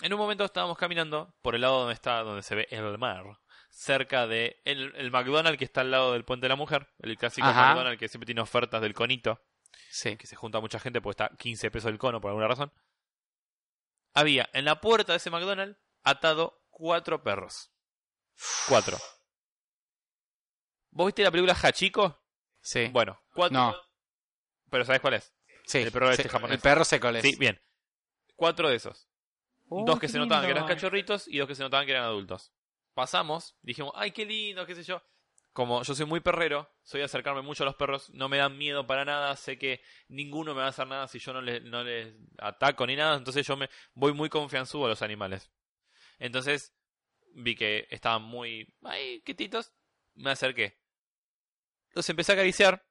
en 0.03 0.13
un 0.13 0.19
momento 0.19 0.45
estábamos 0.45 0.77
caminando 0.77 1.35
por 1.41 1.55
el 1.55 1.63
lado 1.63 1.81
donde 1.81 1.95
está, 1.95 2.23
donde 2.23 2.43
se 2.43 2.55
ve 2.55 2.69
el 2.71 2.99
mar, 2.99 3.25
cerca 3.71 4.27
de 4.27 4.61
el, 4.65 4.95
el 4.97 5.11
McDonald's 5.11 5.59
que 5.59 5.65
está 5.65 5.81
al 5.81 5.91
lado 5.91 6.13
del 6.13 6.25
Puente 6.27 6.45
de 6.45 6.51
la 6.51 6.57
Mujer, 6.57 6.89
el 6.99 7.17
clásico 7.17 7.47
Ajá. 7.47 7.69
McDonald's 7.69 7.99
que 7.99 8.09
siempre 8.09 8.27
tiene 8.27 8.41
ofertas 8.43 8.81
del 8.83 8.93
conito, 8.95 9.41
Sí. 9.91 10.17
que 10.19 10.27
se 10.27 10.37
junta 10.37 10.61
mucha 10.61 10.79
gente 10.79 11.01
porque 11.01 11.23
está 11.25 11.37
15 11.37 11.71
pesos 11.71 11.91
el 11.91 11.99
cono 11.99 12.21
por 12.21 12.29
alguna 12.31 12.49
razón. 12.49 12.71
Había 14.15 14.49
en 14.53 14.65
la 14.67 14.81
puerta 14.81 15.13
de 15.15 15.17
ese 15.17 15.31
McDonald's 15.31 15.79
atado 16.03 16.63
cuatro 16.71 17.23
perros. 17.23 17.71
Cuatro. 18.69 18.99
¿Vos 20.91 21.07
viste 21.07 21.23
la 21.23 21.31
película 21.31 21.55
Hachiko? 21.55 22.23
Sí. 22.61 22.89
Bueno, 22.89 23.21
cuatro. 23.35 23.59
No. 23.59 23.77
Pero 24.71 24.85
¿sabes 24.85 25.01
cuál 25.01 25.15
es? 25.15 25.35
sí. 25.65 25.79
el 25.79 25.93
perro 25.93 26.11
este 26.11 26.25
Sí, 26.25 26.29
japonés. 26.29 26.57
El 26.57 26.61
perro 26.61 26.85
sé 26.85 27.01
cuál 27.01 27.17
es. 27.17 27.23
Sí, 27.23 27.37
bien. 27.39 27.61
Cuatro 28.37 28.69
de 28.69 28.77
esos. 28.77 29.09
Oh, 29.69 29.85
dos 29.85 29.99
que 29.99 30.09
se 30.09 30.19
notaban 30.19 30.45
que 30.45 30.51
eran 30.51 30.67
cachorritos 30.67 31.29
y 31.29 31.39
dos 31.39 31.49
que 31.49 31.55
se 31.55 31.63
notaban 31.63 31.85
que 31.87 31.93
eran 31.93 32.05
adultos. 32.05 32.53
Pasamos, 32.95 33.57
dijimos, 33.63 33.93
ay, 33.95 34.13
qué 34.13 34.25
lindo, 34.25 34.67
qué 34.67 34.75
sé 34.75 34.83
yo. 34.83 35.03
Como 35.53 35.83
yo 35.83 35.95
soy 35.95 36.07
muy 36.07 36.21
perrero, 36.21 36.71
soy 36.83 37.01
de 37.01 37.05
acercarme 37.05 37.43
mucho 37.43 37.65
a 37.65 37.67
los 37.67 37.75
perros, 37.75 38.11
no 38.11 38.29
me 38.29 38.39
dan 38.39 38.57
miedo 38.57 38.87
para 38.87 39.05
nada, 39.05 39.35
sé 39.37 39.59
que 39.59 39.81
ninguno 40.09 40.55
me 40.55 40.61
va 40.61 40.67
a 40.67 40.71
hacer 40.71 40.87
nada 40.87 41.09
si 41.09 41.19
yo 41.19 41.33
no 41.33 41.41
les, 41.41 41.63
no 41.65 41.83
les 41.83 42.15
ataco 42.39 42.87
ni 42.87 42.97
nada, 42.97 43.17
entonces 43.17 43.47
yo 43.47 43.57
me 43.57 43.69
voy 43.95 44.13
muy 44.13 44.29
confianzudo 44.29 44.87
a 44.87 44.89
los 44.89 45.03
animales. 45.03 45.51
Entonces 46.19 46.75
vi 47.35 47.57
que 47.57 47.89
estaban 47.91 48.23
muy, 48.23 48.73
ay, 48.85 49.21
quietitos, 49.23 49.73
me 50.19 50.31
acerqué. 50.31 50.79
Los 51.95 52.09
empecé 52.09 52.33
a 52.33 52.35
acariciar 52.35 52.87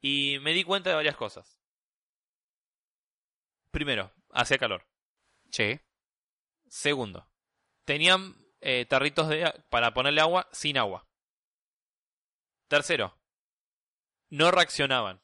y 0.00 0.38
me 0.40 0.52
di 0.52 0.64
cuenta 0.64 0.90
de 0.90 0.96
varias 0.96 1.16
cosas. 1.16 1.60
Primero, 3.70 4.12
hacía 4.30 4.58
calor. 4.58 4.86
Sí. 5.50 5.80
Segundo, 6.68 7.28
tenían 7.84 8.36
eh, 8.60 8.86
tarritos 8.86 9.28
de, 9.28 9.52
para 9.70 9.92
ponerle 9.94 10.20
agua 10.20 10.48
sin 10.52 10.78
agua. 10.78 11.06
Tercero, 12.68 13.18
no 14.30 14.50
reaccionaban. 14.50 15.22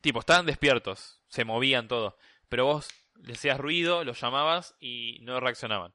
Tipo, 0.00 0.20
estaban 0.20 0.46
despiertos, 0.46 1.22
se 1.28 1.44
movían 1.44 1.88
todo, 1.88 2.16
pero 2.48 2.66
vos 2.66 2.88
le 3.14 3.32
hacías 3.32 3.58
ruido, 3.58 4.04
los 4.04 4.20
llamabas 4.20 4.76
y 4.78 5.18
no 5.22 5.40
reaccionaban. 5.40 5.94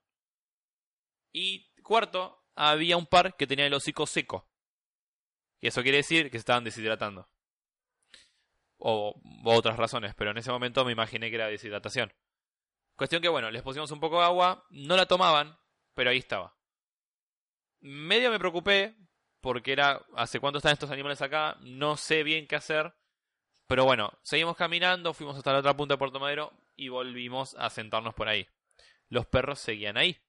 Y 1.32 1.72
cuarto, 1.82 2.41
había 2.56 2.98
un 2.98 3.06
par 3.06 3.36
que 3.36 3.48
tenía 3.48 3.66
el 3.66 3.74
hocico 3.74 4.06
seco. 4.06 4.48
Y 5.60 5.68
eso 5.68 5.84
quiere 5.84 5.98
decir 5.98 6.26
que 6.26 6.38
se 6.38 6.40
estaban 6.40 6.64
deshidratando. 6.64 7.30
O, 8.78 9.22
o 9.44 9.54
otras 9.54 9.78
razones, 9.78 10.16
pero 10.16 10.32
en 10.32 10.38
ese 10.38 10.52
momento 10.52 10.84
me 10.84 10.92
imaginé 10.92 11.30
que 11.30 11.36
era 11.36 11.48
deshidratación. 11.48 12.14
Cuestión 12.96 13.22
que, 13.22 13.30
bueno, 13.30 13.52
les 13.52 13.62
pusimos 13.62 13.92
un 13.92 14.00
poco 14.00 14.20
de 14.20 14.26
agua, 14.26 14.66
no 14.70 14.96
la 14.96 15.06
tomaban, 15.06 15.58
pero 15.94 16.10
ahí 16.10 16.18
estaba. 16.18 16.56
Medio 17.80 18.32
me 18.32 18.40
preocupé, 18.40 18.96
porque 19.42 19.72
era, 19.72 20.06
¿hace 20.16 20.40
cuánto 20.40 20.58
están 20.58 20.74
estos 20.74 20.92
animales 20.92 21.22
acá? 21.22 21.58
No 21.62 21.98
sé 21.98 22.24
bien 22.24 22.48
qué 22.48 22.56
hacer. 22.56 22.94
Pero 23.68 23.86
bueno, 23.86 24.12
seguimos 24.22 24.56
caminando, 24.56 25.14
fuimos 25.14 25.38
hasta 25.38 25.54
la 25.54 25.60
otra 25.60 25.76
punta 25.76 25.96
de 25.96 25.98
Puerto 25.98 26.20
Madero 26.20 26.54
y 26.76 26.90
volvimos 26.90 27.56
a 27.56 27.70
sentarnos 27.70 28.14
por 28.14 28.28
ahí. 28.28 28.48
Los 29.10 29.26
perros 29.26 29.60
seguían 29.60 29.98
ahí. 29.98 30.22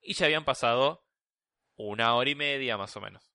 Y 0.00 0.14
ya 0.14 0.26
habían 0.26 0.44
pasado 0.44 1.01
una 1.76 2.14
hora 2.14 2.30
y 2.30 2.34
media 2.34 2.76
más 2.76 2.96
o 2.96 3.00
menos. 3.00 3.32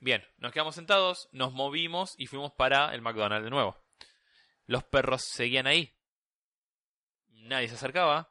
Bien, 0.00 0.22
nos 0.38 0.52
quedamos 0.52 0.74
sentados, 0.74 1.28
nos 1.32 1.52
movimos 1.52 2.14
y 2.18 2.26
fuimos 2.26 2.52
para 2.52 2.94
el 2.94 3.00
McDonald's 3.00 3.44
de 3.44 3.50
nuevo. 3.50 3.78
Los 4.66 4.84
perros 4.84 5.22
seguían 5.22 5.66
ahí. 5.66 5.94
Nadie 7.28 7.68
se 7.68 7.74
acercaba, 7.74 8.30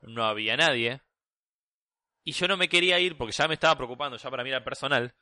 no 0.00 0.24
había 0.24 0.56
nadie. 0.56 1.00
y 2.22 2.32
yo 2.32 2.46
no 2.46 2.56
me 2.56 2.68
quería 2.68 2.98
ir 3.00 3.16
porque 3.16 3.32
ya 3.32 3.48
me 3.48 3.54
estaba 3.54 3.76
preocupando, 3.76 4.16
ya 4.16 4.30
para 4.30 4.44
mí 4.44 4.50
era 4.50 4.62
personal. 4.62 5.14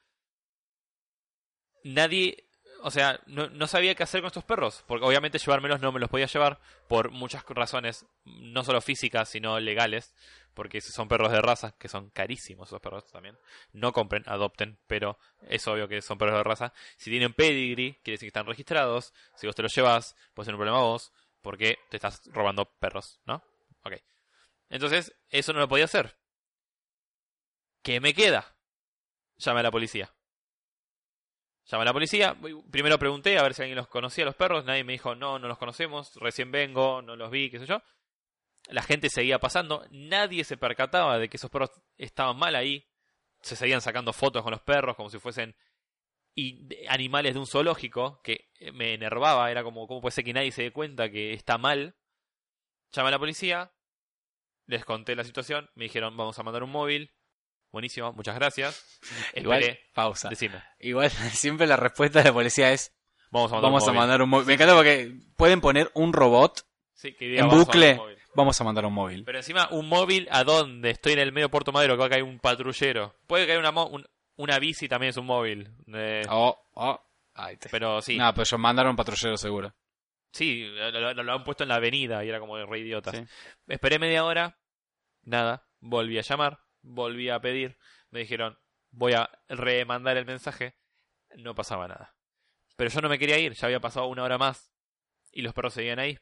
Nadie, 1.85 2.49
o 2.83 2.91
sea, 2.91 3.21
no, 3.27 3.67
sabía 3.67 3.95
qué 3.95 4.03
hacer 4.03 4.21
con 4.21 4.29
estos 4.29 4.45
perros, 4.45 4.85
porque 4.87 5.07
obviamente 5.07 5.39
llevármelos 5.39 5.81
no 5.81 5.93
me 5.93 6.01
los 6.01 6.11
podía 6.11 6.27
llevar 6.27 6.61
por 6.89 7.11
muchas 7.11 7.45
razones, 7.49 8.07
no 8.25 8.65
solo 8.65 8.81
físicas, 8.81 9.29
sino 9.29 9.59
legales, 9.61 10.15
porque 10.59 10.81
si 10.81 10.91
son 10.91 11.07
perros 11.07 11.31
de 11.31 11.41
raza, 11.41 11.77
que 11.79 11.87
son 11.87 12.11
carísimos 12.11 12.69
esos 12.69 12.81
perros 12.81 13.07
también, 13.07 13.39
no 13.71 13.93
compren, 13.93 14.25
adopten, 14.27 14.77
pero 14.89 15.17
es 15.43 15.65
obvio 15.69 15.87
que 15.87 16.03
son 16.03 16.19
perros 16.19 16.37
de 16.37 16.43
raza. 16.43 16.73
Si 16.97 17.11
tienen 17.11 17.33
pedigree, 17.33 18.01
quiere 18.03 18.15
decir 18.15 18.27
que 18.27 18.31
están 18.31 18.47
registrados, 18.47 19.15
si 19.37 19.47
vos 19.47 19.55
te 19.55 19.63
los 19.63 19.73
llevas, 19.73 20.17
puede 20.35 20.47
ser 20.47 20.55
un 20.55 20.59
problema 20.59 20.81
vos, 20.81 21.13
porque 21.43 21.79
te 21.91 21.99
estás 21.99 22.23
robando 22.33 22.65
perros, 22.65 23.21
¿no? 23.25 23.41
Ok. 23.85 23.99
Entonces, 24.69 25.15
eso 25.29 25.53
no 25.53 25.61
lo 25.61 25.69
podía 25.69 25.85
hacer. 25.85 26.19
¿Qué 27.81 28.01
me 28.01 28.13
queda? 28.13 28.57
Llame 29.37 29.61
a 29.61 29.63
la 29.63 29.71
policía. 29.71 30.13
Llame 31.67 31.83
a 31.83 31.85
la 31.85 31.93
policía. 31.93 32.37
Primero 32.69 32.99
pregunté 32.99 33.39
a 33.39 33.45
ver 33.45 33.55
si 33.55 33.63
alguien 33.63 33.77
los 33.77 33.87
conocía, 33.87 34.25
los 34.25 34.35
perros. 34.35 34.65
Nadie 34.65 34.83
me 34.83 34.95
dijo, 34.95 35.15
no, 35.15 35.39
no 35.39 35.47
los 35.47 35.57
conocemos. 35.57 36.17
Recién 36.17 36.51
vengo, 36.51 37.01
no 37.01 37.15
los 37.15 37.31
vi, 37.31 37.49
qué 37.49 37.61
sé 37.61 37.67
yo. 37.67 37.81
La 38.69 38.83
gente 38.83 39.09
seguía 39.11 39.39
pasando. 39.39 39.85
Nadie 39.91 40.45
se 40.45 40.57
percataba 40.57 41.19
de 41.19 41.29
que 41.29 41.37
esos 41.37 41.51
perros 41.51 41.71
estaban 41.97 42.37
mal 42.37 42.55
ahí. 42.55 42.87
Se 43.41 43.57
seguían 43.57 43.81
sacando 43.81 44.13
fotos 44.13 44.43
con 44.43 44.51
los 44.51 44.61
perros 44.61 44.97
como 44.97 45.11
si 45.11 45.19
fuesen 45.19 45.55
y 46.35 46.69
animales 46.89 47.35
de 47.35 47.41
un 47.41 47.47
zoológico 47.47 48.21
que 48.23 48.51
me 48.73 48.95
enervaba. 48.95 49.51
Era 49.51 49.63
como, 49.63 49.87
¿cómo 49.87 50.01
puede 50.01 50.13
ser 50.13 50.25
que 50.25 50.33
nadie 50.33 50.53
se 50.53 50.63
dé 50.63 50.73
cuenta 50.73 51.11
que 51.11 51.33
está 51.33 51.57
mal? 51.59 51.97
Llamé 52.93 53.09
a 53.09 53.13
la 53.13 53.19
policía. 53.19 53.73
Les 54.67 54.85
conté 54.85 55.15
la 55.17 55.25
situación. 55.25 55.71
Me 55.75 55.85
dijeron, 55.85 56.17
vamos 56.17 56.39
a 56.39 56.43
mandar 56.43 56.63
un 56.63 56.71
móvil. 56.71 57.13
Buenísimo, 57.71 58.13
muchas 58.13 58.35
gracias. 58.35 59.01
Igual, 59.35 59.63
Esperé. 59.63 59.81
pausa. 59.95 60.29
Decime. 60.29 60.63
Igual 60.79 61.11
siempre 61.33 61.67
la 61.67 61.77
respuesta 61.77 62.19
de 62.21 62.27
la 62.27 62.33
policía 62.33 62.73
es 62.73 62.95
Vamos 63.31 63.51
a 63.53 63.57
mandar 63.57 63.71
vamos 63.71 63.83
un 63.85 63.89
a 63.89 63.93
móvil. 63.93 63.99
mandar 64.01 64.23
un 64.23 64.29
móvil. 64.31 64.47
Me 64.47 64.55
encanta 64.55 64.75
porque 64.75 65.13
pueden 65.37 65.61
poner 65.61 65.91
un 65.95 66.13
robot 66.13 66.67
Sí, 66.95 67.15
que 67.15 67.27
diga, 67.27 67.45
en 67.45 67.51
a 67.51 67.55
bucle. 67.55 68.01
Vamos 68.35 68.61
a 68.61 68.65
mandar 68.65 68.85
un 68.87 68.93
móvil. 68.95 69.25
Pero 69.25 69.39
encima, 69.39 69.69
un 69.71 69.89
móvil 69.89 70.29
a 70.31 70.45
dónde? 70.45 70.91
Estoy 70.91 71.15
en 71.15 71.19
el 71.21 71.33
medio 71.33 71.47
de 71.47 71.51
Puerto 71.51 71.73
Madero, 71.73 71.97
que 71.97 72.05
acá 72.05 72.17
hay 72.17 72.23
un 72.23 72.39
patrullero. 72.39 73.15
Puede 73.27 73.47
que 73.47 73.53
haya 73.53 73.61
una, 73.61 73.73
mo- 73.73 73.87
un- 73.89 74.07
una 74.37 74.59
bici 74.59 74.89
también 74.89 75.11
es 75.11 75.17
un 75.17 75.27
móvil. 75.27 75.69
Eh, 75.93 76.23
Oh, 76.31 76.57
oh. 76.75 77.01
Te- 77.61 77.69
Pero 77.71 78.01
sí, 78.03 78.17
No, 78.19 78.33
pero 78.33 78.43
ellos 78.43 78.59
mandaron 78.61 78.91
un 78.91 78.97
patrullero 78.97 79.37
seguro. 79.37 79.75
sí, 80.33 80.65
lo, 80.67 80.91
lo- 81.15 81.23
lo 81.23 81.33
han 81.33 81.45
puesto 81.45 81.63
en 81.65 81.69
la 81.69 81.77
avenida 81.77 82.25
y 82.25 82.29
era 82.29 82.39
como 82.41 82.57
de 82.57 82.67
re 82.67 82.81
idiotas. 82.81 83.17
Sí. 83.17 83.25
Esperé 83.69 83.99
media 83.99 84.25
hora, 84.25 84.59
nada, 85.23 85.67
volví 85.81 86.19
a 86.19 86.23
llamar, 86.23 86.61
volví 86.83 87.31
a 87.31 87.41
pedir, 87.41 87.77
me 88.11 88.21
dijeron, 88.21 88.59
voy 88.91 89.13
a 89.15 89.31
remandar 89.49 90.17
el 90.17 90.27
mensaje, 90.27 90.75
no 91.37 91.55
pasaba 91.55 91.87
nada. 91.89 92.15
Pero 92.77 92.91
yo 92.91 93.01
no 93.01 93.09
me 93.09 93.19
quería 93.19 93.39
ir, 93.39 93.55
ya 93.55 93.67
había 93.67 93.81
pasado 93.81 94.07
una 94.07 94.23
hora 94.25 94.37
más 94.39 94.73
y 95.33 95.43
los 95.43 95.53
perros 95.55 95.75
seguían 95.75 95.99
ahí 95.99 96.19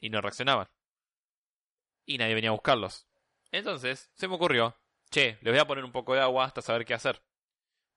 y 0.00 0.08
no 0.10 0.20
reaccionaban. 0.20 0.68
Y 2.06 2.16
nadie 2.18 2.34
venía 2.34 2.50
a 2.50 2.54
buscarlos. 2.54 3.06
Entonces, 3.52 4.10
se 4.14 4.28
me 4.28 4.34
ocurrió, 4.36 4.76
che, 5.10 5.38
les 5.42 5.52
voy 5.52 5.58
a 5.58 5.66
poner 5.66 5.84
un 5.84 5.92
poco 5.92 6.14
de 6.14 6.20
agua 6.20 6.44
hasta 6.44 6.62
saber 6.62 6.84
qué 6.86 6.94
hacer. 6.94 7.20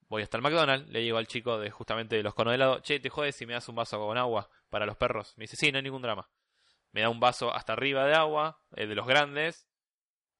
Voy 0.08 0.22
hasta 0.22 0.36
el 0.36 0.42
McDonald's, 0.42 0.88
le 0.90 1.00
digo 1.00 1.18
al 1.18 1.26
chico 1.28 1.58
de 1.58 1.70
justamente 1.70 2.16
de 2.16 2.22
los 2.22 2.34
conos 2.34 2.50
de 2.50 2.56
helado, 2.56 2.80
che, 2.80 2.98
te 2.98 3.08
jodes 3.10 3.36
si 3.36 3.46
me 3.46 3.52
das 3.54 3.68
un 3.68 3.76
vaso 3.76 3.98
con 3.98 4.18
agua 4.18 4.50
para 4.68 4.84
los 4.86 4.96
perros. 4.96 5.32
Me 5.36 5.44
dice, 5.44 5.56
sí, 5.56 5.70
no 5.70 5.78
hay 5.78 5.84
ningún 5.84 6.02
drama. 6.02 6.28
Me 6.92 7.02
da 7.02 7.08
un 7.08 7.20
vaso 7.20 7.54
hasta 7.54 7.72
arriba 7.72 8.04
de 8.06 8.14
agua, 8.14 8.60
eh, 8.74 8.86
de 8.86 8.94
los 8.96 9.06
grandes, 9.06 9.68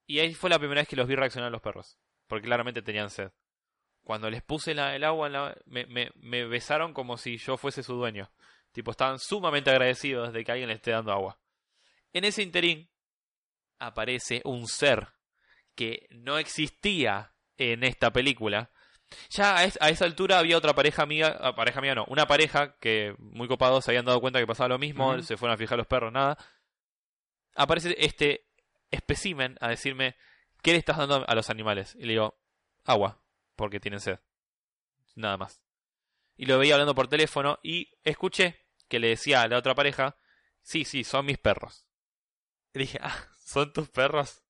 y 0.06 0.18
ahí 0.18 0.34
fue 0.34 0.50
la 0.50 0.58
primera 0.58 0.80
vez 0.80 0.88
que 0.88 0.96
los 0.96 1.06
vi 1.06 1.14
reaccionar 1.14 1.48
a 1.48 1.50
los 1.50 1.62
perros, 1.62 1.98
porque 2.26 2.46
claramente 2.46 2.82
tenían 2.82 3.10
sed. 3.10 3.30
Cuando 4.02 4.28
les 4.28 4.42
puse 4.42 4.72
el 4.72 5.04
agua, 5.04 5.28
en 5.28 5.32
la- 5.34 5.56
me, 5.66 5.86
me- 5.86 6.10
me 6.16 6.44
besaron 6.46 6.92
como 6.92 7.16
si 7.16 7.36
yo 7.36 7.56
fuese 7.56 7.84
su 7.84 7.94
dueño. 7.94 8.32
Tipo, 8.72 8.90
estaban 8.90 9.20
sumamente 9.20 9.70
agradecidos 9.70 10.32
de 10.32 10.42
que 10.44 10.50
alguien 10.50 10.68
les 10.68 10.76
esté 10.78 10.90
dando 10.90 11.12
agua. 11.12 11.38
En 12.12 12.24
ese 12.24 12.42
interín 12.42 12.88
aparece 13.80 14.42
un 14.44 14.68
ser 14.68 15.08
que 15.74 16.06
no 16.10 16.38
existía 16.38 17.34
en 17.56 17.82
esta 17.82 18.12
película. 18.12 18.70
Ya 19.30 19.56
a, 19.56 19.64
es- 19.64 19.78
a 19.80 19.88
esa 19.90 20.04
altura 20.04 20.38
había 20.38 20.56
otra 20.56 20.74
pareja 20.74 21.02
amiga, 21.02 21.36
ah, 21.40 21.54
pareja 21.56 21.80
mía 21.80 21.94
no, 21.96 22.04
una 22.06 22.26
pareja 22.28 22.76
que 22.78 23.14
muy 23.18 23.48
copados 23.48 23.84
se 23.84 23.90
habían 23.90 24.04
dado 24.04 24.20
cuenta 24.20 24.38
que 24.38 24.46
pasaba 24.46 24.68
lo 24.68 24.78
mismo, 24.78 25.12
se 25.24 25.36
fueron 25.36 25.54
a 25.54 25.58
fijar 25.58 25.76
los 25.78 25.86
perros, 25.88 26.12
nada. 26.12 26.38
Aparece 27.56 27.96
este 27.98 28.46
espécimen 28.90 29.56
a 29.60 29.68
decirme, 29.68 30.16
¿qué 30.62 30.72
le 30.72 30.78
estás 30.78 30.96
dando 30.96 31.24
a 31.28 31.34
los 31.34 31.50
animales? 31.50 31.94
Y 31.96 32.04
le 32.04 32.12
digo, 32.12 32.38
agua, 32.84 33.20
porque 33.56 33.80
tienen 33.80 34.00
sed. 34.00 34.20
Nada 35.16 35.36
más. 35.36 35.62
Y 36.36 36.46
lo 36.46 36.58
veía 36.58 36.74
hablando 36.74 36.94
por 36.94 37.08
teléfono 37.08 37.58
y 37.62 37.92
escuché 38.04 38.64
que 38.88 38.98
le 39.00 39.08
decía 39.08 39.42
a 39.42 39.48
la 39.48 39.58
otra 39.58 39.74
pareja, 39.74 40.16
sí, 40.62 40.84
sí, 40.84 41.04
son 41.04 41.26
mis 41.26 41.38
perros. 41.38 41.86
Y 42.72 42.78
dije, 42.80 42.98
ah, 43.02 43.26
¿son 43.50 43.72
tus 43.72 43.88
perros? 43.88 44.44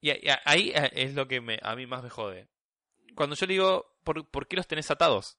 Y, 0.00 0.10
ahí 0.46 0.70
eh, 0.74 0.90
es 0.94 1.14
lo 1.14 1.28
que 1.28 1.42
me, 1.42 1.58
a 1.62 1.76
mí 1.76 1.86
más 1.86 2.02
me 2.02 2.08
jode. 2.08 2.48
Cuando 3.14 3.36
yo 3.36 3.46
le 3.46 3.52
digo, 3.52 3.98
¿por, 4.02 4.26
¿por 4.30 4.48
qué 4.48 4.56
los 4.56 4.66
tenés 4.66 4.90
atados? 4.90 5.38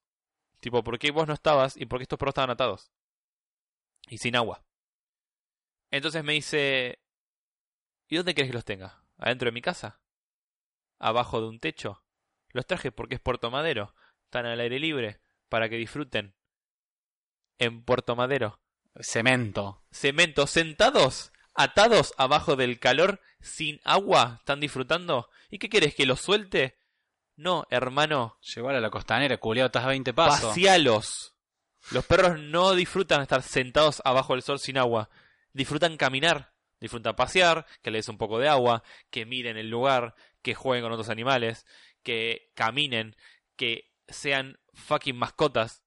Tipo, 0.60 0.84
¿por 0.84 1.00
qué 1.00 1.10
vos 1.10 1.28
no 1.28 1.34
estabas 1.34 1.76
y 1.76 1.88
por 1.88 1.98
qué 1.98 2.04
estos 2.04 2.20
perros 2.20 2.34
estaban 2.34 2.52
atados? 2.52 2.92
Y 4.08 4.20
sin 4.20 4.36
agua. 4.36 4.64
Entonces 5.90 6.24
me 6.24 6.34
dice, 6.34 7.02
¿y 8.08 8.18
dónde 8.18 8.36
querés 8.36 8.52
que 8.52 8.56
los 8.56 8.66
tenga? 8.66 9.04
¿Adentro 9.18 9.48
de 9.48 9.54
mi 9.54 9.62
casa? 9.62 10.00
¿Abajo 11.00 11.42
de 11.42 11.48
un 11.48 11.60
techo? 11.60 12.04
Los 12.50 12.68
traje 12.68 12.92
porque 12.92 13.16
es 13.16 13.22
Puerto 13.22 13.50
Madero. 13.50 13.96
Están 14.26 14.46
al 14.46 14.60
aire 14.60 14.80
libre 14.80 15.22
para 15.50 15.70
que 15.70 15.78
disfruten. 15.78 16.36
En 17.58 17.84
Puerto 17.84 18.16
Madero. 18.16 18.62
Cemento. 19.00 19.84
Cemento, 19.92 20.46
sentados, 20.46 21.32
atados 21.54 22.14
abajo 22.18 22.56
del 22.56 22.80
calor, 22.80 23.22
sin 23.40 23.80
agua, 23.84 24.38
están 24.40 24.60
disfrutando. 24.60 25.30
¿Y 25.50 25.60
qué 25.60 25.70
querés? 25.70 25.96
¿Que 25.96 26.06
los 26.06 26.22
suelte? 26.22 26.78
No, 27.36 27.66
hermano, 27.70 28.38
Llegó 28.56 28.70
a 28.70 28.74
la 28.74 28.90
costanera, 28.90 29.38
culiado, 29.38 29.68
estás 29.68 29.86
a 29.86 29.90
20 29.90 30.14
pasos. 30.14 30.50
pasealos. 30.50 31.34
Los 31.90 32.06
perros 32.06 32.40
no 32.40 32.74
disfrutan 32.74 33.22
estar 33.22 33.42
sentados 33.42 34.02
abajo 34.06 34.34
del 34.34 34.44
sol 34.44 34.60
sin 34.60 34.78
agua. 34.78 35.10
Disfrutan 35.52 35.98
caminar, 35.98 36.54
disfrutan 36.80 37.16
pasear, 37.16 37.66
que 37.82 37.92
les 37.92 38.06
des 38.06 38.10
un 38.10 38.18
poco 38.18 38.38
de 38.38 38.48
agua, 38.48 38.84
que 39.10 39.26
miren 39.26 39.58
el 39.58 39.70
lugar, 39.70 40.16
que 40.42 40.54
jueguen 40.54 40.84
con 40.84 40.92
otros 40.94 41.10
animales, 41.10 41.66
que 42.04 42.52
caminen, 42.54 43.16
que 43.56 43.92
sean 44.08 44.60
fucking 44.74 45.18
mascotas. 45.18 45.84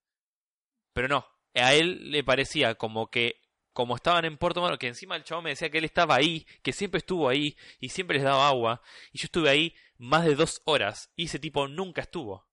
Pero 0.93 1.07
no, 1.07 1.25
a 1.53 1.73
él 1.73 2.11
le 2.11 2.23
parecía 2.23 2.75
como 2.75 3.09
que, 3.09 3.41
como 3.75 3.97
estaban 3.97 4.23
en 4.23 4.37
Puerto 4.37 4.61
Madero, 4.61 4.79
que 4.79 4.87
encima 4.87 5.17
el 5.17 5.25
chavo 5.25 5.41
me 5.41 5.49
decía 5.49 5.69
que 5.69 5.79
él 5.79 5.83
estaba 5.83 6.15
ahí, 6.15 6.47
que 6.63 6.71
siempre 6.71 6.99
estuvo 6.99 7.27
ahí 7.27 7.57
y 7.81 7.89
siempre 7.89 8.15
les 8.15 8.23
daba 8.23 8.47
agua, 8.47 8.81
y 9.11 9.17
yo 9.17 9.25
estuve 9.25 9.49
ahí 9.49 9.75
más 9.97 10.23
de 10.23 10.35
dos 10.35 10.61
horas 10.63 11.11
y 11.17 11.25
ese 11.25 11.39
tipo 11.39 11.67
nunca 11.67 12.01
estuvo. 12.01 12.47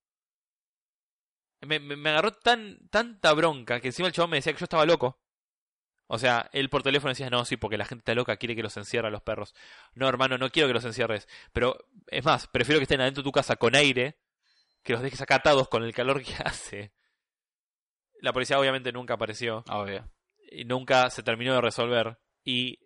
Me, 1.61 1.79
me, 1.79 2.11
agarró 2.11 2.33
tan, 2.33 2.89
tanta 2.89 3.33
bronca 3.35 3.81
que 3.81 3.87
encima 3.87 4.09
el 4.09 4.15
chabón 4.15 4.31
me 4.31 4.39
decía 4.39 4.53
que 4.53 4.59
yo 4.59 4.65
estaba 4.65 4.85
loco. 4.85 5.23
O 6.09 6.19
sea, 6.19 6.51
él 6.53 6.69
por 6.69 6.83
teléfono 6.83 7.11
decía, 7.11 7.31
no, 7.31 7.45
sí, 7.45 7.57
porque 7.57 7.79
la 7.79 7.85
gente 7.85 8.01
está 8.01 8.17
loca, 8.17 8.37
quiere 8.37 8.57
que 8.57 8.65
los 8.65 8.77
encierre 8.77 9.07
a 9.07 9.13
los 9.13 9.23
perros. 9.23 9.55
No, 9.95 10.09
hermano, 10.09 10.39
no 10.39 10.51
quiero 10.51 10.69
que 10.69 10.75
los 10.75 10.85
encierres. 10.85 11.29
Pero, 11.53 11.79
es 12.09 12.25
más, 12.25 12.49
prefiero 12.49 12.81
que 12.81 12.83
estén 12.83 13.01
adentro 13.01 13.23
de 13.23 13.29
tu 13.29 13.33
casa 13.33 13.55
con 13.55 13.77
aire, 13.77 14.19
que 14.83 14.93
los 14.93 15.03
dejes 15.03 15.21
acatados 15.21 15.69
con 15.69 15.85
el 15.85 15.95
calor 15.95 16.21
que 16.21 16.35
hace. 16.45 16.93
La 18.21 18.33
policía 18.33 18.59
obviamente 18.59 18.91
nunca 18.91 19.15
apareció 19.15 19.65
Obvio. 19.69 20.11
Nunca 20.67 21.11
se 21.11 21.23
terminó 21.23 21.55
de 21.55 21.61
resolver. 21.61 22.19
Y 22.45 22.81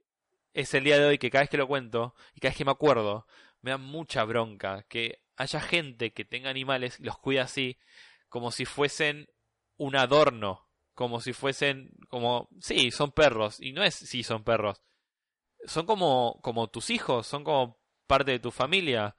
es 0.52 0.72
el 0.74 0.84
día 0.84 0.98
de 0.98 1.06
hoy 1.06 1.18
que 1.18 1.30
cada 1.30 1.42
vez 1.42 1.50
que 1.50 1.56
lo 1.56 1.68
cuento 1.68 2.14
y 2.34 2.40
cada 2.40 2.50
vez 2.50 2.58
que 2.58 2.64
me 2.64 2.70
acuerdo, 2.70 3.26
me 3.62 3.72
da 3.72 3.78
mucha 3.78 4.24
bronca 4.24 4.84
que 4.88 5.20
haya 5.36 5.60
gente 5.60 6.12
que 6.12 6.24
tenga 6.24 6.50
animales 6.50 6.98
y 6.98 7.04
los 7.04 7.18
cuida 7.18 7.42
así, 7.42 7.78
como 8.28 8.50
si 8.50 8.64
fuesen 8.64 9.28
un 9.76 9.96
adorno, 9.96 10.68
como 10.94 11.20
si 11.20 11.32
fuesen, 11.32 11.90
como, 12.08 12.48
sí, 12.60 12.90
son 12.90 13.12
perros, 13.12 13.60
y 13.60 13.72
no 13.72 13.82
es 13.84 13.94
sí 13.94 14.22
son 14.22 14.44
perros, 14.44 14.82
son 15.66 15.86
como, 15.86 16.40
como 16.42 16.68
tus 16.68 16.90
hijos, 16.90 17.26
son 17.26 17.44
como 17.44 17.78
parte 18.06 18.32
de 18.32 18.38
tu 18.38 18.50
familia. 18.50 19.16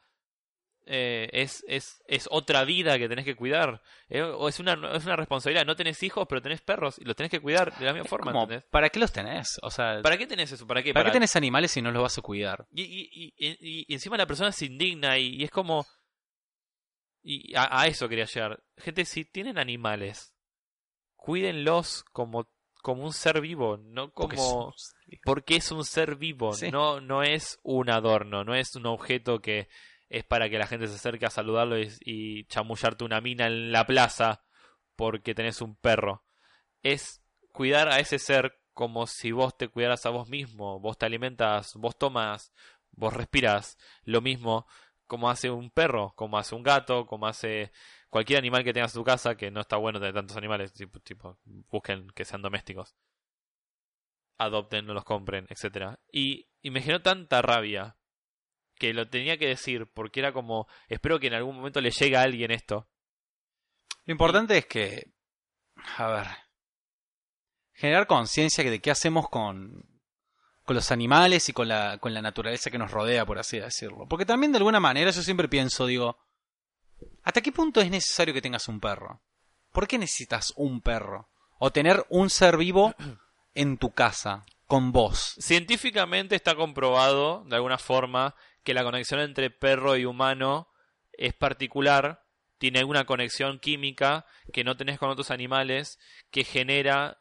Eh, 0.89 1.27
es, 1.33 1.65
es, 1.67 2.01
es 2.07 2.27
otra 2.31 2.63
vida 2.63 2.97
que 2.97 3.09
tenés 3.09 3.25
que 3.25 3.35
cuidar. 3.35 3.81
Eh, 4.07 4.21
o 4.21 4.47
es 4.47 4.59
una, 4.61 4.73
es 4.95 5.03
una 5.05 5.17
responsabilidad. 5.17 5.65
No 5.65 5.75
tenés 5.75 6.01
hijos, 6.03 6.25
pero 6.29 6.41
tenés 6.41 6.61
perros 6.61 6.97
y 6.97 7.03
los 7.03 7.15
tenés 7.15 7.29
que 7.29 7.41
cuidar 7.41 7.77
de 7.77 7.85
la 7.85 7.91
misma 7.93 8.07
forma. 8.07 8.47
¿Para 8.71 8.89
qué 8.89 8.99
los 8.99 9.11
tenés? 9.11 9.59
O 9.63 9.69
sea, 9.69 10.01
¿Para 10.01 10.17
qué 10.17 10.25
tenés 10.27 10.51
eso? 10.51 10.65
¿Para 10.65 10.81
qué? 10.81 10.93
¿para 10.93 11.05
qué 11.05 11.11
tenés 11.11 11.35
animales 11.35 11.71
si 11.71 11.81
no 11.81 11.91
los 11.91 12.01
vas 12.03 12.17
a 12.17 12.21
cuidar? 12.21 12.67
y, 12.71 12.83
y, 12.83 13.33
y, 13.37 13.47
y- 13.49 13.85
y 13.87 13.93
encima 13.93 14.15
la 14.17 14.25
persona 14.25 14.51
se 14.53 14.65
indigna 14.65 15.17
y, 15.17 15.43
es 15.43 15.51
como... 15.51 15.85
Y 17.21 17.53
a, 17.55 17.81
a 17.81 17.87
eso 17.87 18.07
quería 18.07 18.25
llegar. 18.25 18.63
Gente, 18.77 19.03
si 19.03 19.25
tienen 19.25 19.57
animales, 19.57 20.33
cuídenlos 21.15 22.05
como, 22.13 22.47
como 22.81 23.03
un 23.03 23.13
ser 23.13 23.41
vivo, 23.41 23.77
no 23.77 24.11
Porque 24.11 24.37
como... 24.37 24.73
es- 24.75 24.93
Porque 25.23 25.55
es 25.57 25.71
un 25.71 25.83
ser 25.83 26.15
vivo, 26.15 26.53
Sí. 26.53 26.71
no, 26.71 27.01
no 27.01 27.23
es 27.23 27.59
un 27.63 27.89
adorno, 27.89 28.43
no 28.45 28.55
es 28.55 28.75
un 28.75 28.85
objeto 28.85 29.41
que 29.41 29.67
es 30.09 30.23
para 30.23 30.49
que 30.49 30.57
la 30.57 30.67
gente 30.67 30.87
se 30.87 30.95
acerque 30.95 31.25
a 31.25 31.29
saludarlo 31.29 31.77
y, 31.79 32.45
chamullarte 32.45 33.03
una 33.03 33.21
mina 33.21 33.47
en 33.47 33.71
la 33.71 33.85
plaza 33.85 34.43
porque 34.95 35.35
tenés 35.35 35.61
un 35.61 35.75
perro. 35.75 36.23
Es 36.81 37.21
cuidar 37.51 37.89
a 37.89 37.99
ese 37.99 38.19
ser 38.19 38.59
como 38.73 39.07
si 39.07 39.31
vos 39.31 39.57
te 39.57 39.67
cuidaras 39.69 40.05
a 40.05 40.09
vos 40.11 40.29
mismo, 40.29 40.79
vos 40.79 40.97
te 40.97 41.05
alimentas, 41.05 41.73
vos 41.75 41.97
tomas, 41.97 42.53
vos 42.91 43.13
respiras, 43.13 43.77
lo 44.03 44.21
mismo 44.21 44.67
como 45.07 45.29
hace 45.29 45.49
un 45.49 45.71
perro, 45.71 46.13
como 46.15 46.37
hace 46.37 46.53
un 46.53 46.63
gato, 46.63 47.05
como 47.07 47.27
hace 47.27 47.71
cualquier 48.09 48.39
animal 48.39 48.63
que 48.63 48.73
tengas 48.73 48.93
en 48.93 48.99
tu 48.99 49.05
casa, 49.05 49.35
que 49.35 49.49
no 49.51 49.61
está 49.61 49.77
bueno 49.77 49.99
tener 49.99 50.13
tantos 50.13 50.37
animales, 50.37 50.73
tipo, 50.73 50.99
tipo 50.99 51.39
busquen 51.69 52.09
que 52.11 52.25
sean 52.25 52.41
domésticos. 52.41 52.95
Adopten, 54.37 54.85
no 54.85 54.93
los 54.93 55.05
compren, 55.05 55.47
etcétera. 55.49 55.99
Y, 56.11 56.47
y 56.61 56.69
me 56.69 56.81
generó 56.81 57.01
tanta 57.01 57.41
rabia 57.41 57.97
que 58.77 58.93
lo 58.93 59.09
tenía 59.09 59.37
que 59.37 59.47
decir, 59.47 59.87
porque 59.93 60.19
era 60.19 60.31
como, 60.31 60.67
espero 60.87 61.19
que 61.19 61.27
en 61.27 61.33
algún 61.33 61.55
momento 61.55 61.81
le 61.81 61.91
llegue 61.91 62.15
a 62.15 62.21
alguien 62.21 62.51
esto. 62.51 62.87
Lo 64.05 64.11
importante 64.11 64.57
es 64.57 64.65
que, 64.65 65.11
a 65.97 66.07
ver, 66.07 66.27
generar 67.73 68.07
conciencia 68.07 68.63
de 68.63 68.79
qué 68.79 68.91
hacemos 68.91 69.29
con, 69.29 69.85
con 70.63 70.75
los 70.75 70.91
animales 70.91 71.49
y 71.49 71.53
con 71.53 71.67
la, 71.67 71.97
con 71.99 72.13
la 72.13 72.21
naturaleza 72.21 72.71
que 72.71 72.77
nos 72.77 72.91
rodea, 72.91 73.25
por 73.25 73.39
así 73.39 73.59
decirlo. 73.59 74.07
Porque 74.07 74.25
también 74.25 74.51
de 74.51 74.57
alguna 74.57 74.79
manera 74.79 75.11
yo 75.11 75.21
siempre 75.21 75.47
pienso, 75.47 75.85
digo, 75.85 76.17
¿hasta 77.23 77.41
qué 77.41 77.51
punto 77.51 77.81
es 77.81 77.89
necesario 77.89 78.33
que 78.33 78.41
tengas 78.41 78.67
un 78.67 78.79
perro? 78.79 79.21
¿Por 79.71 79.87
qué 79.87 79.97
necesitas 79.97 80.53
un 80.55 80.81
perro? 80.81 81.29
O 81.59 81.71
tener 81.71 82.05
un 82.09 82.29
ser 82.29 82.57
vivo 82.57 82.95
en 83.53 83.77
tu 83.77 83.91
casa, 83.91 84.45
con 84.67 84.91
vos. 84.91 85.35
Científicamente 85.39 86.35
está 86.35 86.55
comprobado, 86.55 87.43
de 87.45 87.55
alguna 87.55 87.77
forma, 87.77 88.35
que 88.63 88.73
la 88.73 88.83
conexión 88.83 89.19
entre 89.19 89.49
perro 89.49 89.95
y 89.97 90.05
humano 90.05 90.69
es 91.13 91.33
particular, 91.33 92.23
tiene 92.57 92.79
alguna 92.79 93.05
conexión 93.05 93.59
química 93.59 94.25
que 94.51 94.63
no 94.63 94.77
tenés 94.77 94.99
con 94.99 95.09
otros 95.09 95.31
animales 95.31 95.99
que 96.31 96.43
genera 96.43 97.19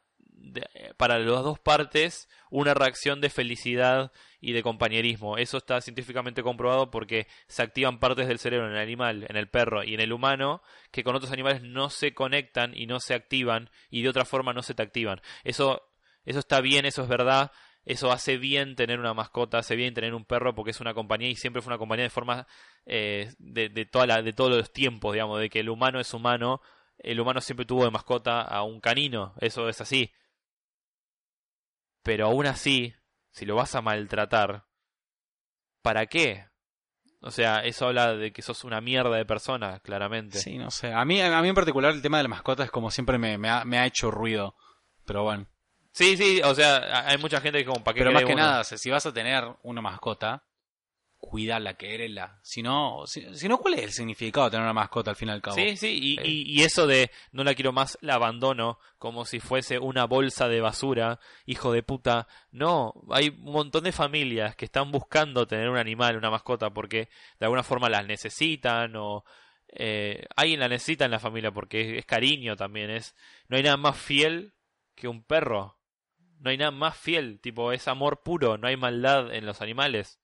para 0.97 1.19
las 1.19 1.43
dos 1.43 1.59
partes 1.59 2.29
una 2.51 2.75
reacción 2.75 3.21
de 3.21 3.31
felicidad 3.31 4.13
y 4.41 4.53
de 4.53 4.63
compañerismo. 4.63 5.39
Eso 5.39 5.59
está 5.59 5.81
científicamente 5.81 6.43
comprobado 6.43 6.91
porque 6.91 7.27
se 7.49 7.63
activan 7.63 7.99
partes 7.99 8.29
del 8.29 8.39
cerebro 8.39 8.67
en 8.67 8.75
el 8.75 8.79
animal, 8.79 9.27
en 9.29 9.37
el 9.37 9.49
perro 9.49 9.83
y 9.83 9.95
en 9.95 10.01
el 10.01 10.13
humano 10.13 10.63
que 10.91 11.03
con 11.03 11.17
otros 11.17 11.33
animales 11.33 11.63
no 11.63 11.91
se 11.91 12.15
conectan 12.15 12.73
y 12.75 12.87
no 12.87 13.01
se 13.01 13.15
activan 13.15 13.71
y 13.91 14.03
de 14.03 14.09
otra 14.09 14.25
forma 14.25 14.53
no 14.53 14.63
se 14.63 14.75
te 14.75 14.83
activan. 14.83 15.21
Eso, 15.45 15.91
eso 16.25 16.39
está 16.39 16.61
bien, 16.61 16.87
eso 16.87 17.03
es 17.03 17.09
verdad. 17.09 17.51
Eso 17.87 18.11
hace 18.11 18.37
bien 18.37 18.75
tener 18.75 18.99
una 18.99 19.15
mascota, 19.15 19.59
hace 19.59 19.77
bien 19.77 19.95
tener 19.95 20.13
un 20.13 20.25
perro 20.25 20.57
porque 20.57 20.73
es 20.73 20.81
una 20.81 20.93
compañía 20.93 21.29
y 21.29 21.37
siempre 21.37 21.63
fue 21.63 21.71
una 21.71 21.79
compañía 21.79 22.03
de 22.03 22.11
forma 22.11 22.49
eh, 22.85 23.33
de, 23.39 23.69
de, 23.69 23.85
de 23.85 24.33
todos 24.33 24.51
los 24.51 24.73
tiempos, 24.73 25.13
digamos, 25.13 25.39
de 25.39 25.49
que 25.49 25.61
el 25.61 25.71
humano 25.71 26.01
es 26.01 26.13
humano, 26.13 26.61
el 26.99 27.21
humano 27.21 27.41
siempre 27.41 27.65
tuvo 27.65 27.85
de 27.85 27.93
mascota 27.93 28.43
a 28.43 28.65
un 28.65 28.81
canino, 28.81 29.35
eso 29.41 29.69
es 29.69 29.81
así. 29.81 30.13
Pero 32.03 32.27
aún 32.27 32.47
así, 32.47 32.93
si 33.31 33.47
lo 33.47 33.55
vas 33.55 33.77
a 33.77 33.83
maltratar, 33.83 34.65
¿para 35.81 36.07
qué? 36.07 36.45
O 37.21 37.31
sea, 37.31 37.61
eso 37.61 37.87
habla 37.87 38.17
de 38.17 38.33
que 38.33 38.43
sos 38.43 38.65
una 38.65 38.81
mierda 38.81 39.17
de 39.17 39.25
persona, 39.25 39.79
claramente. 39.79 40.39
Sí, 40.39 40.59
no 40.59 40.73
sé. 40.73 40.93
A 40.93 41.05
mí, 41.05 41.21
a 41.21 41.41
mí 41.41 41.49
en 41.49 41.55
particular 41.55 41.95
el 41.95 42.03
tema 42.03 42.17
de 42.17 42.25
la 42.25 42.31
mascota 42.31 42.65
es 42.65 42.71
como 42.73 42.91
siempre 42.91 43.17
me, 43.17 43.39
me 43.39 43.79
ha 43.79 43.87
hecho 43.87 44.11
ruido. 44.11 44.57
Pero 45.05 45.23
bueno. 45.23 45.47
Sí, 45.97 46.15
sí, 46.19 46.43
o 46.45 46.55
sea, 46.55 47.09
hay 47.09 47.17
mucha 47.17 47.41
gente 47.41 47.61
que 47.61 47.65
como, 47.65 47.83
¿para 47.83 47.95
qué 47.95 48.01
Pero 48.01 48.13
más 48.13 48.25
que 48.25 48.35
uno? 48.35 48.43
nada, 48.43 48.65
si 48.65 48.91
vas 48.91 49.07
a 49.07 49.15
tener 49.15 49.45
una 49.63 49.81
mascota, 49.81 50.45
cuidala, 51.17 51.73
quererla. 51.73 52.39
Si 52.43 52.63
no, 52.63 53.05
si, 53.07 53.35
si, 53.35 53.49
no, 53.49 53.57
¿cuál 53.57 53.75
es 53.75 53.85
el 53.85 53.93
significado 53.93 54.45
de 54.45 54.51
tener 54.51 54.65
una 54.65 54.75
mascota 54.75 55.13
al 55.13 55.17
fin 55.17 55.29
y 55.29 55.33
al 55.33 55.41
cabo? 55.41 55.57
Sí, 55.57 55.75
sí, 55.79 55.99
y, 55.99 56.21
y, 56.23 56.61
y, 56.61 56.65
eso 56.65 56.87
de 56.87 57.11
no 57.33 57.45
la 57.45 57.55
quiero 57.55 57.73
más, 57.73 57.97
la 58.03 58.17
abandono 58.17 58.79
como 58.99 59.25
si 59.25 59.41
fuese 59.41 59.79
una 59.79 60.05
bolsa 60.05 60.49
de 60.49 60.61
basura, 60.61 61.19
hijo 61.47 61.73
de 61.73 61.83
puta. 61.83 62.29
No, 62.51 62.93
hay 63.09 63.31
un 63.31 63.53
montón 63.53 63.85
de 63.85 63.93
familias 63.93 64.55
que 64.55 64.67
están 64.67 64.93
buscando 64.93 65.47
tener 65.47 65.71
un 65.71 65.79
animal, 65.79 66.19
una 66.19 66.31
mascota, 66.31 66.69
porque 66.69 67.09
de 67.41 67.47
alguna 67.47 67.63
forma 67.63 67.89
las 67.89 68.07
necesitan 68.07 68.95
o... 68.97 69.25
Eh, 69.69 70.27
alguien 70.37 70.61
la 70.61 70.69
necesita 70.69 71.07
en 71.07 71.11
la 71.11 71.19
familia 71.19 71.53
porque 71.53 71.81
es, 71.81 71.99
es 72.01 72.05
cariño 72.05 72.55
también, 72.55 72.91
es 72.91 73.17
no 73.49 73.57
hay 73.57 73.63
nada 73.63 73.79
más 73.79 73.97
fiel 73.97 74.53
que 74.95 75.09
un 75.09 75.23
perro. 75.23 75.76
No 76.39 76.51
hay 76.51 76.59
nada 76.59 76.71
más 76.71 76.97
fiel, 76.97 77.41
tipo, 77.41 77.73
es 77.73 77.89
amor 77.89 78.23
puro, 78.23 78.59
no 78.59 78.69
hay 78.69 78.77
maldad 78.77 79.35
en 79.35 79.47
los 79.47 79.63
animales. 79.63 80.21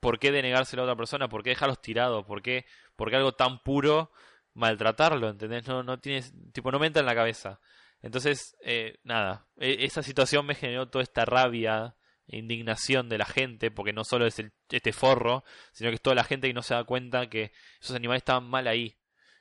¿Por 0.00 0.18
qué 0.18 0.32
denegárselo 0.32 0.82
a 0.82 0.84
otra 0.84 0.96
persona? 0.96 1.28
¿Por 1.28 1.42
qué 1.42 1.50
dejarlos 1.50 1.80
tirados? 1.80 2.24
¿Por 2.26 2.42
qué, 2.42 2.66
por 2.96 3.10
qué 3.10 3.16
algo 3.16 3.32
tan 3.32 3.62
puro 3.62 4.10
maltratarlo? 4.54 5.28
¿Entendés? 5.28 5.66
No, 5.66 5.82
no 5.82 5.98
tienes, 6.00 6.32
tipo, 6.52 6.70
no 6.70 6.78
me 6.78 6.86
entra 6.86 7.00
en 7.00 7.06
la 7.06 7.14
cabeza. 7.14 7.60
Entonces, 8.02 8.56
eh, 8.62 8.98
nada, 9.04 9.48
e 9.56 9.84
esa 9.84 10.02
situación 10.02 10.46
me 10.46 10.54
generó 10.54 10.88
toda 10.88 11.02
esta 11.02 11.24
rabia, 11.24 11.96
indignación 12.28 13.08
de 13.08 13.18
la 13.18 13.24
gente, 13.24 13.70
porque 13.70 13.92
no 13.92 14.04
solo 14.04 14.26
es 14.26 14.38
el, 14.38 14.52
este 14.70 14.92
forro, 14.92 15.44
sino 15.72 15.90
que 15.90 15.96
es 15.96 16.02
toda 16.02 16.14
la 16.14 16.24
gente 16.24 16.48
que 16.48 16.54
no 16.54 16.62
se 16.62 16.74
da 16.74 16.84
cuenta 16.84 17.28
que 17.28 17.52
esos 17.80 17.96
animales 17.96 18.20
estaban 18.20 18.48
mal 18.48 18.66
ahí. 18.66 18.98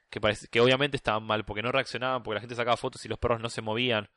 Que, 0.10 0.22
parece, 0.22 0.48
que 0.48 0.62
obviamente 0.62 0.98
estaban 0.98 1.24
mal, 1.24 1.46
porque 1.46 1.64
no 1.64 1.72
reaccionaban, 1.72 2.24
porque 2.24 2.36
la 2.36 2.42
gente 2.42 2.56
sacaba 2.56 2.78
fotos 2.78 3.04
y 3.06 3.10
los 3.10 3.20
perros 3.20 3.42
no 3.42 3.50
se 3.50 3.62
movían. 3.62 4.10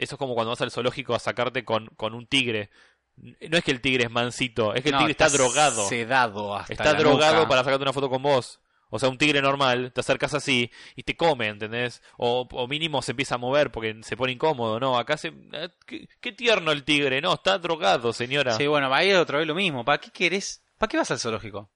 Eso 0.00 0.14
es 0.14 0.18
como 0.18 0.34
cuando 0.34 0.48
vas 0.50 0.60
al 0.62 0.70
zoológico 0.70 1.14
a 1.14 1.18
sacarte 1.18 1.62
con, 1.62 1.88
con 1.88 2.14
un 2.14 2.26
tigre. 2.26 2.70
No 3.16 3.58
es 3.58 3.62
que 3.62 3.70
el 3.70 3.82
tigre 3.82 4.04
es 4.04 4.10
mansito, 4.10 4.74
es 4.74 4.82
que 4.82 4.88
el 4.88 4.96
tigre 4.96 5.10
está, 5.12 5.28
drogado. 5.28 5.86
Sedado 5.86 6.56
hasta 6.56 6.72
Está 6.72 6.92
la 6.94 6.98
drogado 6.98 7.36
nuca. 7.40 7.48
para 7.48 7.64
sacarte 7.64 7.82
una 7.82 7.92
foto 7.92 8.08
con 8.08 8.22
vos. 8.22 8.60
O 8.88 8.98
sea, 8.98 9.10
un 9.10 9.18
tigre 9.18 9.42
normal, 9.42 9.92
te 9.92 10.00
acercas 10.00 10.32
así 10.32 10.70
y 10.96 11.02
te 11.02 11.16
come, 11.18 11.48
¿entendés? 11.48 12.02
O, 12.16 12.48
o 12.50 12.66
mínimo 12.66 13.02
se 13.02 13.12
empieza 13.12 13.34
a 13.34 13.38
mover 13.38 13.70
porque 13.70 13.94
se 14.02 14.16
pone 14.16 14.32
incómodo, 14.32 14.80
¿no? 14.80 14.98
Acá 14.98 15.18
se... 15.18 15.28
eh, 15.52 15.68
¿Qué, 15.86 16.08
qué 16.20 16.32
tierno 16.32 16.72
el 16.72 16.82
tigre, 16.82 17.20
¿no? 17.20 17.34
Está 17.34 17.58
drogado, 17.58 18.14
señora. 18.14 18.54
Sí, 18.54 18.66
bueno, 18.66 18.92
ahí 18.94 19.10
es 19.10 19.18
otra 19.18 19.36
vez 19.38 19.46
lo 19.46 19.54
mismo. 19.54 19.84
¿Para 19.84 19.98
qué 19.98 20.10
querés? 20.10 20.64
¿Para 20.78 20.88
qué 20.88 20.96
vas 20.96 21.10
al 21.10 21.20
zoológico? 21.20 21.70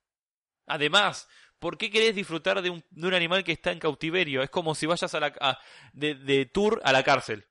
Además, 0.66 1.29
¿por 1.59 1.77
qué 1.77 1.91
querés 1.91 2.14
disfrutar 2.14 2.62
de 2.62 2.70
un, 2.70 2.83
de 2.91 3.07
un 3.07 3.14
animal 3.14 3.45
que 3.45 3.53
está 3.53 3.70
en 3.70 3.79
cautiverio? 3.81 4.43
Es 4.43 4.49
como 4.51 4.75
si 4.75 4.87
vayas 4.87 5.14
a 5.14 5.20
la, 5.20 5.33
a, 5.41 5.59
de, 5.93 6.14
de 6.14 6.47
tour 6.47 6.81
a 6.85 6.91
la 6.93 7.03
cárcel 7.03 7.47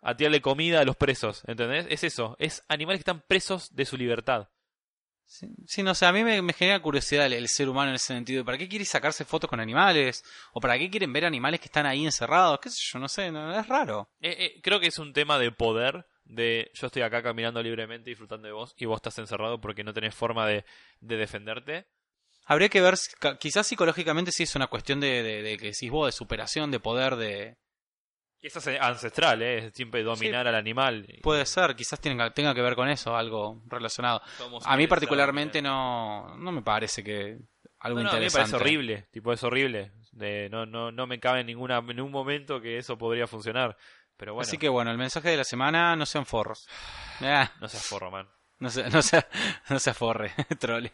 a 0.00 0.16
tirarle 0.16 0.40
comida 0.40 0.80
a 0.80 0.84
los 0.84 0.96
presos, 0.96 1.42
¿entendés? 1.46 1.86
Es 1.90 2.04
eso, 2.04 2.36
es 2.38 2.64
animales 2.68 2.98
que 2.98 3.10
están 3.10 3.24
presos 3.26 3.74
de 3.74 3.84
su 3.84 3.96
libertad. 3.96 4.48
Sí, 5.28 5.46
sí 5.66 5.82
no 5.82 5.94
sé, 5.94 6.06
a 6.06 6.12
mí 6.12 6.24
me, 6.24 6.40
me, 6.40 6.54
genera 6.54 6.80
curiosidad 6.80 7.26
el, 7.26 7.34
el, 7.34 7.48
ser 7.48 7.68
humano 7.68 7.90
en 7.90 7.96
ese 7.96 8.14
sentido. 8.14 8.46
¿Para 8.46 8.56
qué 8.56 8.66
quiere 8.66 8.86
sacarse 8.86 9.26
fotos 9.26 9.50
con 9.50 9.60
animales? 9.60 10.24
¿O 10.54 10.60
para 10.60 10.78
qué 10.78 10.88
quieren 10.88 11.12
ver 11.12 11.26
animales 11.26 11.60
que 11.60 11.66
están 11.66 11.84
ahí 11.84 12.06
encerrados? 12.06 12.58
¿Qué 12.60 12.70
sé 12.70 12.78
yo? 12.80 12.98
No 12.98 13.08
sé, 13.08 13.30
no, 13.30 13.58
es 13.58 13.68
raro. 13.68 14.08
Eh, 14.20 14.36
eh, 14.38 14.60
creo 14.62 14.80
que 14.80 14.86
es 14.86 14.98
un 14.98 15.12
tema 15.12 15.38
de 15.38 15.52
poder, 15.52 16.06
de 16.24 16.70
yo 16.72 16.86
estoy 16.86 17.02
acá 17.02 17.22
caminando 17.22 17.62
libremente 17.62 18.08
disfrutando 18.08 18.46
de 18.46 18.52
vos 18.52 18.74
y 18.78 18.86
vos 18.86 18.96
estás 18.96 19.18
encerrado 19.18 19.60
porque 19.60 19.84
no 19.84 19.92
tenés 19.92 20.14
forma 20.14 20.46
de, 20.46 20.64
de 21.00 21.16
defenderte. 21.18 21.86
Habría 22.46 22.70
que 22.70 22.80
ver, 22.80 22.94
quizás 23.38 23.66
psicológicamente 23.66 24.32
sí 24.32 24.44
es 24.44 24.56
una 24.56 24.68
cuestión 24.68 24.98
de, 24.98 25.22
de, 25.22 25.42
de 25.42 25.58
que 25.58 25.66
decís 25.66 25.90
vos, 25.90 26.06
de 26.06 26.12
superación, 26.12 26.70
de 26.70 26.80
poder, 26.80 27.16
de... 27.16 27.58
Y 28.40 28.46
eso 28.46 28.58
es 28.58 28.80
ancestral, 28.80 29.42
¿eh? 29.42 29.70
Siempre 29.72 30.02
dominar 30.02 30.44
sí, 30.44 30.48
al 30.48 30.54
animal. 30.54 31.06
Puede 31.22 31.44
ser, 31.44 31.74
quizás 31.74 32.00
tenga, 32.00 32.32
tenga 32.32 32.54
que 32.54 32.62
ver 32.62 32.76
con 32.76 32.88
eso, 32.88 33.16
algo 33.16 33.62
relacionado. 33.66 34.22
Somos 34.36 34.64
a 34.64 34.76
mí 34.76 34.86
particularmente 34.86 35.60
no, 35.60 36.36
no 36.36 36.52
me 36.52 36.62
parece 36.62 37.02
que 37.02 37.38
algo 37.80 37.98
no, 37.98 38.04
no, 38.04 38.08
interesante. 38.10 38.16
A 38.16 38.18
mí 38.18 38.24
me 38.24 38.30
parece 38.30 38.56
horrible, 38.56 39.08
tipo 39.10 39.32
es 39.32 39.42
horrible. 39.42 39.92
De, 40.12 40.48
no, 40.50 40.66
no, 40.66 40.90
no 40.92 41.06
me 41.06 41.18
cabe 41.20 41.40
en, 41.40 41.46
ninguna, 41.46 41.78
en 41.78 41.86
ningún 41.96 42.12
momento 42.12 42.60
que 42.60 42.78
eso 42.78 42.96
podría 42.96 43.26
funcionar. 43.26 43.76
Pero 44.16 44.34
bueno. 44.34 44.46
Así 44.46 44.58
que 44.58 44.68
bueno, 44.68 44.90
el 44.90 44.98
mensaje 44.98 45.30
de 45.30 45.36
la 45.36 45.44
semana, 45.44 45.96
no 45.96 46.06
sean 46.06 46.26
forros. 46.26 46.68
Ah. 47.20 47.50
No 47.60 47.68
seas 47.68 47.84
forro, 47.84 48.12
man. 48.12 48.28
No, 48.60 48.70
se, 48.70 48.88
no, 48.90 49.02
sea, 49.02 49.26
no 49.68 49.80
seas 49.80 49.96
forre, 49.96 50.32
trole. 50.60 50.92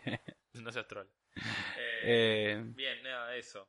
No 0.54 0.72
seas 0.72 0.86
troll. 0.86 1.06
Eh, 1.36 1.42
eh, 2.04 2.62
bien, 2.64 3.02
nada, 3.02 3.36
eso. 3.36 3.68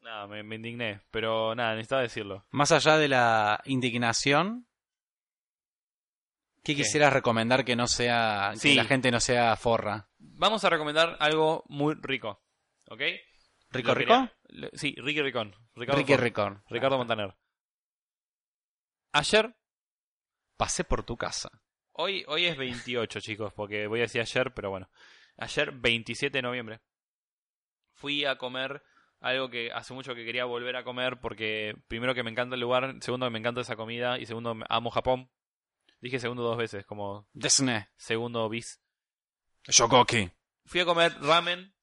Nada, 0.00 0.26
me, 0.26 0.42
me, 0.42 0.56
indigné, 0.56 1.00
pero 1.10 1.54
nada, 1.54 1.72
necesitaba 1.72 2.02
decirlo. 2.02 2.46
Más 2.50 2.70
allá 2.72 2.96
de 2.96 3.08
la 3.08 3.60
indignación, 3.64 4.66
¿qué, 6.62 6.74
¿Qué? 6.74 6.82
quisieras 6.82 7.12
recomendar 7.12 7.64
que 7.64 7.76
no 7.76 7.86
sea, 7.86 8.52
sí. 8.56 8.70
que 8.70 8.74
la 8.76 8.84
gente 8.84 9.10
no 9.10 9.20
sea 9.20 9.56
forra? 9.56 10.08
Vamos 10.18 10.64
a 10.64 10.70
recomendar 10.70 11.16
algo 11.18 11.64
muy 11.68 11.94
rico, 12.00 12.42
¿ok? 12.88 13.02
¿Rico 13.70 13.94
Rico? 13.94 14.30
Sí, 14.74 14.94
Ricky 14.98 15.22
Ricón. 15.22 15.54
Ricardo 15.74 15.98
Ricky 16.00 16.16
Ricón. 16.16 16.62
Ricardo 16.68 16.98
Montaner. 16.98 17.36
Ayer 19.12 19.56
pasé 20.56 20.84
por 20.84 21.04
tu 21.04 21.16
casa. 21.16 21.50
Hoy, 21.92 22.24
hoy 22.28 22.46
es 22.46 22.56
28, 22.56 23.20
chicos, 23.20 23.52
porque 23.54 23.86
voy 23.86 24.00
a 24.00 24.02
decir 24.02 24.20
ayer, 24.20 24.52
pero 24.54 24.70
bueno. 24.70 24.90
Ayer, 25.38 25.72
27 25.72 26.38
de 26.38 26.42
noviembre, 26.42 26.80
fui 27.92 28.24
a 28.24 28.36
comer 28.36 28.82
algo 29.20 29.50
que 29.50 29.70
hace 29.72 29.94
mucho 29.94 30.14
que 30.14 30.24
quería 30.24 30.44
volver 30.44 30.76
a 30.76 30.84
comer 30.84 31.18
porque 31.20 31.74
primero 31.88 32.14
que 32.14 32.22
me 32.22 32.30
encanta 32.30 32.54
el 32.54 32.60
lugar, 32.60 32.96
segundo 33.00 33.26
que 33.26 33.30
me 33.30 33.38
encanta 33.38 33.60
esa 33.60 33.76
comida 33.76 34.18
y 34.18 34.26
segundo 34.26 34.56
amo 34.68 34.90
Japón. 34.90 35.30
Dije 36.00 36.18
segundo 36.18 36.42
dos 36.42 36.58
veces, 36.58 36.84
como 36.84 37.26
Desne. 37.32 37.88
segundo 37.96 38.48
bis. 38.48 38.80
Shogoki. 39.68 40.30
fui 40.66 40.80
a 40.80 40.84
comer 40.84 41.12
ramen 41.20 41.74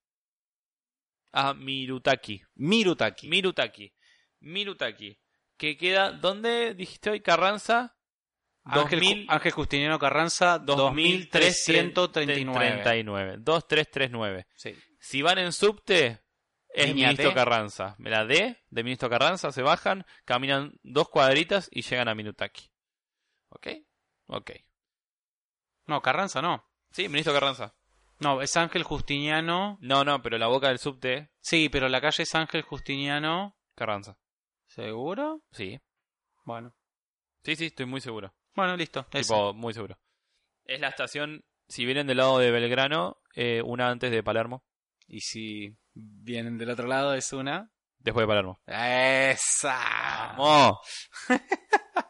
a 1.31 1.53
Mirutaki. 1.53 2.41
Mirutaki. 2.55 3.27
Mirutaki. 3.27 3.93
Mirutaki. 4.39 5.19
Que 5.57 5.77
queda, 5.77 6.11
¿dónde 6.11 6.73
dijiste 6.75 7.09
hoy? 7.09 7.21
Carranza. 7.21 7.97
Ángel, 8.65 8.99
2000 9.01 9.25
Ángel 9.27 9.51
Justiniano 9.51 9.99
Carranza, 9.99 10.57
2339. 10.57 11.91
2339. 11.93 13.38
2339. 13.39 14.47
Sí. 14.55 14.73
Si 14.99 15.21
van 15.21 15.38
en 15.39 15.51
subte, 15.51 16.22
es 16.74 16.88
Línea 16.88 17.07
Ministro 17.09 17.30
T. 17.30 17.36
Carranza. 17.36 17.95
La 17.99 18.26
D 18.26 18.57
de 18.69 18.84
Ministro 18.84 19.09
Carranza, 19.09 19.51
se 19.51 19.61
bajan, 19.61 20.05
caminan 20.26 20.80
dos 20.84 21.09
cuadritas 21.09 21.69
y 21.71 21.82
llegan 21.82 22.07
a 22.07 22.15
Minutaki. 22.15 22.69
¿Ok? 23.49 23.67
Ok. 24.28 24.51
No, 25.86 26.01
Carranza 26.01 26.41
no. 26.41 26.67
Sí, 26.91 27.07
Ministro 27.09 27.34
Carranza. 27.34 27.76
No, 28.19 28.41
es 28.41 28.55
Ángel 28.57 28.84
Justiniano. 28.84 29.78
No, 29.82 30.03
no, 30.03 30.21
pero 30.21 30.38
la 30.38 30.47
boca 30.47 30.69
del 30.69 30.80
subte, 30.80 31.32
Sí, 31.41 31.67
pero 31.69 31.89
la 31.89 31.99
calle 31.99 32.24
es 32.24 32.36
Ángel 32.36 32.61
Justiniano. 32.61 33.57
Carranza. 33.76 34.17
¿Seguro? 34.67 35.43
Sí. 35.51 35.80
Bueno. 36.45 36.76
Sí, 37.43 37.55
sí, 37.55 37.65
estoy 37.65 37.86
muy 37.86 37.99
seguro. 37.99 38.34
Bueno, 38.55 38.78
listo. 38.78 39.05
ese. 39.11 39.24
Tipo, 39.24 39.53
muy 39.53 39.74
seguro. 39.74 39.99
Es 40.63 40.80
la 40.80 40.88
estación, 40.88 41.43
si 41.67 41.86
vienen 41.86 42.07
del 42.07 42.17
lado 42.17 42.39
de 42.39 42.51
Belgrano, 42.51 43.21
eh, 43.36 43.61
una 43.63 43.89
antes 43.89 44.09
de 44.11 44.24
Palermo. 44.24 44.63
Y 45.05 45.19
si 45.19 45.76
vienen 45.93 46.57
del 46.57 46.69
otro 46.71 46.87
lado, 46.87 47.13
es 47.13 47.31
una. 47.33 47.69
Después 47.99 48.23
de 48.23 48.27
Palermo. 48.27 48.59
¡Esa! 48.65 50.33
¡Vamos! 50.37 50.77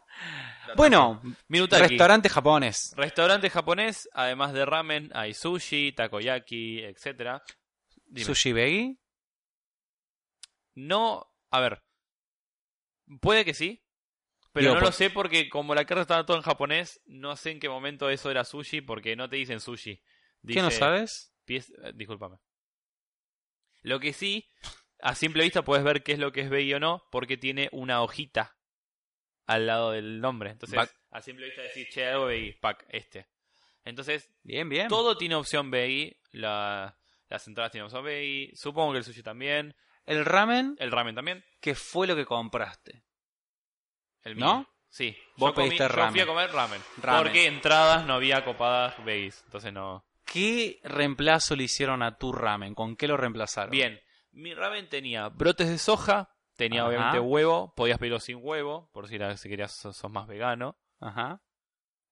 Bueno, 0.76 1.20
Minutaki. 1.48 1.88
restaurante 1.90 2.28
japonés. 2.28 2.92
Restaurante 2.96 3.48
japonés, 3.48 4.08
además 4.12 4.52
de 4.54 4.64
ramen, 4.64 5.10
hay 5.14 5.32
sushi, 5.34 5.92
takoyaki, 5.92 6.82
etcétera. 6.82 7.42
Dime. 8.06 8.24
Sushi 8.24 8.52
Veggie. 8.52 8.96
No, 10.74 11.30
a 11.50 11.60
ver. 11.60 11.82
Puede 13.20 13.44
que 13.44 13.54
sí. 13.54 13.84
Pero 14.52 14.62
Digo, 14.64 14.74
no 14.74 14.80
por- 14.80 14.88
lo 14.88 14.92
sé 14.92 15.10
porque 15.10 15.48
como 15.48 15.74
la 15.74 15.84
carta 15.84 16.02
estaba 16.02 16.26
todo 16.26 16.36
en 16.36 16.42
japonés, 16.42 17.00
no 17.06 17.36
sé 17.36 17.50
en 17.52 17.60
qué 17.60 17.68
momento 17.68 18.08
eso 18.10 18.30
era 18.30 18.44
sushi 18.44 18.80
porque 18.80 19.14
no 19.16 19.28
te 19.28 19.36
dicen 19.36 19.60
sushi. 19.60 19.96
¿Qué 20.46 20.60
no 20.60 20.68
Dice 20.68 20.78
sabes? 20.78 21.34
pies- 21.46 21.72
eh, 21.84 21.92
discúlpame. 21.94 22.38
Lo 23.84 24.00
que 24.00 24.12
sí, 24.12 24.50
a 25.00 25.14
simple 25.14 25.44
vista 25.44 25.62
puedes 25.62 25.84
ver 25.84 26.02
qué 26.02 26.12
es 26.12 26.18
lo 26.18 26.32
que 26.32 26.40
es 26.40 26.50
veggie 26.50 26.74
o 26.74 26.80
no 26.80 27.06
porque 27.12 27.36
tiene 27.36 27.68
una 27.70 28.02
hojita 28.02 28.56
al 29.46 29.66
lado 29.66 29.92
del 29.92 30.20
nombre. 30.20 30.50
Entonces, 30.50 30.92
a 31.10 31.20
simple 31.22 31.46
vista 31.46 31.62
decís, 31.62 31.88
che, 31.90 32.06
algo 32.06 32.24
veggie, 32.26 32.54
pack, 32.60 32.86
este. 32.88 33.28
Entonces, 33.84 34.30
Bien, 34.42 34.68
bien. 34.68 34.88
todo 34.88 35.16
tiene 35.16 35.34
opción. 35.36 35.70
La, 36.32 36.98
las 37.28 37.46
entradas 37.46 37.70
tienen 37.70 37.84
opción 37.84 38.02
veggie. 38.04 38.50
Supongo 38.56 38.92
que 38.92 38.98
el 38.98 39.04
sushi 39.04 39.22
también. 39.22 39.76
El 40.06 40.24
ramen, 40.24 40.76
El 40.78 40.90
ramen 40.90 41.14
también. 41.14 41.44
¿qué 41.60 41.74
fue 41.74 42.06
lo 42.06 42.16
que 42.16 42.24
compraste? 42.26 43.04
El 44.22 44.38
¿No? 44.38 44.58
mío. 44.60 44.70
Sí. 44.88 45.16
Vos 45.36 45.50
yo, 45.50 45.54
comí- 45.54 45.64
pediste 45.68 45.84
yo 45.84 45.88
ramen. 45.88 46.12
fui 46.12 46.20
a 46.20 46.26
comer 46.26 46.50
ramen. 46.52 46.80
Ramen. 47.02 47.22
Porque 47.22 47.46
entradas 47.46 48.06
no 48.06 48.14
había 48.14 48.44
copadas 48.44 49.02
veggies. 49.04 49.42
Entonces 49.44 49.72
no. 49.72 50.04
¿Qué 50.34 50.80
reemplazo 50.82 51.54
le 51.54 51.62
hicieron 51.64 52.02
a 52.02 52.18
tu 52.18 52.32
ramen? 52.32 52.74
¿Con 52.74 52.96
qué 52.96 53.06
lo 53.06 53.16
reemplazaron? 53.16 53.70
Bien. 53.70 54.00
Mi 54.32 54.52
ramen 54.52 54.88
tenía 54.88 55.28
brotes 55.28 55.68
de 55.68 55.78
soja. 55.78 56.28
Tenía 56.56 56.80
Ajá. 56.80 56.88
obviamente 56.88 57.20
huevo. 57.20 57.72
Podías 57.76 57.98
pedirlo 57.98 58.18
sin 58.18 58.38
huevo. 58.42 58.90
Por 58.92 59.06
si, 59.06 59.14
era- 59.14 59.36
si 59.36 59.48
querías 59.48 59.72
sos, 59.76 59.96
sos 59.96 60.10
más 60.10 60.26
vegano. 60.26 60.76
Ajá. 61.00 61.40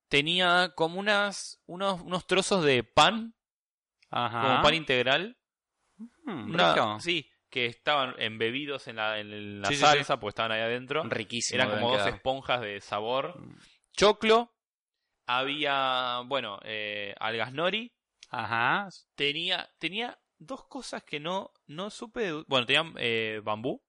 Tenía 0.09 0.73
como 0.77 1.01
unas, 1.01 1.61
unos, 1.67 2.01
unos 2.03 2.27
trozos 2.27 2.65
de 2.65 2.85
pan. 2.85 3.35
Ajá. 4.11 4.41
Como 4.43 4.63
pan 4.63 4.75
integral. 4.75 5.37
Mm, 6.25 6.51
Una- 6.55 6.75
rico. 6.75 7.01
sí. 7.01 7.29
Que 7.51 7.67
estaban 7.67 8.15
embebidos 8.19 8.87
en 8.89 8.97
la, 8.97 9.19
en 9.19 9.61
la 9.61 9.69
Sí, 9.69 9.75
sí, 9.75 9.81
salsa. 9.81 10.19
Porque 10.21 10.31
estaban 10.31 10.53
ahí 10.53 10.61
adentro. 10.61 11.03
Riquísimo. 11.05 11.61
Eran 11.61 11.71
como 11.77 11.97
dos 11.99 12.07
esponjas 12.07 12.61
de 12.61 12.81
sabor. 12.81 13.39
Mm. 13.41 13.59
Choclo. 13.97 14.53
Había, 15.27 16.21
bueno, 16.27 16.59
eh, 16.63 17.15
algas 17.19 17.53
nori. 17.53 17.93
Ajá. 18.33 18.89
Tenía, 19.15 19.71
tenía 19.79 20.19
dos 20.39 20.67
cosas 20.67 21.05
que 21.05 21.21
no, 21.21 21.53
no 21.67 21.91
supe. 21.91 22.21
de- 22.33 22.45
Bueno, 22.49 22.67
tenía 22.67 22.91
eh, 22.97 23.41
bambú. 23.45 23.83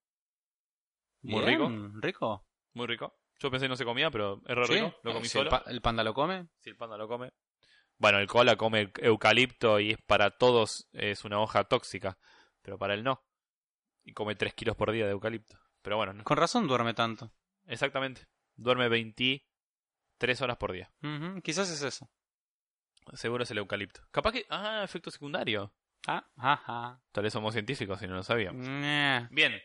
Muy 1.21 1.41
rico. 1.43 1.69
Bien, 1.69 2.01
rico. 2.01 2.45
Muy 2.73 2.87
rico. 2.87 3.17
Yo 3.39 3.49
pensé 3.49 3.65
que 3.65 3.69
no 3.69 3.75
se 3.75 3.85
comía, 3.85 4.11
pero 4.11 4.41
es 4.45 4.55
re 4.55 4.65
Sí. 4.67 4.73
rico. 4.75 4.95
Lo 5.03 5.13
comí 5.13 5.25
Si 5.25 5.31
solo. 5.33 5.43
El, 5.45 5.49
pa- 5.49 5.63
el 5.69 5.81
panda 5.81 6.03
lo 6.03 6.13
come? 6.13 6.47
Si 6.59 6.69
el 6.69 6.75
panda 6.77 6.97
lo 6.97 7.07
come. 7.07 7.31
Bueno, 7.97 8.19
el 8.19 8.27
koala 8.27 8.55
come 8.57 8.91
eucalipto 8.97 9.79
y 9.79 9.91
es 9.91 9.97
para 10.01 10.31
todos 10.31 10.89
es 10.91 11.23
una 11.23 11.39
hoja 11.39 11.63
tóxica. 11.63 12.17
Pero 12.61 12.77
para 12.77 12.93
él 12.93 13.03
no. 13.03 13.23
Y 14.03 14.13
come 14.13 14.35
3 14.35 14.53
kilos 14.53 14.75
por 14.75 14.91
día 14.91 15.05
de 15.05 15.11
eucalipto. 15.11 15.57
Pero 15.81 15.95
bueno, 15.97 16.13
no. 16.13 16.23
Con 16.23 16.37
razón 16.37 16.67
duerme 16.67 16.93
tanto. 16.93 17.31
exactamente. 17.65 18.27
Duerme 18.55 18.87
23 18.89 20.41
horas 20.41 20.57
por 20.57 20.71
día. 20.73 20.91
Quizás 21.43 21.69
es 21.71 21.81
eso. 21.81 22.09
Seguro 23.13 23.43
es 23.43 23.51
el 23.51 23.57
eucalipto. 23.59 24.01
Capaz 24.11 24.31
que. 24.33 24.45
Ah, 24.49 24.81
efecto 24.83 25.11
secundario. 25.11 25.73
Ah, 26.07 26.25
ajá. 26.37 27.01
Tal 27.11 27.23
vez 27.23 27.33
somos 27.33 27.53
científicos 27.53 28.01
y 28.01 28.07
no 28.07 28.15
lo 28.15 28.23
sabíamos. 28.23 28.65
Bien. 29.31 29.59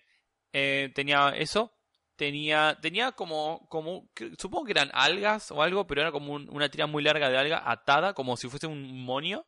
Eh, 0.53 0.91
tenía 0.95 1.31
eso. 1.31 1.73
Tenía, 2.17 2.77
tenía 2.81 3.13
como, 3.13 3.67
como, 3.69 4.11
supongo 4.39 4.65
que 4.65 4.73
eran 4.73 4.91
algas 4.93 5.53
o 5.53 5.63
algo, 5.63 5.87
pero 5.87 6.01
era 6.01 6.11
como 6.11 6.33
un- 6.33 6.49
una 6.51 6.69
tira 6.69 6.89
muy 6.89 7.01
larga 7.05 7.31
de 7.31 7.39
alga 7.39 7.63
atada, 7.65 8.13
como 8.13 8.37
si 8.37 8.49
fuese 8.49 8.67
un 8.67 9.05
monio 9.05 9.47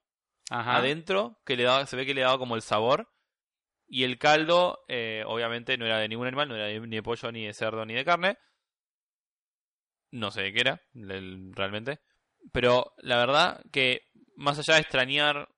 Ajá. 0.50 0.76
adentro, 0.76 1.40
que 1.44 1.56
le 1.56 1.64
daba, 1.64 1.84
se 1.86 1.96
ve 1.96 2.06
que 2.06 2.14
le 2.14 2.20
daba 2.20 2.38
como 2.38 2.54
el 2.54 2.62
sabor. 2.62 3.12
Y 3.88 4.04
el 4.04 4.18
caldo, 4.18 4.84
eh, 4.86 5.24
obviamente, 5.26 5.76
no 5.78 5.84
era 5.84 5.98
de 5.98 6.08
ningún 6.08 6.28
animal, 6.28 6.46
no 6.48 6.54
era 6.54 6.66
de- 6.66 6.78
ni 6.80 6.94
de 6.96 7.02
pollo, 7.02 7.32
ni 7.32 7.44
de 7.44 7.54
cerdo, 7.54 7.84
ni 7.84 7.94
de 7.94 8.04
carne. 8.04 8.38
No 10.12 10.30
sé 10.30 10.42
de 10.42 10.52
qué 10.52 10.60
era, 10.60 10.82
el- 10.94 11.52
realmente. 11.54 11.98
Pero 12.52 12.94
la 12.98 13.16
verdad 13.18 13.62
que, 13.72 14.02
más 14.36 14.58
allá 14.58 14.74
de 14.74 14.80
extrañar 14.80 15.48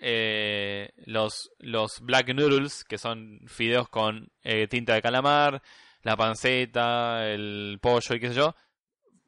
eh, 0.00 0.90
los, 1.06 1.50
los 1.58 2.00
black 2.00 2.28
noodles, 2.34 2.84
que 2.84 2.98
son 2.98 3.40
fideos 3.46 3.88
con 3.88 4.30
eh, 4.42 4.66
tinta 4.68 4.94
de 4.94 5.02
calamar, 5.02 5.62
la 6.02 6.16
panceta, 6.16 7.28
el 7.28 7.78
pollo 7.82 8.14
y 8.14 8.20
qué 8.20 8.28
sé 8.28 8.34
yo, 8.34 8.54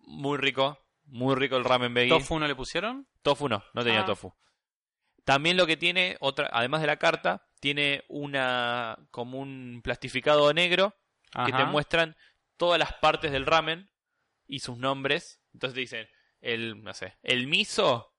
muy 0.06 0.38
rico, 0.38 0.78
muy 1.04 1.34
rico 1.34 1.56
el 1.56 1.64
ramen 1.64 1.92
veggie. 1.92 2.10
¿Tofu 2.18 2.38
no 2.38 2.46
le 2.46 2.54
pusieron? 2.54 3.06
Tofu 3.22 3.48
no, 3.48 3.62
no 3.74 3.84
tenía 3.84 4.00
Ah. 4.00 4.06
tofu. 4.06 4.32
También 5.24 5.56
lo 5.56 5.66
que 5.66 5.76
tiene, 5.76 6.16
otra, 6.20 6.48
además 6.52 6.80
de 6.80 6.86
la 6.88 6.96
carta, 6.96 7.46
tiene 7.60 8.02
una 8.08 8.98
como 9.10 9.38
un 9.38 9.80
plastificado 9.84 10.52
negro 10.52 10.96
que 11.46 11.52
te 11.52 11.64
muestran 11.64 12.16
todas 12.56 12.78
las 12.78 12.94
partes 12.94 13.30
del 13.30 13.46
ramen 13.46 13.88
y 14.48 14.58
sus 14.58 14.78
nombres. 14.78 15.40
Entonces 15.54 15.74
te 15.74 15.80
dicen 15.80 16.08
el, 16.42 16.82
no 16.82 16.92
sé, 16.92 17.16
el 17.22 17.46
miso 17.46 18.12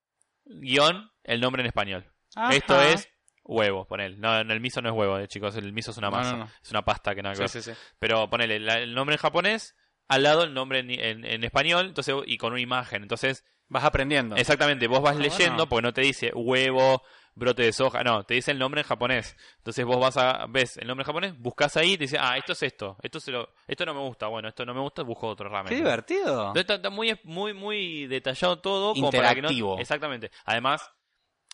guion 0.45 1.11
el 1.23 1.39
nombre 1.39 1.61
en 1.61 1.67
español. 1.67 2.11
Ajá. 2.35 2.53
Esto 2.55 2.81
es 2.81 3.07
huevo, 3.43 3.85
ponele. 3.85 4.17
No, 4.17 4.37
el 4.39 4.59
miso 4.59 4.81
no 4.81 4.89
es 4.89 4.95
huevo, 4.95 5.17
eh, 5.19 5.27
chicos, 5.27 5.55
el 5.55 5.71
miso 5.73 5.91
es 5.91 5.97
una 5.97 6.09
No, 6.09 6.17
masa, 6.17 6.31
no, 6.33 6.37
no. 6.39 6.49
es 6.61 6.71
una 6.71 6.83
pasta 6.83 7.13
que 7.13 7.21
nada 7.21 7.33
que 7.35 7.47
Sí, 7.47 7.57
ver. 7.57 7.63
sí, 7.63 7.71
sí. 7.73 7.77
Pero 7.99 8.29
ponele 8.29 8.59
la- 8.59 8.79
el 8.79 8.93
nombre 8.95 9.15
en 9.15 9.19
japonés, 9.21 9.75
al 10.07 10.23
lado 10.23 10.43
el 10.43 10.53
nombre 10.53 10.79
en, 10.79 10.89
en- 10.91 11.25
en 11.25 11.43
español, 11.43 11.87
entonces 11.87 12.15
y 12.25 12.37
con 12.37 12.51
una 12.53 12.61
imagen. 12.61 13.03
Entonces 13.03 13.45
Vas 13.69 13.85
aprendiendo. 13.85 14.35
Exactamente, 14.35 14.85
vos 14.87 15.01
vas 15.01 15.15
Ah, 15.15 15.19
leyendo 15.19 15.53
bueno. 15.53 15.69
porque 15.69 15.81
no 15.83 15.93
te 15.93 16.01
dice 16.01 16.31
huevo, 16.35 17.01
brote 17.35 17.63
de 17.63 17.73
soja, 17.73 18.03
no, 18.03 18.23
te 18.23 18.35
dice 18.35 18.51
el 18.51 18.59
nombre 18.59 18.81
en 18.81 18.87
japonés. 18.87 19.35
Entonces 19.57 19.85
vos 19.85 19.99
vas 19.99 20.17
a, 20.17 20.45
ves 20.47 20.77
el 20.77 20.87
nombre 20.87 21.03
en 21.03 21.07
japonés, 21.07 21.37
buscas 21.39 21.75
ahí 21.77 21.93
y 21.93 21.97
te 21.97 22.03
dice, 22.03 22.17
ah, 22.19 22.37
esto 22.37 22.53
es 22.53 22.63
esto, 22.63 22.97
esto 23.01 23.19
se 23.19 23.31
lo, 23.31 23.49
esto 23.67 23.85
no 23.85 23.93
me 23.93 24.01
gusta, 24.01 24.27
bueno, 24.27 24.47
esto 24.49 24.65
no 24.65 24.73
me 24.73 24.81
gusta, 24.81 25.01
busco 25.03 25.27
otro 25.27 25.49
ramen. 25.49 25.69
Qué 25.69 25.75
divertido. 25.75 26.47
Entonces 26.47 26.61
está, 26.61 26.75
está 26.75 26.89
muy, 26.89 27.19
muy, 27.23 27.53
muy 27.53 28.07
detallado 28.07 28.59
todo. 28.59 28.93
Como 28.93 29.09
para 29.11 29.35
que 29.35 29.41
no- 29.41 29.47
exactamente. 29.79 30.31
Además, 30.45 30.89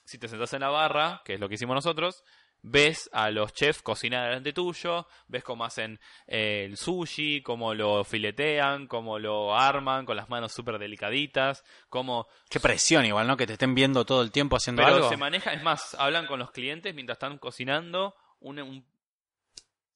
si 0.06 0.18
te 0.18 0.28
sentás 0.28 0.52
en 0.54 0.62
la 0.62 0.70
barra, 0.70 1.22
que 1.24 1.36
es 1.36 1.40
lo 1.40 1.48
que 1.48 1.56
hicimos 1.56 1.76
nosotros, 1.76 2.24
ves 2.62 3.10
a 3.14 3.32
los 3.32 3.54
chefs 3.54 3.82
cocinar 3.82 4.28
delante 4.28 4.52
tuyo, 4.54 5.08
ves 5.28 5.44
cómo 5.44 5.64
hacen 5.66 6.00
eh, 6.28 6.66
el 6.66 6.76
sushi, 6.78 7.42
cómo 7.42 7.74
lo 7.74 8.04
filetean, 8.04 8.88
cómo 8.88 9.18
lo 9.20 9.56
arman 9.58 10.06
con 10.06 10.18
las 10.18 10.30
manos 10.30 10.52
súper 10.54 10.78
delicaditas, 10.78 11.64
cómo 11.90 12.28
Qué 12.50 12.60
presión 12.60 13.06
igual, 13.06 13.28
¿no? 13.28 13.38
Que 13.38 13.48
te 13.48 13.54
estén 13.54 13.74
viendo 13.76 14.06
todo 14.06 14.22
el 14.22 14.32
tiempo 14.32 14.56
haciendo 14.58 14.82
pero 14.84 14.96
algo. 14.96 15.10
se 15.10 15.18
maneja, 15.18 15.54
es 15.54 15.64
más, 15.64 15.96
hablan 15.96 16.26
con 16.28 16.40
los 16.40 16.52
clientes 16.52 16.94
mientras 16.94 17.16
están 17.16 17.38
cocinando 17.38 18.16
un, 18.42 18.60
un- 18.60 18.86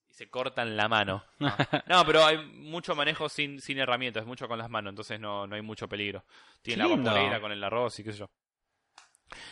y 0.10 0.14
se 0.14 0.30
cortan 0.30 0.78
la 0.78 0.88
mano. 0.88 1.24
No. 1.40 1.54
No, 1.88 2.06
pero 2.06 2.24
hay 2.26 2.38
mucho 2.46 2.96
manejo 2.96 3.28
sin, 3.30 3.60
sin 3.60 3.78
herramientas, 3.80 4.26
mucho 4.26 4.48
con 4.48 4.58
las 4.60 4.70
manos, 4.70 4.92
entonces 4.92 5.20
no, 5.20 5.46
no 5.48 5.56
hay 5.56 5.62
mucho 5.62 5.88
peligro. 5.90 6.24
Tienen 6.62 6.88
Qué 6.88 6.96
la 6.96 7.02
vaporera 7.12 7.42
con 7.42 7.52
el 7.52 7.64
arroz 7.64 8.00
y 8.00 8.04
qué 8.04 8.12
sé 8.14 8.20
yo. 8.20 8.30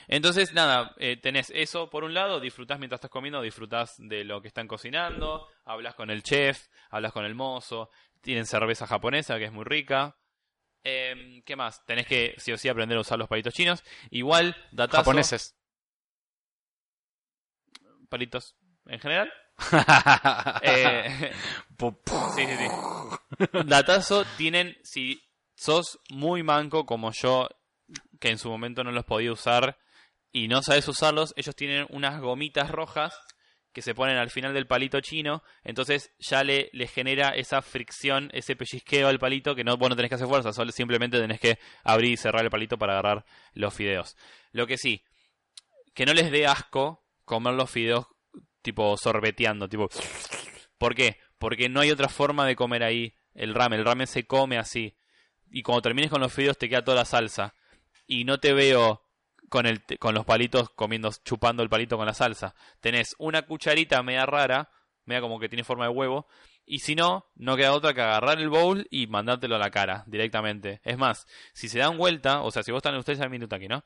Entonces, 0.07 0.53
nada, 0.53 0.93
eh, 0.97 1.17
tenés 1.17 1.51
eso 1.55 1.89
por 1.89 2.03
un 2.03 2.13
lado, 2.13 2.39
disfrutás 2.39 2.79
mientras 2.79 2.97
estás 2.97 3.11
comiendo, 3.11 3.41
disfrutás 3.41 3.95
de 3.97 4.23
lo 4.23 4.41
que 4.41 4.47
están 4.47 4.67
cocinando, 4.67 5.47
hablas 5.65 5.95
con 5.95 6.09
el 6.09 6.23
chef, 6.23 6.67
hablas 6.89 7.11
con 7.11 7.25
el 7.25 7.35
mozo, 7.35 7.89
tienen 8.21 8.45
cerveza 8.45 8.87
japonesa 8.87 9.37
que 9.37 9.45
es 9.45 9.51
muy 9.51 9.65
rica. 9.65 10.17
Em, 10.83 11.43
¿Qué 11.43 11.55
más? 11.55 11.85
Tenés 11.85 12.07
que 12.07 12.33
sí 12.37 12.51
o 12.51 12.57
sí 12.57 12.67
aprender 12.67 12.97
a 12.97 13.01
usar 13.01 13.19
los 13.19 13.27
palitos 13.27 13.53
chinos. 13.53 13.83
Igual, 14.09 14.55
datazo, 14.71 15.03
Japoneses. 15.03 15.55
palitos 18.09 18.55
en 18.85 18.99
general. 18.99 19.33
Eh, 20.63 21.31
sí, 22.35 22.45
sí, 22.47 22.57
sí. 22.57 23.47
Datazo 23.65 24.25
tienen, 24.37 24.77
si 24.83 25.21
sos 25.55 25.99
muy 26.09 26.41
manco 26.41 26.85
como 26.85 27.11
yo, 27.11 27.47
que 28.21 28.29
en 28.29 28.37
su 28.37 28.49
momento 28.49 28.85
no 28.85 28.91
los 28.91 29.03
podía 29.03 29.33
usar 29.33 29.77
y 30.31 30.47
no 30.47 30.61
sabes 30.61 30.87
usarlos, 30.87 31.33
ellos 31.35 31.55
tienen 31.55 31.87
unas 31.89 32.21
gomitas 32.21 32.69
rojas 32.71 33.13
que 33.73 33.81
se 33.81 33.95
ponen 33.95 34.17
al 34.17 34.29
final 34.29 34.53
del 34.53 34.67
palito 34.67 35.01
chino, 35.01 35.43
entonces 35.63 36.11
ya 36.19 36.43
le, 36.43 36.69
le 36.73 36.87
genera 36.87 37.29
esa 37.29 37.61
fricción, 37.61 38.29
ese 38.33 38.55
pellizqueo 38.55 39.07
al 39.07 39.17
palito 39.17 39.55
que 39.55 39.63
no, 39.63 39.75
vos 39.77 39.89
no 39.89 39.95
tenés 39.95 40.09
que 40.09 40.15
hacer 40.15 40.27
fuerza, 40.27 40.53
solo 40.53 40.71
simplemente 40.71 41.19
tenés 41.19 41.39
que 41.39 41.57
abrir 41.83 42.11
y 42.11 42.17
cerrar 42.17 42.43
el 42.43 42.51
palito 42.51 42.77
para 42.77 42.93
agarrar 42.93 43.25
los 43.53 43.73
fideos. 43.73 44.15
Lo 44.51 44.67
que 44.67 44.77
sí, 44.77 45.03
que 45.93 46.05
no 46.05 46.13
les 46.13 46.31
dé 46.31 46.45
asco 46.45 47.03
comer 47.25 47.53
los 47.53 47.69
fideos 47.69 48.05
tipo 48.61 48.95
sorbeteando, 48.97 49.67
tipo... 49.67 49.89
¿Por 50.77 50.95
qué? 50.95 51.17
Porque 51.39 51.69
no 51.69 51.79
hay 51.79 51.91
otra 51.91 52.07
forma 52.07 52.45
de 52.45 52.55
comer 52.55 52.83
ahí 52.83 53.15
el 53.33 53.53
ramen, 53.55 53.79
el 53.79 53.85
ramen 53.85 54.07
se 54.07 54.25
come 54.25 54.57
así. 54.57 54.95
Y 55.49 55.63
cuando 55.63 55.81
termines 55.81 56.11
con 56.11 56.21
los 56.21 56.33
fideos 56.33 56.57
te 56.57 56.69
queda 56.69 56.83
toda 56.83 56.97
la 56.97 57.05
salsa. 57.05 57.55
Y 58.11 58.25
no 58.25 58.41
te 58.41 58.51
veo 58.51 59.07
con, 59.47 59.65
el, 59.65 59.85
con 59.97 60.13
los 60.13 60.25
palitos 60.25 60.69
comiendo, 60.71 61.11
chupando 61.23 61.63
el 61.63 61.69
palito 61.69 61.95
con 61.95 62.05
la 62.05 62.13
salsa. 62.13 62.55
Tenés 62.81 63.15
una 63.19 63.43
cucharita 63.43 64.03
media 64.03 64.25
rara, 64.25 64.69
media 65.05 65.21
como 65.21 65.39
que 65.39 65.47
tiene 65.47 65.63
forma 65.63 65.85
de 65.85 65.91
huevo, 65.91 66.27
y 66.65 66.79
si 66.79 66.93
no, 66.93 67.31
no 67.35 67.55
queda 67.55 67.71
otra 67.71 67.93
que 67.93 68.01
agarrar 68.01 68.37
el 68.39 68.49
bowl 68.49 68.85
y 68.91 69.07
mandártelo 69.07 69.55
a 69.55 69.59
la 69.59 69.71
cara 69.71 70.03
directamente. 70.07 70.81
Es 70.83 70.97
más, 70.97 71.25
si 71.53 71.69
se 71.69 71.79
dan 71.79 71.97
vuelta, 71.97 72.41
o 72.41 72.51
sea, 72.51 72.63
si 72.63 72.73
vos 72.73 72.79
están 72.79 72.97
ustedes 72.97 73.21
al 73.21 73.29
minuto 73.29 73.55
aquí, 73.55 73.69
¿no? 73.69 73.85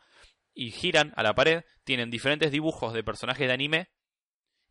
Y 0.56 0.72
giran 0.72 1.14
a 1.18 1.22
la 1.22 1.36
pared, 1.36 1.64
tienen 1.84 2.10
diferentes 2.10 2.52
dibujos 2.52 2.94
de 2.94 3.04
personajes 3.04 3.46
de 3.46 3.54
anime 3.54 3.90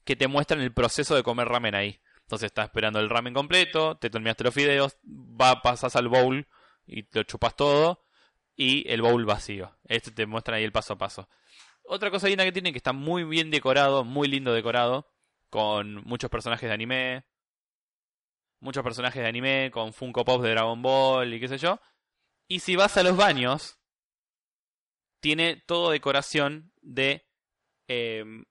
que 0.05 0.17
te 0.17 0.27
muestran 0.27 0.63
el 0.63 0.75
proceso 0.75 1.15
de 1.15 1.23
comer 1.23 1.47
ramen 1.47 1.77
ahí. 1.77 2.01
Entonces 2.23 2.47
estás 2.47 2.65
esperando 2.65 2.99
el 2.99 3.09
ramen 3.09 3.35
completo, 3.35 3.99
te 3.99 4.11
terminaste 4.11 4.43
los 4.43 4.55
fideos, 4.55 4.97
va, 5.05 5.63
pasas 5.63 5.95
al 5.95 6.09
bowl 6.09 6.45
y 6.89 7.07
lo 7.13 7.23
chupas 7.23 7.55
todo, 7.55 8.04
y 8.57 8.89
el 8.91 9.03
bowl 9.03 9.25
vacío. 9.25 9.77
Este 9.85 10.11
te 10.11 10.27
muestra 10.27 10.57
ahí 10.57 10.65
el 10.65 10.73
paso 10.73 10.95
a 10.95 10.99
paso. 10.99 11.29
Otra 11.85 12.11
cosa 12.11 12.29
linda 12.29 12.45
que 12.45 12.53
tiene 12.53 12.73
que 12.73 12.79
está 12.79 12.93
muy 12.93 13.25
bien 13.25 13.51
decorado, 13.51 14.05
muy 14.05 14.29
lindo 14.29 14.53
decorado, 14.53 15.11
con 15.51 15.97
muchos 16.05 16.31
personajes 16.31 16.69
de 16.69 16.75
anime, 16.75 17.25
muchos 18.61 18.83
personajes 18.83 19.23
de 19.23 19.29
anime, 19.29 19.71
con 19.71 19.93
Funko 19.93 20.25
Pop 20.25 20.43
de 20.43 20.51
Dragon 20.51 20.81
Ball 20.81 21.35
y 21.35 21.41
qué 21.41 21.49
sé 21.49 21.59
yo. 21.59 21.81
Y 22.49 22.61
si 22.61 22.77
vas 22.77 22.97
a 22.97 23.03
los 23.03 23.17
baños, 23.17 23.79
tiene 25.21 25.57
todo 25.57 25.91
decoración 25.91 26.73
de 26.81 27.27
em, 27.89 28.45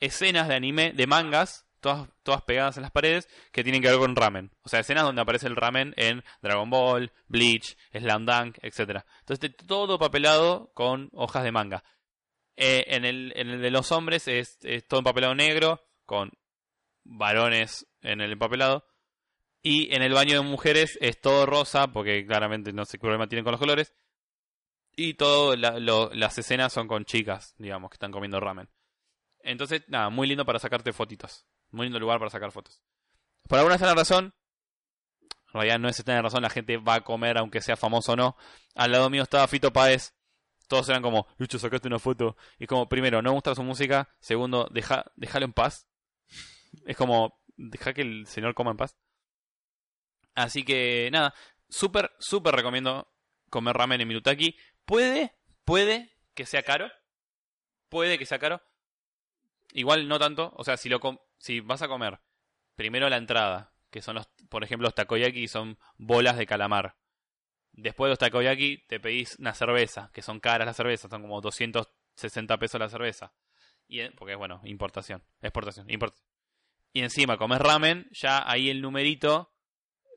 escenas 0.00 0.48
de 0.48 0.54
anime, 0.54 0.92
de 0.92 1.06
mangas, 1.06 1.66
todas, 1.80 2.08
todas 2.22 2.42
pegadas 2.42 2.76
en 2.76 2.82
las 2.82 2.92
paredes, 2.92 3.28
que 3.52 3.62
tienen 3.62 3.82
que 3.82 3.88
ver 3.88 3.98
con 3.98 4.16
ramen. 4.16 4.52
O 4.62 4.68
sea, 4.68 4.80
escenas 4.80 5.04
donde 5.04 5.22
aparece 5.22 5.46
el 5.46 5.56
ramen 5.56 5.94
en 5.96 6.22
Dragon 6.42 6.70
Ball, 6.70 7.12
Bleach, 7.28 7.76
Slam 7.92 8.26
Dunk, 8.26 8.58
etc. 8.62 9.04
Entonces, 9.20 9.56
todo 9.66 9.98
papelado 9.98 10.70
con 10.74 11.10
hojas 11.12 11.44
de 11.44 11.52
manga. 11.52 11.84
Eh, 12.56 12.84
en, 12.88 13.04
el, 13.04 13.32
el 13.36 13.60
de 13.60 13.70
los 13.70 13.90
hombres 13.92 14.28
es, 14.28 14.58
es 14.62 14.86
todo 14.86 15.00
empapelado 15.00 15.34
negro, 15.34 15.82
con 16.04 16.30
varones 17.04 17.86
en 18.02 18.20
el 18.20 18.32
empapelado. 18.32 18.84
Y 19.62 19.94
en 19.94 20.02
el 20.02 20.12
baño 20.12 20.42
de 20.42 20.48
mujeres 20.48 20.96
es 21.00 21.20
todo 21.20 21.46
rosa, 21.46 21.88
porque 21.88 22.26
claramente 22.26 22.72
no 22.72 22.84
sé 22.84 22.98
qué 22.98 23.02
problema 23.02 23.28
tienen 23.28 23.44
con 23.44 23.52
los 23.52 23.60
colores. 23.60 23.92
Y 24.96 25.14
todas 25.14 25.58
las 25.58 26.38
escenas 26.38 26.72
son 26.72 26.88
con 26.88 27.04
chicas, 27.04 27.54
digamos, 27.58 27.90
que 27.90 27.94
están 27.94 28.12
comiendo 28.12 28.40
ramen. 28.40 28.68
Entonces, 29.42 29.82
nada, 29.88 30.10
muy 30.10 30.26
lindo 30.26 30.44
para 30.44 30.58
sacarte 30.58 30.92
fotitos. 30.92 31.46
Muy 31.70 31.86
lindo 31.86 31.98
lugar 31.98 32.18
para 32.18 32.30
sacar 32.30 32.52
fotos. 32.52 32.82
Por 33.48 33.58
alguna 33.58 33.76
extraña 33.76 33.94
razón, 33.94 34.34
en 35.52 35.54
realidad 35.54 35.78
no 35.78 35.88
es 35.88 35.98
extraña 35.98 36.22
razón, 36.22 36.42
la 36.42 36.50
gente 36.50 36.76
va 36.76 36.94
a 36.96 37.00
comer 37.00 37.38
aunque 37.38 37.60
sea 37.60 37.76
famoso 37.76 38.12
o 38.12 38.16
no. 38.16 38.36
Al 38.74 38.92
lado 38.92 39.10
mío 39.10 39.22
estaba 39.22 39.48
Fito 39.48 39.72
Páez. 39.72 40.14
Todos 40.68 40.88
eran 40.88 41.02
como, 41.02 41.26
Lucho, 41.38 41.58
sacaste 41.58 41.88
una 41.88 41.98
foto. 41.98 42.36
Y 42.58 42.66
como, 42.66 42.88
primero, 42.88 43.22
no 43.22 43.32
gusta 43.32 43.56
su 43.56 43.64
música. 43.64 44.08
Segundo, 44.20 44.68
deja, 44.70 45.10
déjalo 45.16 45.46
en 45.46 45.52
paz. 45.52 45.88
Es 46.86 46.96
como, 46.96 47.40
deja 47.56 47.92
que 47.92 48.02
el 48.02 48.26
señor 48.28 48.54
coma 48.54 48.70
en 48.70 48.76
paz. 48.76 48.96
Así 50.36 50.64
que, 50.64 51.08
nada, 51.10 51.34
súper, 51.68 52.12
súper 52.20 52.54
recomiendo 52.54 53.12
comer 53.50 53.76
ramen 53.76 54.00
en 54.00 54.06
Minutaki. 54.06 54.56
Puede, 54.84 55.34
puede 55.64 56.16
que 56.34 56.46
sea 56.46 56.62
caro. 56.62 56.88
Puede 57.88 58.16
que 58.16 58.26
sea 58.26 58.38
caro. 58.38 58.62
Igual 59.72 60.08
no 60.08 60.18
tanto. 60.18 60.52
O 60.56 60.64
sea, 60.64 60.76
si 60.76 60.88
lo 60.88 61.00
si 61.38 61.60
vas 61.60 61.82
a 61.82 61.88
comer 61.88 62.20
primero 62.74 63.08
la 63.08 63.16
entrada, 63.16 63.74
que 63.90 64.02
son 64.02 64.16
los, 64.16 64.26
por 64.48 64.64
ejemplo, 64.64 64.86
los 64.86 64.94
takoyaki 64.94 65.48
son 65.48 65.78
bolas 65.96 66.36
de 66.36 66.46
calamar. 66.46 66.96
Después 67.72 68.08
de 68.08 68.10
los 68.10 68.18
takoyaki 68.18 68.86
te 68.86 69.00
pedís 69.00 69.38
una 69.38 69.54
cerveza, 69.54 70.10
que 70.12 70.22
son 70.22 70.40
caras 70.40 70.66
las 70.66 70.76
cervezas, 70.76 71.10
son 71.10 71.22
como 71.22 71.40
260 71.40 72.58
pesos 72.58 72.80
la 72.80 72.88
cerveza. 72.88 73.32
Y, 73.86 74.08
porque, 74.10 74.34
bueno, 74.34 74.60
importación, 74.64 75.22
exportación, 75.42 75.90
importación. 75.90 76.26
Y 76.92 77.02
encima 77.02 77.36
comes 77.36 77.60
ramen, 77.60 78.08
ya 78.12 78.48
ahí 78.50 78.70
el 78.70 78.80
numerito 78.80 79.52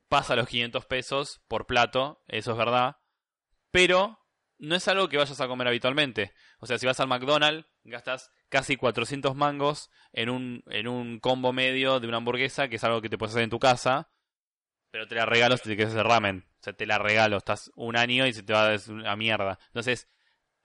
pasa 0.08 0.36
los 0.36 0.48
500 0.48 0.86
pesos 0.86 1.42
por 1.48 1.66
plato, 1.66 2.24
eso 2.28 2.52
es 2.52 2.58
verdad. 2.58 2.98
Pero 3.72 4.20
no 4.58 4.76
es 4.76 4.88
algo 4.88 5.10
que 5.10 5.18
vayas 5.18 5.42
a 5.42 5.48
comer 5.48 5.68
habitualmente. 5.68 6.34
O 6.60 6.66
sea, 6.66 6.78
si 6.78 6.86
vas 6.86 7.00
al 7.00 7.08
McDonald's, 7.08 7.68
gastas 7.84 8.32
casi 8.50 8.78
400 8.78 9.36
mangos 9.36 9.90
en 10.12 10.30
un, 10.30 10.64
en 10.68 10.88
un 10.88 11.20
combo 11.20 11.54
medio 11.54 12.00
de 12.00 12.08
una 12.08 12.18
hamburguesa, 12.18 12.68
que 12.68 12.78
es 12.78 12.84
algo 12.84 13.02
que 13.02 13.10
te 13.10 13.18
puedes 13.18 13.34
hacer 13.34 13.44
en 13.44 13.50
tu 13.50 13.60
casa, 13.60 14.10
pero 14.92 15.08
te 15.08 15.16
la 15.16 15.26
regalo 15.26 15.58
si 15.58 15.64
te 15.64 15.76
quieres 15.76 15.94
hacer 15.94 16.06
ramen. 16.06 16.46
O 16.60 16.64
sea, 16.64 16.74
te 16.74 16.86
la 16.86 16.98
regalo, 16.98 17.38
estás 17.38 17.72
un 17.76 17.98
año 17.98 18.26
y 18.26 18.34
se 18.34 18.44
te 18.44 18.54
va 18.54 18.74
a 19.06 19.16
mierda. 19.16 19.60
Entonces, 19.68 20.08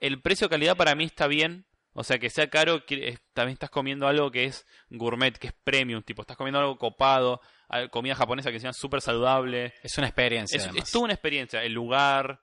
el 0.00 0.20
precio-calidad 0.20 0.76
para 0.76 0.94
mí 0.94 1.04
está 1.04 1.26
bien. 1.26 1.66
O 1.92 2.04
sea, 2.04 2.18
que 2.18 2.30
sea 2.30 2.48
caro, 2.48 2.84
también 3.32 3.54
estás 3.54 3.70
comiendo 3.70 4.06
algo 4.06 4.30
que 4.30 4.44
es 4.44 4.66
gourmet, 4.90 5.36
que 5.36 5.48
es 5.48 5.52
premium, 5.64 6.02
tipo, 6.02 6.22
estás 6.22 6.36
comiendo 6.36 6.60
algo 6.60 6.78
copado, 6.78 7.40
comida 7.90 8.14
japonesa 8.14 8.52
que 8.52 8.60
sea 8.60 8.72
súper 8.72 9.00
saludable. 9.00 9.74
Es 9.82 9.98
una 9.98 10.06
experiencia. 10.06 10.58
Es, 10.58 10.70
es 10.72 10.92
toda 10.92 11.06
una 11.06 11.14
experiencia. 11.14 11.62
El 11.64 11.72
lugar. 11.72 12.42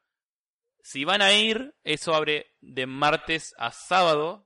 Si 0.82 1.06
van 1.06 1.22
a 1.22 1.34
ir, 1.34 1.76
eso 1.84 2.14
abre 2.14 2.48
de 2.62 2.86
martes 2.86 3.56
a 3.58 3.72
sábado, 3.72 4.46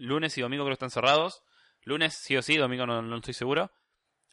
Lunes 0.00 0.36
y 0.38 0.40
domingo 0.40 0.64
creo 0.64 0.70
que 0.70 0.84
están 0.84 0.90
cerrados. 0.90 1.42
Lunes 1.82 2.14
sí 2.14 2.36
o 2.36 2.42
sí, 2.42 2.56
domingo 2.56 2.86
no, 2.86 3.16
estoy 3.16 3.34
seguro. 3.34 3.70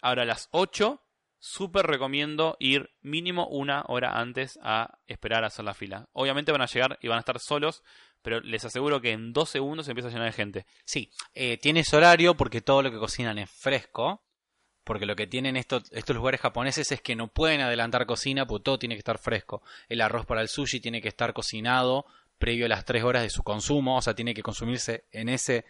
Ahora 0.01 0.23
a 0.23 0.25
las 0.25 0.47
8, 0.51 1.01
súper 1.39 1.85
recomiendo 1.85 2.55
ir 2.59 2.89
mínimo 3.01 3.47
una 3.47 3.83
hora 3.87 4.17
antes 4.17 4.57
a 4.63 4.99
esperar 5.07 5.43
a 5.43 5.47
hacer 5.47 5.65
la 5.65 5.73
fila. 5.73 6.07
Obviamente 6.13 6.53
van 6.53 6.61
a 6.61 6.67
llegar 6.67 6.97
y 7.01 7.09
van 7.09 7.17
a 7.17 7.19
estar 7.19 7.39
solos, 7.39 7.83
pero 8.21 8.39
les 8.39 8.63
aseguro 8.63 9.01
que 9.01 9.11
en 9.11 9.33
dos 9.33 9.49
segundos 9.49 9.85
se 9.85 9.91
empieza 9.91 10.07
a 10.07 10.11
llenar 10.11 10.27
de 10.27 10.33
gente. 10.33 10.65
Sí, 10.85 11.11
eh, 11.33 11.57
tienes 11.57 11.93
horario 11.93 12.35
porque 12.35 12.61
todo 12.61 12.81
lo 12.81 12.89
que 12.89 12.99
cocinan 12.99 13.37
es 13.37 13.49
fresco. 13.49 14.23
Porque 14.85 15.05
lo 15.05 15.17
que 15.17 15.27
tienen 15.27 15.57
estos, 15.57 15.91
estos 15.91 16.15
lugares 16.15 16.39
japoneses 16.39 16.93
es 16.93 17.01
que 17.01 17.13
no 17.13 17.27
pueden 17.27 17.59
adelantar 17.59 18.05
cocina 18.05 18.47
porque 18.47 18.63
todo 18.63 18.79
tiene 18.79 18.95
que 18.95 18.99
estar 18.99 19.17
fresco. 19.17 19.61
El 19.89 19.99
arroz 19.99 20.25
para 20.25 20.39
el 20.39 20.47
sushi 20.47 20.79
tiene 20.79 21.01
que 21.01 21.09
estar 21.09 21.33
cocinado 21.33 22.05
previo 22.37 22.65
a 22.65 22.69
las 22.69 22.85
tres 22.85 23.03
horas 23.03 23.23
de 23.23 23.29
su 23.29 23.43
consumo, 23.43 23.97
o 23.97 24.01
sea, 24.01 24.13
tiene 24.13 24.33
que 24.33 24.43
consumirse 24.43 25.05
en 25.11 25.29
ese 25.29 25.65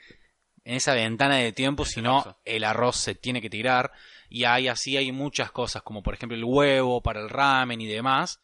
en 0.63 0.76
esa 0.76 0.93
ventana 0.93 1.38
de 1.38 1.53
tiempo, 1.53 1.86
si 1.86 2.01
no 2.01 2.38
el 2.43 2.65
arroz 2.65 2.97
se 2.97 3.15
tiene 3.15 3.41
que 3.41 3.49
tirar 3.49 3.93
y 4.30 4.43
hay 4.43 4.68
así 4.68 4.97
hay 4.97 5.13
muchas 5.13 5.49
cosas 5.49 5.82
como 5.82 6.03
por 6.03 6.13
ejemplo 6.13 6.38
el 6.38 6.43
huevo 6.43 7.01
para 7.01 7.22
el 7.22 7.30
ramen 7.30 7.80
y 7.80 7.88
demás, 7.88 8.41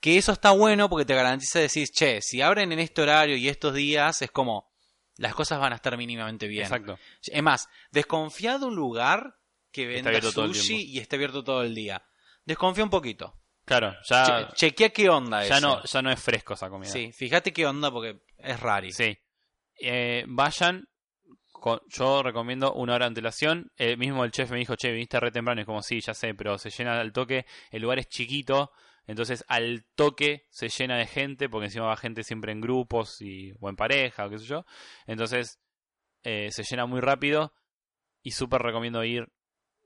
que 0.00 0.16
eso 0.16 0.32
está 0.32 0.52
bueno 0.52 0.88
porque 0.88 1.04
te 1.04 1.14
garantiza 1.14 1.58
decir, 1.58 1.88
"Che, 1.88 2.22
si 2.22 2.40
abren 2.40 2.72
en 2.72 2.78
este 2.78 3.02
horario 3.02 3.36
y 3.36 3.48
estos 3.48 3.74
días 3.74 4.22
es 4.22 4.30
como 4.30 4.70
las 5.16 5.34
cosas 5.34 5.60
van 5.60 5.74
a 5.74 5.76
estar 5.76 5.96
mínimamente 5.98 6.48
bien." 6.48 6.64
Exacto. 6.64 6.98
Es 7.22 7.42
más, 7.42 7.68
desconfía 7.90 8.58
de 8.58 8.64
un 8.64 8.74
lugar 8.74 9.36
que 9.70 9.86
venda 9.86 10.18
sushi 10.22 10.82
y 10.82 10.98
esté 10.98 11.16
abierto 11.16 11.44
todo 11.44 11.62
el 11.62 11.74
día. 11.74 12.02
Desconfía 12.46 12.84
un 12.84 12.90
poquito. 12.90 13.39
Claro, 13.64 13.94
ya. 14.08 14.48
chequea 14.54 14.90
qué 14.90 15.08
onda 15.08 15.44
ya 15.44 15.60
No, 15.60 15.82
ya 15.84 16.02
no 16.02 16.10
es 16.10 16.20
fresco 16.20 16.54
esa 16.54 16.68
comida. 16.68 16.90
Sí, 16.90 17.12
fíjate 17.12 17.52
qué 17.52 17.66
onda 17.66 17.90
porque 17.90 18.20
es 18.38 18.60
raro. 18.60 18.88
Sí. 18.90 19.16
Eh, 19.80 20.24
vayan. 20.26 20.88
yo 21.88 22.22
recomiendo 22.22 22.72
una 22.74 22.94
hora 22.94 23.04
de 23.04 23.08
antelación. 23.08 23.70
El 23.76 23.96
mismo 23.98 24.24
el 24.24 24.32
chef 24.32 24.50
me 24.50 24.58
dijo, 24.58 24.76
che, 24.76 24.92
viniste 24.92 25.20
re 25.20 25.30
temprano. 25.30 25.60
Y 25.60 25.64
como, 25.64 25.82
sí, 25.82 26.00
ya 26.00 26.14
sé, 26.14 26.34
pero 26.34 26.58
se 26.58 26.70
llena 26.70 27.00
al 27.00 27.12
toque. 27.12 27.46
El 27.70 27.82
lugar 27.82 27.98
es 27.98 28.08
chiquito. 28.08 28.72
Entonces, 29.06 29.44
al 29.48 29.84
toque 29.94 30.46
se 30.50 30.68
llena 30.68 30.96
de 30.96 31.06
gente. 31.06 31.48
Porque 31.48 31.66
encima 31.66 31.86
va 31.86 31.96
gente 31.96 32.22
siempre 32.22 32.52
en 32.52 32.60
grupos 32.60 33.20
y, 33.20 33.52
o 33.60 33.68
en 33.68 33.76
pareja 33.76 34.26
o 34.26 34.30
qué 34.30 34.38
sé 34.38 34.46
yo. 34.46 34.64
Entonces, 35.06 35.60
eh, 36.22 36.48
se 36.50 36.64
llena 36.64 36.86
muy 36.86 37.00
rápido. 37.00 37.54
Y 38.22 38.32
súper 38.32 38.60
recomiendo 38.60 39.02
ir 39.04 39.28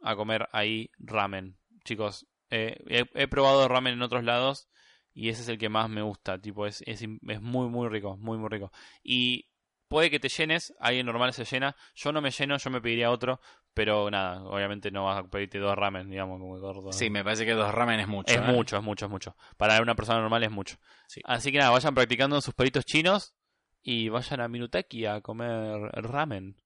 a 0.03 0.16
comer 0.16 0.49
ahí 0.53 0.91
ramen. 0.99 1.57
Chicos, 1.85 2.27
eh, 2.55 3.05
he, 3.14 3.26
probado 3.26 3.66
ramen 3.66 3.94
en 3.94 4.02
otros 4.02 4.22
lados 4.22 4.68
y 5.12 5.28
ese 5.28 5.42
es 5.42 5.48
el 5.48 5.59
que 5.59 5.68
más 5.68 5.88
me 5.90 6.02
gusta. 6.02 6.40
Tipo, 6.40 6.66
es, 6.66 6.82
es, 6.86 7.02
es, 7.02 7.40
muy, 7.40 7.68
muy 7.68 7.88
rico, 7.88 8.16
muy, 8.16 8.38
muy 8.38 8.48
rico. 8.48 8.70
Y 9.02 9.48
puede 9.88 10.09
que 10.11 10.20
te 10.20 10.28
llenes, 10.28 10.72
alguien 10.78 11.07
normal 11.07 11.32
se 11.32 11.44
llena, 11.44 11.74
yo 11.94 12.12
no 12.12 12.20
me 12.20 12.30
lleno, 12.30 12.57
yo 12.57 12.70
me 12.70 12.80
pediría 12.80 13.11
otro, 13.11 13.40
pero 13.74 14.09
nada, 14.09 14.44
obviamente 14.44 14.92
no 14.92 15.05
vas 15.05 15.18
a 15.18 15.28
pedirte 15.28 15.59
dos 15.59 15.76
ramen, 15.76 16.09
digamos, 16.09 16.38
como 16.38 16.61
gordo. 16.61 16.92
Sí, 16.92 17.11
me 17.11 17.24
parece 17.24 17.44
que 17.44 17.52
dos 17.55 17.74
ramen 17.74 17.98
es 17.98 18.07
mucho. 18.07 18.32
Es 18.32 18.40
¿eh? 18.40 18.40
mucho, 18.40 18.76
es 18.76 18.82
mucho, 18.84 19.07
es 19.07 19.11
mucho. 19.11 19.36
Para 19.57 19.80
una 19.82 19.96
persona 19.96 20.20
normal 20.20 20.44
es 20.44 20.50
mucho. 20.52 20.76
Sí. 21.09 21.20
Así 21.24 21.50
que 21.50 21.59
nada, 21.59 21.70
vayan 21.70 21.94
practicando 21.94 22.40
sus 22.40 22.55
peritos 22.55 22.84
chinos 22.84 23.34
y 23.82 24.09
vayan 24.11 24.40
a 24.40 24.48
Minuteki 24.48 25.07
a 25.07 25.20
comer 25.20 25.90
ramen. 25.92 26.57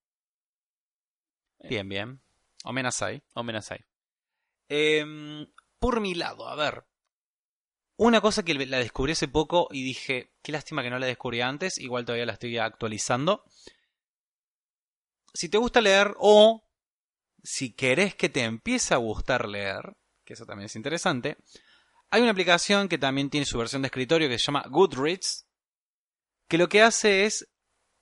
Bien, 1.60 1.88
bien. 1.88 2.20
Omenasai. 2.64 3.22
O 3.34 3.42
menasai. 3.42 3.84
Por 5.78 6.00
mi 6.00 6.14
lado, 6.14 6.48
a 6.48 6.56
ver. 6.56 6.84
Una 7.96 8.20
cosa 8.20 8.44
que 8.44 8.54
la 8.54 8.78
descubrí 8.78 9.12
hace 9.12 9.28
poco 9.28 9.68
y 9.70 9.82
dije, 9.82 10.32
qué 10.42 10.52
lástima 10.52 10.82
que 10.82 10.90
no 10.90 10.98
la 10.98 11.06
descubrí 11.06 11.40
antes, 11.40 11.78
igual 11.78 12.04
todavía 12.04 12.26
la 12.26 12.34
estoy 12.34 12.56
actualizando. 12.58 13.44
Si 15.34 15.48
te 15.48 15.58
gusta 15.58 15.80
leer 15.80 16.14
o 16.18 16.64
si 17.42 17.74
querés 17.74 18.14
que 18.14 18.28
te 18.28 18.44
empiece 18.44 18.94
a 18.94 18.98
gustar 18.98 19.48
leer, 19.48 19.96
que 20.24 20.34
eso 20.34 20.46
también 20.46 20.66
es 20.66 20.76
interesante, 20.76 21.38
hay 22.10 22.22
una 22.22 22.30
aplicación 22.30 22.88
que 22.88 22.98
también 22.98 23.30
tiene 23.30 23.46
su 23.46 23.58
versión 23.58 23.82
de 23.82 23.86
escritorio 23.86 24.28
que 24.28 24.38
se 24.38 24.46
llama 24.46 24.64
Goodreads, 24.68 25.46
que 26.48 26.58
lo 26.58 26.68
que 26.68 26.82
hace 26.82 27.24
es 27.24 27.48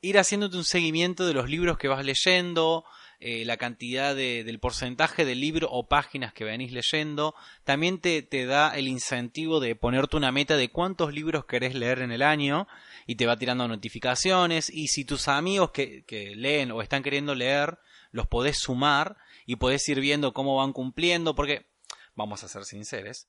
ir 0.01 0.19
haciéndote 0.19 0.57
un 0.57 0.65
seguimiento 0.65 1.27
de 1.27 1.35
los 1.35 1.49
libros 1.49 1.79
que 1.79 1.89
vas 1.89 2.05
leyendo, 2.05 2.85
eh, 3.21 3.45
la 3.45 3.57
cantidad 3.57 4.15
de- 4.15 4.45
del 4.45 4.59
porcentaje 4.59 5.25
de 5.25 5.35
libro 5.35 5.69
o 5.71 5.89
páginas 5.89 6.33
que 6.33 6.45
venís 6.45 6.73
leyendo. 6.73 7.35
También 7.65 8.01
te, 8.01 8.23
te 8.23 8.47
da 8.47 8.77
el 8.77 8.89
incentivo 8.89 9.61
de 9.61 9.75
ponerte 9.77 10.17
una 10.17 10.33
meta 10.33 10.57
de 10.57 10.69
cuántos 10.71 11.13
libros 11.13 11.47
querés 11.47 11.75
leer 11.75 12.01
en 12.01 12.13
el 12.13 12.23
año 12.23 12.67
y 13.07 13.17
te 13.17 13.27
va 13.27 13.37
tirando 13.37 13.67
notificaciones. 13.69 14.71
Y 14.71 14.89
si 14.89 15.05
tus 15.05 15.29
amigos 15.29 15.71
que, 15.71 16.05
que 16.05 16.37
leen 16.37 16.71
o 16.73 16.83
están 16.83 17.03
queriendo 17.03 17.35
leer, 17.35 17.79
los 18.11 18.27
podés 18.27 18.59
sumar 18.59 19.17
y 19.47 19.57
podés 19.57 19.89
ir 19.89 20.01
viendo 20.01 20.33
cómo 20.33 20.57
van 20.57 20.73
cumpliendo, 20.73 21.35
porque, 21.35 21.67
vamos 22.15 22.43
a 22.45 22.49
ser 22.49 22.65
sinceros, 22.65 23.29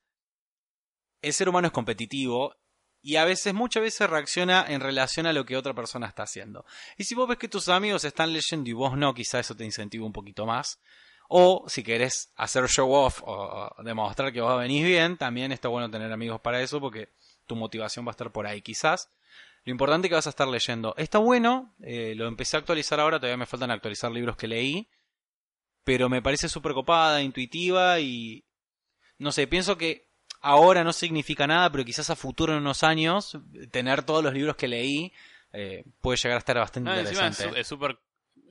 el 1.21 1.33
ser 1.33 1.49
humano 1.49 1.67
es 1.67 1.73
competitivo 1.73 2.55
y 3.07 3.15
a 3.15 3.23
veces, 3.23 3.53
muchas 3.53 3.83
veces 3.83 4.09
reacciona 4.09 4.65
en 4.67 4.81
relación 4.81 5.27
a 5.27 5.31
lo 5.31 5.45
que 5.45 5.55
otra 5.55 5.73
persona 5.73 6.07
está 6.07 6.23
haciendo. 6.23 6.65
Y 6.97 7.05
si 7.05 7.15
vos 7.15 7.25
ves 7.25 7.37
que 7.37 7.47
tus 7.47 7.69
amigos 7.69 8.03
están 8.03 8.33
leyendo 8.33 8.69
y 8.69 8.73
vos 8.73 8.97
no, 8.97 9.13
quizá 9.13 9.39
eso 9.39 9.55
te 9.55 9.63
incentiva 9.63 10.05
un 10.05 10.11
poquito 10.11 10.45
más. 10.45 10.81
O 11.29 11.63
si 11.69 11.83
querés 11.83 12.33
hacer 12.35 12.67
show 12.67 12.91
off 12.91 13.21
o 13.23 13.73
demostrar 13.81 14.33
que 14.33 14.41
vos 14.41 14.59
venís 14.59 14.83
bien, 14.83 15.15
también 15.15 15.53
está 15.53 15.69
bueno 15.69 15.89
tener 15.89 16.11
amigos 16.11 16.41
para 16.41 16.61
eso 16.61 16.81
porque 16.81 17.13
tu 17.45 17.55
motivación 17.55 18.05
va 18.05 18.09
a 18.09 18.11
estar 18.11 18.33
por 18.33 18.45
ahí 18.45 18.61
quizás. 18.61 19.09
Lo 19.63 19.71
importante 19.71 20.07
es 20.07 20.09
que 20.09 20.15
vas 20.15 20.27
a 20.27 20.31
estar 20.31 20.49
leyendo. 20.49 20.93
Está 20.97 21.19
bueno, 21.19 21.77
eh, 21.83 22.13
lo 22.13 22.27
empecé 22.27 22.57
a 22.57 22.59
actualizar 22.59 22.99
ahora, 22.99 23.19
todavía 23.19 23.37
me 23.37 23.45
faltan 23.45 23.71
actualizar 23.71 24.11
libros 24.11 24.35
que 24.35 24.49
leí. 24.49 24.89
Pero 25.85 26.09
me 26.09 26.21
parece 26.21 26.49
súper 26.49 26.73
copada, 26.73 27.21
intuitiva 27.21 28.01
y... 28.01 28.43
No 29.17 29.31
sé, 29.31 29.47
pienso 29.47 29.77
que 29.77 30.06
ahora 30.41 30.83
no 30.83 30.93
significa 30.93 31.47
nada, 31.47 31.71
pero 31.71 31.85
quizás 31.85 32.09
a 32.09 32.15
futuro 32.15 32.53
en 32.53 32.59
unos 32.59 32.83
años, 32.83 33.37
tener 33.71 34.03
todos 34.03 34.23
los 34.23 34.33
libros 34.33 34.55
que 34.55 34.67
leí 34.67 35.13
eh, 35.53 35.83
puede 36.01 36.17
llegar 36.17 36.35
a 36.35 36.39
estar 36.39 36.57
bastante 36.57 36.89
No, 36.89 36.99
interesante. 36.99 37.59
es 37.59 37.67
súper. 37.67 37.97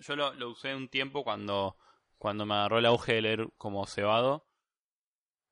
Yo 0.01 0.17
lo, 0.17 0.35
lo 0.35 0.51
usé 0.51 0.75
un 0.75 0.89
tiempo 0.89 1.25
cuando, 1.25 1.77
cuando 2.19 2.45
me 2.47 2.55
agarró 2.55 2.79
el 2.79 2.87
auge 2.87 3.15
de 3.15 3.23
leer 3.23 3.49
como 3.57 3.87
cebado. 3.87 4.47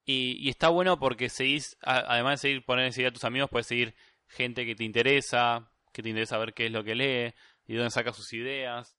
Y, 0.06 0.36
y 0.38 0.50
está 0.50 0.68
bueno 0.68 0.98
porque 0.98 1.30
seguís, 1.30 1.78
además 1.80 2.32
de 2.42 2.48
seguir 2.48 2.64
poner 2.64 2.84
enseguida 2.86 3.08
a 3.08 3.12
tus 3.12 3.24
amigos, 3.24 3.48
puedes 3.50 3.66
seguir 3.66 3.94
gente 4.28 4.66
que 4.66 4.74
te 4.74 4.84
interesa, 4.84 5.70
que 5.92 6.02
te 6.02 6.10
interesa 6.10 6.36
ver 6.38 6.52
qué 6.52 6.66
es 6.66 6.72
lo 6.72 6.84
que 6.84 6.94
lee 6.94 7.34
y 7.66 7.74
dónde 7.74 7.90
saca 7.90 8.12
sus 8.12 8.32
ideas. 8.34 8.96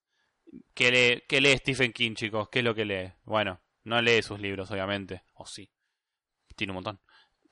¿Qué 0.74 0.92
lee, 0.92 1.24
qué 1.28 1.42
lee 1.42 1.58
Stephen 1.58 1.92
King, 1.94 2.16
chicos? 2.16 2.50
¿Qué 2.50 2.60
es 2.60 2.66
lo 2.66 2.74
que 2.74 2.86
lee? 2.86 3.12
Bueno, 3.24 3.60
no 3.84 4.02
lee 4.02 4.22
sus 4.24 4.40
libros, 4.40 4.72
obviamente. 4.72 5.24
O 5.36 5.46
sí. 5.46 5.70
Tiene 6.56 6.72
un 6.72 6.76
montón. 6.76 7.00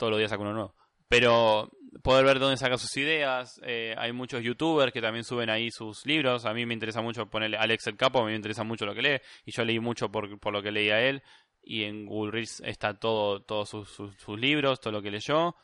Todos 0.04 0.12
los 0.12 0.20
días 0.20 0.32
saca 0.32 0.42
uno 0.42 0.52
nuevo. 0.52 0.76
Pero 1.08 1.72
poder 2.02 2.26
ver 2.26 2.38
dónde 2.38 2.58
saca 2.58 2.78
sus 2.78 2.98
ideas. 2.98 3.62
eh, 3.64 3.96
hay 3.98 4.12
muchos 4.12 4.44
youtubers 4.44 4.92
que 4.92 5.02
también 5.02 5.24
suben 5.24 5.50
ahí 5.50 5.72
sus 5.72 6.06
libros. 6.06 6.44
A 6.44 6.54
mí 6.54 6.66
me 6.66 6.74
interesa 6.74 7.02
mucho 7.02 7.30
ponerle 7.30 7.56
Alex 7.56 7.88
el 7.88 7.96
Capo, 7.96 8.20
a 8.20 8.24
mí 8.26 8.32
me 8.32 8.36
interesa 8.36 8.66
mucho 8.66 8.86
lo 8.86 8.94
que 8.94 9.02
lee. 9.02 9.22
Y 9.46 9.54
yo 9.54 9.64
leí 9.64 9.80
mucho 9.80 10.12
por, 10.12 10.38
por 10.42 10.52
lo 10.52 10.62
que 10.62 10.74
leía 10.74 11.00
él. 11.00 11.24
Y 11.62 11.84
en 11.84 12.06
Goodreads 12.06 12.64
está 12.66 13.00
todo, 13.00 13.44
todos 13.44 13.70
sus, 13.70 13.88
sus, 13.92 14.38
libros, 14.38 14.82
todo 14.82 14.92
lo 14.92 15.02
que 15.02 15.10
leyó. 15.10 15.56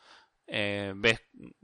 Eh, 0.46 0.94
ves, 0.96 1.20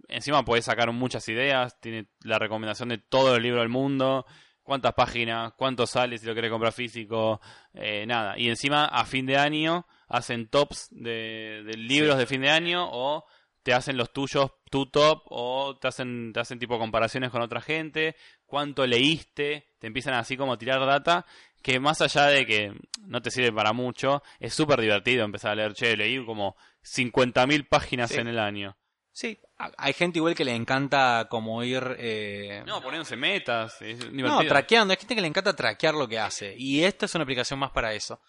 encima 0.09 0.45
puedes 0.45 0.66
sacar 0.66 0.93
muchas 0.93 1.27
ideas. 1.31 1.81
Tiene 1.81 2.09
la 2.24 2.39
recomendación 2.39 2.91
de 2.91 2.99
todo 2.99 3.37
el 3.37 3.43
libro 3.43 3.61
del 3.61 3.70
mundo. 3.70 4.27
Cuántas 4.62 4.93
páginas, 4.93 5.55
cuánto 5.57 5.87
sale 5.87 6.18
si 6.18 6.27
lo 6.27 6.35
querés 6.35 6.51
comprar 6.51 6.74
físico, 6.74 7.41
eh, 7.72 8.05
nada. 8.07 8.39
Y 8.39 8.51
encima 8.51 8.85
a 8.85 9.07
fin 9.07 9.24
de 9.24 9.39
año 9.39 9.87
hacen 10.09 10.49
tops 10.49 10.89
de, 10.91 11.63
de 11.65 11.77
libros 11.77 12.19
de 12.19 12.27
fin 12.27 12.41
de 12.43 12.51
año 12.51 12.89
o 12.91 13.25
te 13.63 13.75
hacen 13.75 13.97
los 13.97 14.13
tuyos, 14.13 14.53
tu 14.71 14.87
top, 14.87 15.23
o 15.27 15.77
te 15.81 15.89
hacen, 15.89 16.33
te 16.33 16.39
hacen 16.39 16.59
tipo 16.61 16.79
comparaciones 16.79 17.31
con 17.31 17.43
otra 17.43 17.61
gente, 17.61 18.15
cuánto 18.47 18.87
leíste, 18.87 19.67
te 19.81 19.89
empiezan 19.89 20.15
así 20.15 20.37
como 20.37 20.53
a 20.53 20.59
tirar 20.59 20.87
data, 20.87 21.27
que 21.63 21.81
más 21.81 22.01
allá 22.01 22.27
de 22.27 22.47
que 22.47 22.73
no 23.03 23.21
te 23.23 23.33
sirve 23.33 23.53
para 23.53 23.73
mucho, 23.73 24.23
es 24.39 24.55
súper 24.55 24.81
divertido 24.81 25.25
empezar 25.25 25.51
a 25.51 25.55
leer, 25.57 25.75
che, 25.75 25.97
leí 25.97 26.25
como 26.25 26.55
50.000 26.85 27.69
páginas 27.69 28.11
Sí. 28.11 28.19
en 28.21 28.29
el 28.29 28.39
año. 28.39 28.77
Sí, 29.11 29.37
hay 29.79 29.95
gente 29.95 30.19
igual 30.19 30.35
que 30.35 30.45
le 30.45 30.55
encanta 30.55 31.27
como 31.31 31.65
ir... 31.65 31.83
eh, 31.99 32.63
No, 32.67 32.83
poniéndose 32.83 33.17
metas, 33.17 33.81
es 33.81 34.13
No, 34.13 34.45
traqueando. 34.47 34.93
Hay 34.93 34.99
gente 34.99 35.15
que 35.15 35.23
le 35.23 35.27
encanta 35.27 35.57
traquear 35.57 35.95
lo 35.95 36.07
que 36.07 36.19
hace. 36.19 36.55
Y 36.57 36.85
esta 36.85 37.07
es 37.07 37.15
una 37.15 37.25
aplicación 37.25 37.59
más 37.59 37.71
para 37.71 37.95
eso. 37.95 38.21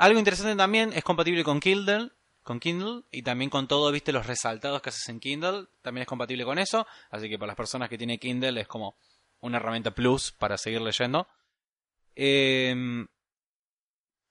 Algo 0.00 0.18
interesante 0.18 0.56
también, 0.56 0.94
es 0.94 1.04
compatible 1.04 1.44
con 1.44 1.60
Kindle, 1.60 2.10
con 2.42 2.58
Kindle 2.58 3.02
y 3.10 3.20
también 3.20 3.50
con 3.50 3.68
todo, 3.68 3.92
viste, 3.92 4.12
los 4.12 4.26
resaltados 4.26 4.80
que 4.80 4.88
haces 4.88 5.06
en 5.10 5.20
Kindle. 5.20 5.66
También 5.82 6.04
es 6.04 6.08
compatible 6.08 6.46
con 6.46 6.58
eso. 6.58 6.86
Así 7.10 7.28
que 7.28 7.38
para 7.38 7.48
las 7.48 7.56
personas 7.56 7.90
que 7.90 7.98
tienen 7.98 8.16
Kindle 8.18 8.58
es 8.58 8.66
como 8.66 8.96
una 9.40 9.58
herramienta 9.58 9.90
plus 9.90 10.32
para 10.32 10.56
seguir 10.56 10.80
leyendo. 10.80 11.28
Em, 12.14 13.08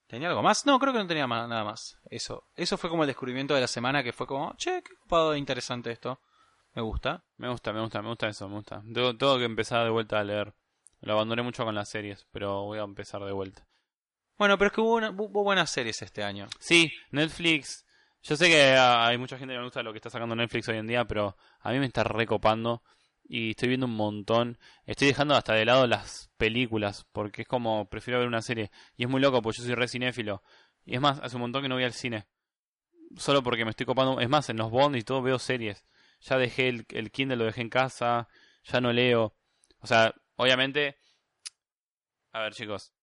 ¿Tenía 0.07 0.29
algo 0.29 0.41
más? 0.41 0.65
No, 0.65 0.79
creo 0.79 0.91
que 0.91 0.97
no 0.97 1.05
tenía 1.05 1.27
más, 1.27 1.47
nada 1.47 1.63
más. 1.63 1.99
Eso. 2.09 2.47
Eso 2.55 2.75
fue 2.75 2.89
como 2.89 3.03
el 3.03 3.07
descubrimiento 3.07 3.53
de 3.53 3.61
la 3.61 3.67
semana 3.67 4.01
que 4.01 4.11
fue 4.11 4.25
como, 4.25 4.55
che, 4.55 4.81
qué 4.81 4.93
ocupado 4.93 5.35
e 5.35 5.37
interesante 5.37 5.91
esto. 5.91 6.19
Me 6.73 6.81
gusta. 6.81 7.23
Me 7.37 7.47
gusta, 7.47 7.73
me 7.73 7.81
gusta, 7.81 8.01
me 8.01 8.09
gusta 8.09 8.27
eso, 8.27 8.49
me 8.49 8.55
gusta. 8.55 8.81
Tengo, 8.91 9.15
tengo 9.15 9.37
que 9.37 9.45
empezar 9.45 9.83
de 9.83 9.91
vuelta 9.91 10.19
a 10.19 10.23
leer. 10.23 10.51
Lo 11.01 11.13
abandoné 11.13 11.43
mucho 11.43 11.63
con 11.63 11.75
las 11.75 11.89
series, 11.89 12.25
pero 12.31 12.63
voy 12.63 12.79
a 12.79 12.83
empezar 12.85 13.23
de 13.23 13.33
vuelta. 13.33 13.67
Bueno, 14.39 14.57
pero 14.57 14.67
es 14.69 14.73
que 14.73 14.79
hubo, 14.79 15.43
buenas 15.43 15.69
series 15.69 16.01
este 16.01 16.23
año. 16.23 16.47
Sí, 16.59 16.93
Netflix. 17.11 17.85
Yo 18.23 18.37
sé 18.37 18.47
que 18.47 18.71
ah, 18.71 19.05
hay 19.05 19.17
mucha 19.17 19.37
gente 19.37 19.53
que 19.53 19.57
no 19.57 19.65
gusta 19.65 19.83
lo 19.83 19.91
que 19.91 19.97
está 19.97 20.09
sacando 20.09 20.33
Netflix 20.33 20.69
hoy 20.69 20.77
en 20.77 20.87
día, 20.87 21.03
pero 21.03 21.35
a 21.59 21.71
mí 21.73 21.79
me 21.79 21.85
está 21.85 22.05
recopando 22.05 22.81
y 23.25 23.49
estoy 23.49 23.67
viendo 23.67 23.85
un 23.85 23.97
montón. 23.97 24.57
Estoy 24.85 25.09
dejando 25.09 25.35
hasta 25.35 25.53
de 25.55 25.65
lado 25.65 25.87
las 25.87 26.31
películas 26.37 27.05
porque 27.11 27.41
es 27.41 27.49
como 27.49 27.89
prefiero 27.89 28.19
ver 28.19 28.29
una 28.29 28.41
serie. 28.41 28.71
Y 28.95 29.03
es 29.03 29.09
muy 29.09 29.19
loco 29.19 29.41
porque 29.41 29.57
yo 29.57 29.65
soy 29.65 29.75
re 29.75 29.89
cinéfilo. 29.89 30.41
Y 30.85 30.95
es 30.95 31.01
más, 31.01 31.19
hace 31.19 31.35
un 31.35 31.41
montón 31.41 31.61
que 31.61 31.67
no 31.67 31.75
voy 31.75 31.83
al 31.83 31.91
cine. 31.91 32.25
Solo 33.17 33.43
porque 33.43 33.65
me 33.65 33.71
estoy 33.71 33.85
copando. 33.85 34.21
Es 34.21 34.29
más, 34.29 34.49
en 34.49 34.55
los 34.55 34.71
Bond 34.71 34.95
y 34.95 35.01
todo 35.01 35.21
veo 35.21 35.37
series. 35.37 35.83
Ya 36.21 36.37
dejé 36.37 36.69
el, 36.69 36.85
el 36.91 37.11
Kindle, 37.11 37.35
lo 37.35 37.43
dejé 37.43 37.59
en 37.59 37.69
casa. 37.69 38.29
Ya 38.63 38.79
no 38.79 38.93
leo. 38.93 39.35
O 39.81 39.87
sea, 39.87 40.15
obviamente. 40.37 40.97
A 42.31 42.39
ver, 42.39 42.53
chicos. 42.53 42.93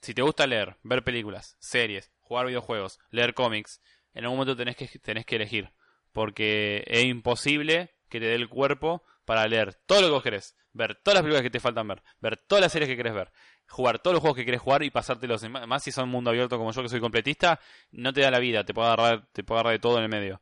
Si 0.00 0.14
te 0.14 0.22
gusta 0.22 0.46
leer, 0.46 0.76
ver 0.82 1.02
películas, 1.02 1.56
series, 1.58 2.12
jugar 2.20 2.46
videojuegos, 2.46 2.98
leer 3.10 3.34
cómics, 3.34 3.80
en 4.14 4.24
algún 4.24 4.38
momento 4.38 4.56
tenés 4.56 4.76
que, 4.76 4.86
tenés 4.98 5.26
que 5.26 5.36
elegir. 5.36 5.72
Porque 6.12 6.84
es 6.86 7.04
imposible 7.04 7.94
que 8.08 8.20
te 8.20 8.26
dé 8.26 8.34
el 8.34 8.48
cuerpo 8.48 9.04
para 9.24 9.46
leer 9.46 9.74
todo 9.86 10.00
lo 10.00 10.06
que 10.06 10.12
vos 10.12 10.22
querés. 10.22 10.56
Ver 10.72 10.94
todas 10.96 11.16
las 11.16 11.22
películas 11.22 11.42
que 11.42 11.50
te 11.50 11.60
faltan 11.60 11.88
ver. 11.88 12.02
Ver 12.20 12.36
todas 12.36 12.62
las 12.62 12.72
series 12.72 12.88
que 12.88 12.96
querés 12.96 13.14
ver. 13.14 13.30
Jugar 13.68 13.98
todos 13.98 14.14
los 14.14 14.20
juegos 14.20 14.36
que 14.36 14.44
querés 14.44 14.60
jugar 14.60 14.82
y 14.82 14.90
pasártelos. 14.90 15.48
Más 15.48 15.82
si 15.82 15.92
son 15.92 16.08
mundo 16.08 16.30
abierto 16.30 16.56
como 16.56 16.72
yo 16.72 16.82
que 16.82 16.88
soy 16.88 17.00
completista, 17.00 17.60
no 17.90 18.12
te 18.12 18.22
da 18.22 18.30
la 18.30 18.38
vida. 18.38 18.64
Te 18.64 18.72
puede 18.72 18.88
agarrar, 18.88 19.28
te 19.32 19.44
puede 19.44 19.60
agarrar 19.60 19.72
de 19.74 19.78
todo 19.80 19.98
en 19.98 20.04
el 20.04 20.08
medio. 20.08 20.40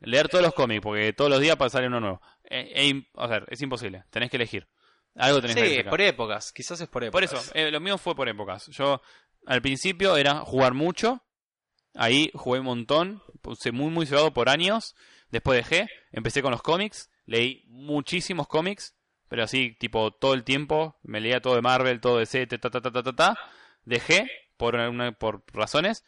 Leer 0.00 0.28
todos 0.28 0.44
los 0.44 0.54
cómics, 0.54 0.82
porque 0.82 1.12
todos 1.12 1.30
los 1.30 1.40
días 1.40 1.56
salir 1.70 1.88
uno 1.88 2.00
nuevo. 2.00 2.20
Eh, 2.44 3.02
o 3.14 3.28
sea, 3.28 3.42
es 3.48 3.62
imposible. 3.62 4.04
Tenés 4.10 4.30
que 4.30 4.36
elegir. 4.36 4.68
Algo 5.16 5.40
tenés 5.40 5.56
Sí, 5.56 5.82
por 5.88 6.00
épocas. 6.00 6.52
Quizás 6.52 6.80
es 6.80 6.88
por 6.88 7.08
Por 7.10 7.22
épocas. 7.24 7.44
eso, 7.46 7.52
eh, 7.54 7.70
lo 7.70 7.80
mío 7.80 7.96
fue 7.98 8.14
por 8.14 8.28
épocas. 8.28 8.66
Yo 8.68 9.00
al 9.46 9.62
principio 9.62 10.16
era 10.16 10.40
jugar 10.40 10.74
mucho, 10.74 11.22
ahí 11.94 12.30
jugué 12.34 12.60
un 12.60 12.66
montón, 12.66 13.22
puse 13.42 13.72
muy 13.72 13.90
muy 13.90 14.06
cebado 14.06 14.32
por 14.34 14.48
años, 14.48 14.94
después 15.30 15.56
dejé, 15.56 15.88
empecé 16.12 16.42
con 16.42 16.50
los 16.50 16.62
cómics, 16.62 17.10
leí 17.24 17.64
muchísimos 17.68 18.46
cómics, 18.46 18.94
pero 19.28 19.42
así 19.44 19.74
tipo 19.78 20.10
todo 20.12 20.34
el 20.34 20.44
tiempo, 20.44 20.98
me 21.02 21.20
leía 21.20 21.40
todo 21.40 21.54
de 21.54 21.62
Marvel, 21.62 22.00
todo 22.00 22.18
de 22.18 22.26
C, 22.26 22.46
ta 22.46 22.58
ta 22.58 22.70
ta 22.70 22.80
ta 22.92 23.02
ta, 23.02 23.12
ta. 23.14 23.38
dejé 23.84 24.30
por 24.56 24.74
una- 24.74 25.12
por 25.12 25.44
razones, 25.52 26.04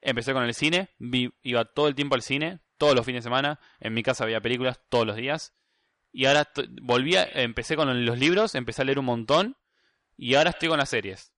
empecé 0.00 0.32
con 0.32 0.42
el 0.44 0.54
cine, 0.54 0.90
vi- 0.98 1.32
iba 1.42 1.64
todo 1.64 1.88
el 1.88 1.94
tiempo 1.94 2.14
al 2.16 2.22
cine, 2.22 2.60
todos 2.78 2.94
los 2.96 3.04
fines 3.06 3.22
de 3.22 3.26
semana, 3.28 3.60
en 3.80 3.94
mi 3.94 4.02
casa 4.02 4.24
había 4.24 4.40
películas 4.40 4.80
todos 4.88 5.06
los 5.06 5.16
días. 5.16 5.54
Y 6.12 6.26
ahora 6.26 6.48
volví 6.82 7.16
a, 7.16 7.24
empecé 7.24 7.74
con 7.74 8.04
los 8.04 8.18
libros, 8.18 8.54
empecé 8.54 8.82
a 8.82 8.84
leer 8.84 8.98
un 8.98 9.06
montón 9.06 9.56
Y 10.16 10.34
ahora 10.34 10.50
estoy 10.50 10.68
con 10.68 10.78
las 10.78 10.90
series. 10.90 11.32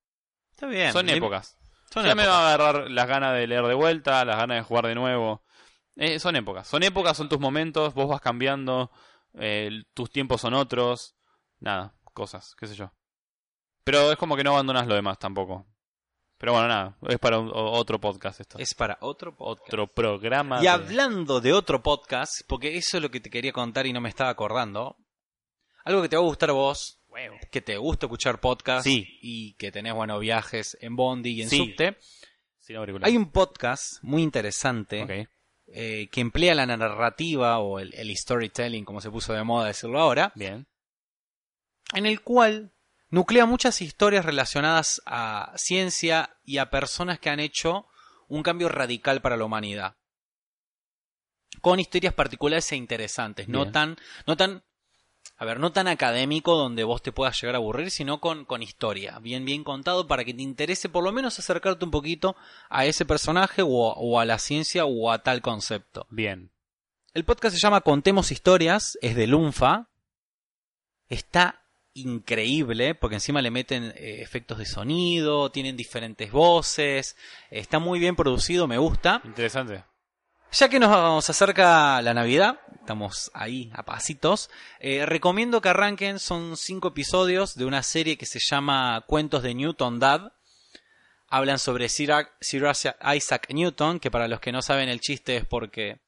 Está 0.50 0.66
bien. 0.66 0.92
Son 0.92 1.08
épocas. 1.08 1.56
Son 1.92 2.04
ya 2.04 2.14
me 2.14 2.22
épocas. 2.22 2.38
va 2.38 2.50
a 2.50 2.54
agarrar 2.54 2.90
las 2.90 3.06
ganas 3.06 3.34
de 3.34 3.46
leer 3.46 3.64
de 3.64 3.74
vuelta, 3.74 4.24
las 4.24 4.36
ganas 4.36 4.58
de 4.58 4.62
jugar 4.62 4.86
de 4.86 4.94
nuevo. 4.94 5.44
Eh, 5.96 6.18
son 6.18 6.34
épocas. 6.36 6.66
Son 6.66 6.82
épocas, 6.82 7.16
son 7.16 7.28
tus 7.28 7.38
momentos, 7.38 7.94
vos 7.94 8.08
vas 8.08 8.20
cambiando, 8.20 8.90
eh, 9.34 9.84
tus 9.94 10.10
tiempos 10.10 10.40
son 10.40 10.54
otros. 10.54 11.14
Nada, 11.60 11.94
cosas, 12.12 12.54
qué 12.58 12.66
sé 12.66 12.74
yo. 12.74 12.92
Pero 13.84 14.10
es 14.10 14.18
como 14.18 14.36
que 14.36 14.44
no 14.44 14.50
abandonas 14.52 14.86
lo 14.86 14.94
demás 14.94 15.18
tampoco. 15.18 15.66
Pero 16.44 16.52
bueno, 16.52 16.68
nada, 16.68 16.94
es 17.08 17.18
para 17.18 17.38
un- 17.38 17.50
otro 17.54 17.98
podcast 17.98 18.38
esto. 18.38 18.58
Es 18.58 18.74
para 18.74 18.98
otro 19.00 19.34
podcast. 19.34 19.66
otro 19.66 19.86
programa. 19.86 20.58
Y 20.58 20.64
de- 20.64 20.68
hablando 20.68 21.40
de 21.40 21.54
otro 21.54 21.82
podcast, 21.82 22.42
porque 22.46 22.76
eso 22.76 22.98
es 22.98 23.02
lo 23.02 23.10
que 23.10 23.18
te 23.20 23.30
quería 23.30 23.50
contar 23.50 23.86
y 23.86 23.94
no 23.94 24.02
me 24.02 24.10
estaba 24.10 24.28
acordando. 24.28 24.94
Algo 25.86 26.02
que 26.02 26.10
te 26.10 26.16
va 26.16 26.22
a 26.22 26.26
gustar 26.26 26.50
a 26.50 26.52
vos, 26.52 27.00
que 27.50 27.62
te 27.62 27.78
gusta 27.78 28.04
escuchar 28.04 28.40
podcast 28.42 28.84
Sí. 28.84 29.06
y 29.22 29.54
que 29.54 29.72
tenés 29.72 29.94
buenos 29.94 30.20
viajes 30.20 30.76
en 30.82 30.96
Bondi 30.96 31.30
y 31.30 31.42
en 31.44 31.48
Sí. 31.48 31.56
subte. 31.56 31.96
Sin 32.58 32.76
auricular. 32.76 33.08
Hay 33.08 33.16
un 33.16 33.30
podcast 33.32 34.02
muy 34.02 34.22
interesante 34.22 35.26
eh, 35.68 36.08
que 36.12 36.20
emplea 36.20 36.54
la 36.54 36.66
narrativa 36.66 37.58
o 37.60 37.78
el, 37.78 37.94
el 37.94 38.14
storytelling, 38.14 38.84
como 38.84 39.00
se 39.00 39.10
puso 39.10 39.32
de 39.32 39.42
moda 39.44 39.68
decirlo 39.68 39.98
ahora, 39.98 40.30
Bien. 40.34 40.66
en 41.94 42.04
el 42.04 42.20
cual 42.20 42.73
nuclea 43.14 43.46
muchas 43.46 43.80
historias 43.80 44.24
relacionadas 44.24 45.00
a 45.06 45.52
ciencia 45.54 46.36
y 46.44 46.58
a 46.58 46.68
personas 46.68 47.20
que 47.20 47.30
han 47.30 47.38
hecho 47.38 47.86
un 48.26 48.42
cambio 48.42 48.68
radical 48.68 49.22
para 49.22 49.36
la 49.36 49.44
humanidad. 49.44 49.96
Con 51.60 51.78
historias 51.78 52.12
particulares 52.12 52.70
e 52.72 52.76
interesantes, 52.76 53.48
no 53.48 53.70
tan, 53.70 53.96
no 54.26 54.36
tan, 54.36 54.64
a 55.36 55.44
ver, 55.44 55.60
no 55.60 55.70
tan 55.70 55.86
académico 55.86 56.56
donde 56.56 56.82
vos 56.82 57.02
te 57.02 57.12
puedas 57.12 57.40
llegar 57.40 57.54
a 57.54 57.58
aburrir, 57.58 57.92
sino 57.92 58.20
con, 58.20 58.44
con 58.44 58.64
historia, 58.64 59.20
bien, 59.20 59.44
bien 59.44 59.62
contado 59.62 60.08
para 60.08 60.24
que 60.24 60.34
te 60.34 60.42
interese 60.42 60.88
por 60.88 61.04
lo 61.04 61.12
menos 61.12 61.38
acercarte 61.38 61.84
un 61.84 61.92
poquito 61.92 62.34
a 62.68 62.84
ese 62.84 63.06
personaje 63.06 63.62
o, 63.62 63.68
o 63.68 64.18
a 64.18 64.24
la 64.24 64.40
ciencia 64.40 64.86
o 64.86 65.12
a 65.12 65.22
tal 65.22 65.40
concepto. 65.40 66.08
Bien. 66.10 66.50
El 67.12 67.24
podcast 67.24 67.54
se 67.54 67.60
llama 67.60 67.82
Contemos 67.82 68.32
Historias, 68.32 68.98
es 69.00 69.14
de 69.14 69.28
Lunfa. 69.28 69.88
Está 71.08 71.63
increíble, 71.94 72.94
porque 72.94 73.16
encima 73.16 73.40
le 73.40 73.50
meten 73.50 73.94
eh, 73.96 74.20
efectos 74.20 74.58
de 74.58 74.66
sonido, 74.66 75.50
tienen 75.50 75.76
diferentes 75.76 76.30
voces, 76.30 77.16
está 77.50 77.78
muy 77.78 77.98
bien 77.98 78.16
producido, 78.16 78.66
me 78.66 78.78
gusta. 78.78 79.22
Interesante. 79.24 79.84
Ya 80.52 80.68
que 80.68 80.78
nos 80.78 81.28
acerca 81.30 82.00
la 82.02 82.14
Navidad, 82.14 82.60
estamos 82.78 83.30
ahí 83.34 83.72
a 83.74 83.84
pasitos, 83.84 84.50
eh, 84.78 85.04
recomiendo 85.06 85.60
que 85.60 85.68
arranquen, 85.68 86.18
son 86.18 86.56
cinco 86.56 86.88
episodios 86.88 87.56
de 87.56 87.64
una 87.64 87.82
serie 87.82 88.16
que 88.16 88.26
se 88.26 88.38
llama 88.38 89.02
Cuentos 89.08 89.42
de 89.42 89.54
Newton 89.54 89.98
Dad. 89.98 90.32
Hablan 91.28 91.58
sobre 91.58 91.88
Sir, 91.88 92.12
Sir 92.40 92.64
Isaac 93.16 93.48
Newton, 93.50 93.98
que 93.98 94.12
para 94.12 94.28
los 94.28 94.38
que 94.38 94.52
no 94.52 94.62
saben 94.62 94.88
el 94.88 95.00
chiste 95.00 95.36
es 95.38 95.44
porque 95.44 95.98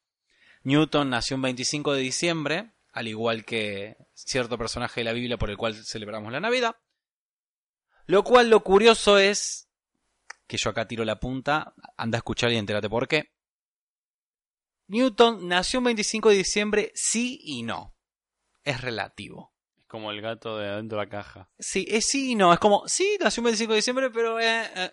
Newton 0.63 1.11
nació 1.11 1.37
un 1.37 1.43
25 1.43 1.95
de 1.95 2.01
diciembre, 2.01 2.71
al 2.97 3.09
igual 3.09 3.45
que 3.45 3.99
cierto 4.15 4.57
personaje 4.57 5.01
de 5.01 5.05
la 5.05 5.13
Biblia 5.13 5.37
por 5.37 5.51
el 5.51 5.59
cual 5.59 5.75
celebramos 5.75 6.33
la 6.33 6.41
Navidad. 6.41 6.77
Lo 8.07 8.25
cual 8.25 8.49
lo 8.49 8.61
curioso 8.61 9.19
es, 9.19 9.69
que 10.47 10.57
yo 10.57 10.71
acá 10.71 10.89
tiro 10.89 11.05
la 11.05 11.21
punta, 11.21 11.75
anda 11.99 12.17
a 12.17 12.21
escuchar 12.21 12.51
y 12.53 12.57
entérate 12.57 12.89
por 12.89 13.07
qué. 13.07 13.35
Newton 14.87 15.47
nació 15.47 15.81
un 15.81 15.85
25 15.87 16.31
de 16.31 16.37
diciembre, 16.37 16.93
sí 16.95 17.39
y 17.43 17.65
no. 17.65 17.95
Es 18.65 18.81
relativo. 18.81 19.53
Es 19.77 19.85
como 19.85 20.11
el 20.11 20.23
gato 20.23 20.57
de 20.57 20.67
adentro 20.67 20.99
de 20.99 21.05
la 21.05 21.11
caja. 21.11 21.51
Sí, 21.59 21.85
es 21.91 22.07
sí 22.07 22.31
y 22.31 22.35
no. 22.35 22.51
Es 22.51 22.59
como, 22.59 22.89
sí, 22.89 23.19
nació 23.21 23.43
un 23.43 23.47
25 23.47 23.73
de 23.75 23.77
diciembre, 23.77 24.11
pero 24.11 24.41
eh, 24.41 24.71
eh, 24.75 24.91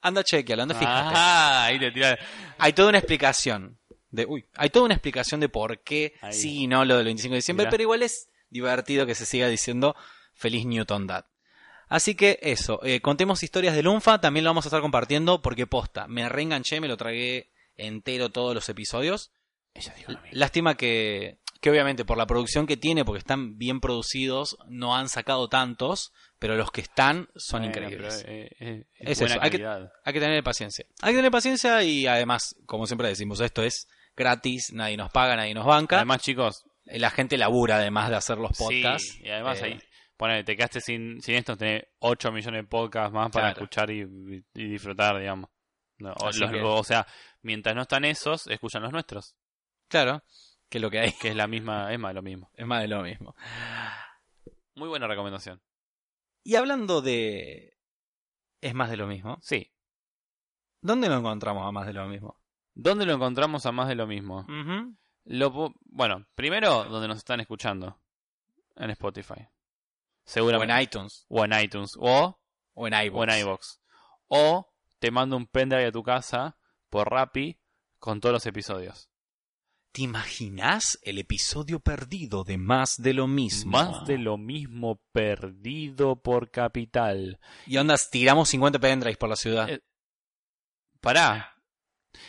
anda 0.00 0.24
chequealo, 0.24 0.62
anda 0.62 0.74
fíjate. 0.74 1.12
Ah, 1.14 1.64
ahí 1.64 1.78
te 1.78 1.90
tira. 1.90 2.18
Hay 2.56 2.72
toda 2.72 2.88
una 2.88 2.98
explicación. 2.98 3.78
De, 4.10 4.24
uy, 4.26 4.46
hay 4.54 4.70
toda 4.70 4.84
una 4.86 4.94
explicación 4.94 5.40
de 5.40 5.48
por 5.48 5.80
qué 5.82 6.14
Ahí. 6.20 6.32
sí 6.32 6.62
y 6.62 6.66
no 6.66 6.84
lo 6.84 6.96
del 6.96 7.04
25 7.06 7.32
de 7.32 7.36
diciembre, 7.38 7.64
Mirá. 7.64 7.70
pero 7.70 7.82
igual 7.82 8.02
es 8.02 8.28
divertido 8.50 9.04
que 9.06 9.14
se 9.14 9.26
siga 9.26 9.48
diciendo 9.48 9.96
feliz 10.34 10.64
Newton 10.66 11.06
Dad. 11.06 11.26
Así 11.88 12.14
que 12.14 12.38
eso, 12.42 12.80
eh, 12.84 13.00
contemos 13.00 13.42
historias 13.42 13.74
de 13.74 13.82
Lunfa, 13.82 14.20
también 14.20 14.44
lo 14.44 14.50
vamos 14.50 14.64
a 14.66 14.68
estar 14.68 14.80
compartiendo 14.80 15.40
porque 15.42 15.66
posta, 15.66 16.08
me 16.08 16.28
reenganché, 16.28 16.80
me 16.80 16.88
lo 16.88 16.96
tragué 16.96 17.50
entero 17.76 18.30
todos 18.30 18.54
los 18.54 18.68
episodios. 18.68 19.30
Ella 19.74 19.92
dijo 19.96 20.12
lo 20.12 20.18
mismo. 20.20 20.36
Lástima 20.38 20.76
que, 20.76 21.38
que 21.60 21.70
obviamente 21.70 22.04
por 22.04 22.16
la 22.18 22.26
producción 22.26 22.66
que 22.66 22.76
tiene, 22.76 23.04
porque 23.04 23.18
están 23.18 23.58
bien 23.58 23.80
producidos, 23.80 24.56
no 24.68 24.96
han 24.96 25.08
sacado 25.08 25.48
tantos, 25.48 26.12
pero 26.38 26.56
los 26.56 26.70
que 26.72 26.80
están 26.80 27.28
son 27.36 27.60
Bueno, 27.60 27.66
increíbles. 27.76 28.22
pero, 28.24 28.32
eh, 28.36 28.56
eh, 28.58 28.84
Es 28.98 29.10
es 29.10 29.18
buena 29.20 29.34
eso, 29.34 29.42
hay 29.44 29.50
que- 29.50 29.58
calidad. 29.58 29.92
Hay 30.04 30.12
que 30.12 30.20
tener 30.20 30.42
paciencia. 30.42 30.86
Hay 31.02 31.12
que 31.12 31.18
tener 31.18 31.30
paciencia 31.30 31.82
y 31.84 32.06
además, 32.06 32.56
como 32.66 32.86
siempre 32.86 33.08
decimos, 33.08 33.40
esto 33.40 33.62
es 33.62 33.86
gratis, 34.16 34.72
nadie 34.72 34.96
nos 34.96 35.10
paga, 35.10 35.36
nadie 35.36 35.54
nos 35.54 35.66
banca. 35.66 35.96
Además, 35.96 36.22
chicos, 36.22 36.64
la 36.84 37.10
gente 37.10 37.36
labura 37.36 37.76
además 37.76 38.08
de 38.10 38.16
hacer 38.16 38.38
los 38.38 38.56
podcasts. 38.56 39.12
Sí, 39.18 39.24
y 39.24 39.30
además 39.30 39.60
Eh, 39.60 39.64
ahí, 39.64 39.80
ponele, 40.16 40.44
te 40.44 40.56
quedaste 40.56 40.80
sin, 40.80 41.20
sin 41.20 41.34
esto, 41.34 41.56
tenés 41.56 41.84
8 42.00 42.32
millones 42.32 42.62
de 42.62 42.68
podcasts 42.68 43.12
más 43.12 43.30
para 43.30 43.48
Claro. 43.48 43.64
escuchar 43.64 43.90
y, 43.90 44.00
y 44.54 44.68
disfrutar, 44.68 45.18
digamos. 45.18 45.50
No, 45.98 46.12
o, 46.12 46.28
Así 46.28 46.40
los- 46.40 46.50
que- 46.50 46.62
o 46.62 46.84
sea, 46.84 47.06
mientras 47.42 47.74
no 47.74 47.82
están 47.82 48.04
esos, 48.04 48.46
escuchan 48.48 48.82
los 48.82 48.92
nuestros, 48.92 49.34
Claro, 49.88 50.22
que 50.68 50.78
es 50.78 50.82
lo 50.82 50.90
que 50.90 50.98
hay. 51.00 51.12
que 51.12 51.28
es 51.28 51.36
la 51.36 51.46
misma, 51.46 51.92
es 51.92 51.98
más 51.98 52.10
de 52.10 52.14
lo 52.14 52.22
mismo. 52.22 52.50
Es 52.54 52.66
más 52.66 52.82
de 52.82 52.88
lo 52.88 53.02
mismo. 53.02 53.34
Muy 54.74 54.88
buena 54.88 55.06
recomendación. 55.06 55.62
Y 56.44 56.56
hablando 56.56 57.00
de... 57.02 57.76
Es 58.60 58.74
más 58.74 58.90
de 58.90 58.96
lo 58.96 59.06
mismo. 59.06 59.38
Sí. 59.42 59.72
¿Dónde 60.80 61.08
lo 61.08 61.16
encontramos 61.16 61.66
a 61.66 61.72
más 61.72 61.86
de 61.86 61.92
lo 61.94 62.06
mismo? 62.06 62.38
¿Dónde 62.78 63.06
lo 63.06 63.14
encontramos 63.14 63.64
a 63.64 63.72
más 63.72 63.88
de 63.88 63.94
lo 63.94 64.06
mismo? 64.06 64.46
Lo, 65.24 65.72
bueno, 65.86 66.26
primero, 66.34 66.84
donde 66.84 67.08
nos 67.08 67.16
están 67.18 67.40
escuchando. 67.40 67.98
En 68.76 68.90
Spotify. 68.90 69.40
O 69.40 69.48
Seguramente. 70.24 70.74
en 70.74 70.80
iTunes. 70.82 71.24
O 71.28 71.44
en 71.44 71.58
iTunes. 71.58 71.96
O, 71.98 72.38
O 72.74 72.86
en 72.86 72.92
iVoox. 73.06 73.18
o 73.18 73.24
en. 73.24 73.56
O 74.28 74.72
te 74.98 75.10
mando 75.10 75.36
un 75.38 75.46
pendrive 75.46 75.86
a 75.86 75.92
tu 75.92 76.02
casa 76.02 76.58
por 76.90 77.10
Rappi 77.10 77.58
con 77.98 78.20
todos 78.20 78.34
los 78.34 78.46
episodios. 78.46 79.08
¿Te 79.92 80.02
imaginas 80.02 80.98
el 81.02 81.18
episodio 81.18 81.80
perdido 81.80 82.44
de 82.44 82.58
Más 82.58 83.00
de 83.00 83.14
lo 83.14 83.26
mismo? 83.26 83.70
Más 83.72 84.06
de 84.06 84.18
lo 84.18 84.36
mismo 84.36 85.00
perdido 85.12 86.16
por 86.20 86.50
capital. 86.50 87.40
Y 87.66 87.78
onda, 87.78 87.94
tiramos 88.10 88.50
50 88.50 88.78
pendrives 88.78 89.16
por 89.16 89.30
la 89.30 89.36
ciudad. 89.36 89.70
Eh, 89.70 89.80
Pará. 91.00 91.55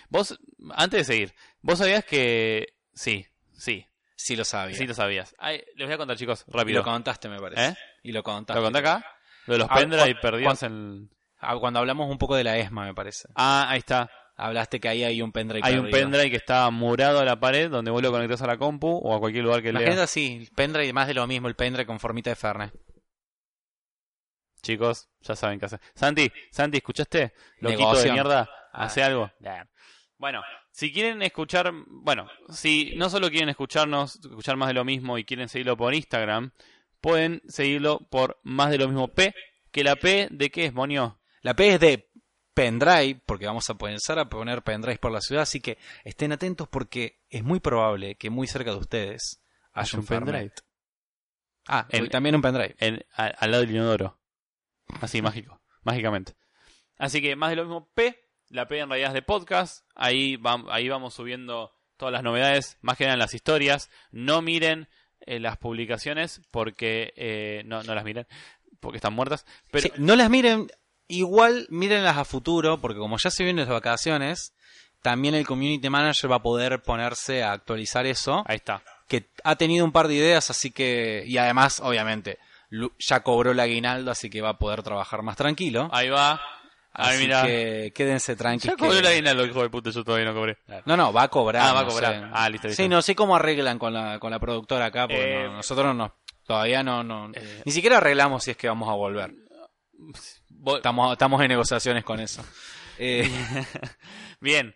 Vos, 0.10 0.40
antes 0.72 1.00
de 1.08 1.14
seguir, 1.14 1.34
vos 1.62 1.80
sabías 1.80 2.04
que... 2.06 2.74
Sí, 2.94 3.26
sí, 3.54 3.86
sí 4.16 4.36
lo 4.36 4.44
sabía. 4.46 4.76
sí 4.76 4.88
lo 4.88 4.94
sabías. 4.94 5.36
Ay, 5.38 5.64
les 5.76 5.88
voy 5.88 5.94
a 5.94 5.98
contar, 5.98 6.18
chicos, 6.18 6.46
y 6.48 6.52
rápido. 6.52 6.80
lo 6.80 6.84
contaste, 6.84 7.30
me 7.30 7.40
parece. 7.40 7.68
¿Eh? 7.68 7.76
Y 8.04 8.12
lo 8.12 8.24
contaste. 8.24 8.60
¿Lo 8.60 8.66
conté 8.66 8.80
acá? 8.80 9.06
Lo 9.46 9.54
de 9.54 9.60
los 9.60 9.68
Ah, 9.70 9.76
pendrive 9.76 10.16
perdidos 10.22 10.64
en... 10.64 11.10
Ah, 11.40 11.56
Cuando 11.60 11.80
hablamos 11.80 12.10
un 12.10 12.18
poco 12.18 12.36
de 12.36 12.44
la 12.44 12.58
ESMA, 12.58 12.86
me 12.86 12.94
parece. 12.94 13.28
Ah, 13.36 13.68
ahí 13.70 13.80
está. 13.80 14.10
Hablaste 14.36 14.80
que 14.80 14.88
ahí 14.90 15.04
hay 15.04 15.22
un 15.22 15.32
pendrive 15.32 15.62
Hay 15.66 15.76
un 15.76 15.86
perdido. 15.86 16.00
pendrive 16.00 16.30
que 16.32 16.38
está 16.38 16.70
murado 16.70 17.20
a 17.20 17.26
la 17.26 17.40
pared 17.40 17.70
donde 17.72 17.90
vos 17.92 18.02
lo 18.04 18.12
conectás 18.12 18.42
a 18.44 18.48
la 18.48 18.58
compu 18.58 18.88
o 19.04 19.16
a 19.16 19.20
cualquier 19.20 19.44
lugar 19.44 19.62
que 19.64 19.70
Imagínate 19.70 19.96
lea. 19.96 20.04
así, 20.04 20.38
el 20.42 20.50
pendrive 20.56 20.94
más 20.94 21.08
de 21.08 21.14
lo 21.16 21.26
mismo, 21.28 21.48
el 21.48 21.56
pendrive 21.56 21.86
con 21.88 22.00
formita 22.00 22.30
de 22.30 22.36
Fernet. 22.36 22.72
Chicos, 24.62 25.08
ya 25.22 25.36
saben 25.36 25.60
qué 25.60 25.66
hacer. 25.66 25.80
Santi, 25.96 26.32
Santi, 26.52 26.78
¿escuchaste? 26.78 27.34
Loquito 27.60 27.96
de 28.00 28.12
mierda. 28.12 28.50
Hace 28.86 29.04
algo. 29.04 29.32
Bueno, 30.18 30.42
si 30.72 30.92
quieren 30.92 31.22
escuchar, 31.22 31.72
bueno, 31.88 32.28
si 32.50 32.94
no 32.96 33.10
solo 33.10 33.30
quieren 33.30 33.50
escucharnos, 33.50 34.16
escuchar 34.16 34.58
más 34.58 34.68
de 34.70 34.74
lo 34.74 34.84
mismo 34.86 35.18
y 35.18 35.26
quieren 35.26 35.48
seguirlo 35.48 35.78
por 35.78 35.94
Instagram, 35.94 36.52
pueden 37.02 37.42
seguirlo 37.48 38.00
por 38.10 38.40
más 38.44 38.72
de 38.72 38.80
lo 38.80 38.88
mismo 38.88 39.10
P, 39.10 39.34
que 39.72 39.84
la 39.84 39.96
P 39.96 40.28
de 40.32 40.50
qué 40.50 40.66
es, 40.66 40.74
Monio? 40.74 41.20
La 41.42 41.56
P 41.56 41.74
es 41.76 41.80
de 41.80 42.10
pendrive, 42.56 43.22
porque 43.28 43.46
vamos 43.46 43.70
a 43.70 43.76
comenzar 43.76 44.18
a 44.18 44.28
poner 44.28 44.64
pendrives 44.64 44.98
por 44.98 45.12
la 45.12 45.22
ciudad, 45.22 45.44
así 45.44 45.60
que 45.62 45.78
estén 46.04 46.32
atentos 46.32 46.68
porque 46.68 47.20
es 47.30 47.44
muy 47.44 47.60
probable 47.60 48.16
que 48.16 48.32
muy 48.32 48.48
cerca 48.48 48.72
de 48.72 48.78
ustedes 48.78 49.44
haya 49.74 50.00
un, 50.00 50.04
Fernet. 50.08 50.62
Ah, 51.68 51.86
En- 51.90 52.10
también 52.10 52.34
un 52.34 52.42
pendrive. 52.42 52.76
En- 52.80 53.06
al 53.16 53.52
lado 53.52 53.62
del 53.62 53.76
inodoro. 53.76 54.20
Así, 55.02 55.22
mágico, 55.22 55.62
mágicamente. 55.84 56.36
Así 56.98 57.22
que 57.22 57.36
más 57.36 57.52
de 57.52 57.58
lo 57.58 57.66
mismo 57.66 57.92
P, 57.94 58.27
la 58.50 58.68
P 58.68 58.80
en 58.80 58.90
realidad 58.90 59.10
es 59.12 59.14
de 59.16 59.22
podcast, 59.22 59.86
ahí, 59.96 60.36
vam- 60.38 60.68
ahí 60.70 60.88
vamos 60.90 61.14
subiendo 61.14 61.72
todas 61.98 62.14
las 62.14 62.24
novedades, 62.24 62.78
más 62.82 62.98
que 62.98 63.06
nada 63.06 63.14
en 63.14 63.20
las 63.20 63.34
historias. 63.34 63.90
No 64.12 64.42
miren 64.42 64.88
eh, 65.22 65.40
las 65.40 65.58
publicaciones 65.58 66.42
porque 66.52 67.14
eh, 67.18 67.64
no, 67.66 67.84
no 67.84 67.96
las 67.96 68.04
miren, 68.04 68.28
porque 68.80 68.98
están 68.98 69.14
muertas. 69.14 69.46
Pero 69.72 69.84
Sí, 69.88 69.92
no 69.98 70.16
las 70.16 70.30
miren, 70.30 70.68
igual 71.08 71.68
mírenlas 71.70 72.18
a 72.18 72.26
futuro, 72.26 72.80
porque 72.80 73.00
como 73.00 73.18
ya 73.18 73.30
se 73.32 73.44
vienen 73.44 73.66
las 73.66 73.74
vacaciones, 73.74 74.54
también 75.02 75.36
el 75.36 75.46
community 75.46 75.90
manager 75.90 76.32
va 76.32 76.38
a 76.38 76.42
poder 76.44 76.82
ponerse 76.84 77.44
a 77.44 77.52
actualizar 77.54 78.06
eso. 78.06 78.44
ahí 78.48 78.58
está. 78.58 78.84
que 79.08 79.30
ha 79.44 79.56
tenido 79.56 79.86
un 79.86 79.92
par 79.92 80.08
de 80.08 80.16
ideas, 80.16 80.50
así 80.50 80.72
que. 80.72 81.24
Y 81.26 81.38
además, 81.38 81.80
obviamente, 81.80 82.40
ya 83.00 83.22
cobró 83.22 83.52
el 83.52 83.60
aguinaldo, 83.60 84.12
así 84.12 84.30
que 84.30 84.42
va 84.42 84.50
a 84.50 84.58
poder 84.60 84.84
trabajar 84.84 85.22
más 85.24 85.38
tranquilo. 85.38 85.90
Ahí 85.94 86.10
va. 86.10 86.42
Ay, 87.00 87.16
así 87.16 87.24
mira. 87.24 87.44
que 87.46 87.92
quédense 87.96 88.36
tranquilos. 88.36 88.76
Ya 88.80 89.34
la 89.34 89.44
hijo 89.46 89.62
de 89.62 89.70
puta, 89.70 89.90
yo 89.92 90.04
todavía 90.04 90.26
no 90.28 90.34
cobré. 90.34 90.58
No, 90.86 90.98
no, 90.98 91.14
va 91.14 91.24
a 91.24 91.28
cobrar. 91.28 91.62
Ah, 91.66 91.74
va 91.74 91.80
a 91.82 91.84
no 91.84 91.90
cobrar. 91.90 92.14
sé. 92.14 92.30
Ah, 92.34 92.50
listo, 92.50 92.68
listo. 92.68 92.82
Sí, 92.84 92.90
no 92.90 93.02
sé 93.02 93.16
cómo 93.16 93.36
arreglan 93.36 93.78
con 93.80 93.94
la, 93.94 94.20
con 94.20 94.32
la 94.32 94.40
productora 94.40 94.86
acá, 94.88 95.08
porque 95.08 95.42
Eh, 95.42 95.44
no- 95.48 95.54
nosotros 95.58 95.96
no, 95.96 96.16
todavía 96.46 96.82
no, 96.84 97.04
no 97.04 97.32
Eh. 97.34 97.62
ni 97.66 97.72
siquiera 97.72 97.98
arreglamos 97.98 98.44
si 98.44 98.52
es 98.52 98.58
que 98.58 98.68
vamos 98.68 98.90
a 98.90 98.94
volver. 98.94 99.32
Estamos, 100.76 101.12
estamos 101.14 101.42
en 101.42 101.48
negociaciones 101.50 102.04
con 102.04 102.20
eso. 102.20 102.44
Eh, 103.00 103.30
Bien. 104.42 104.76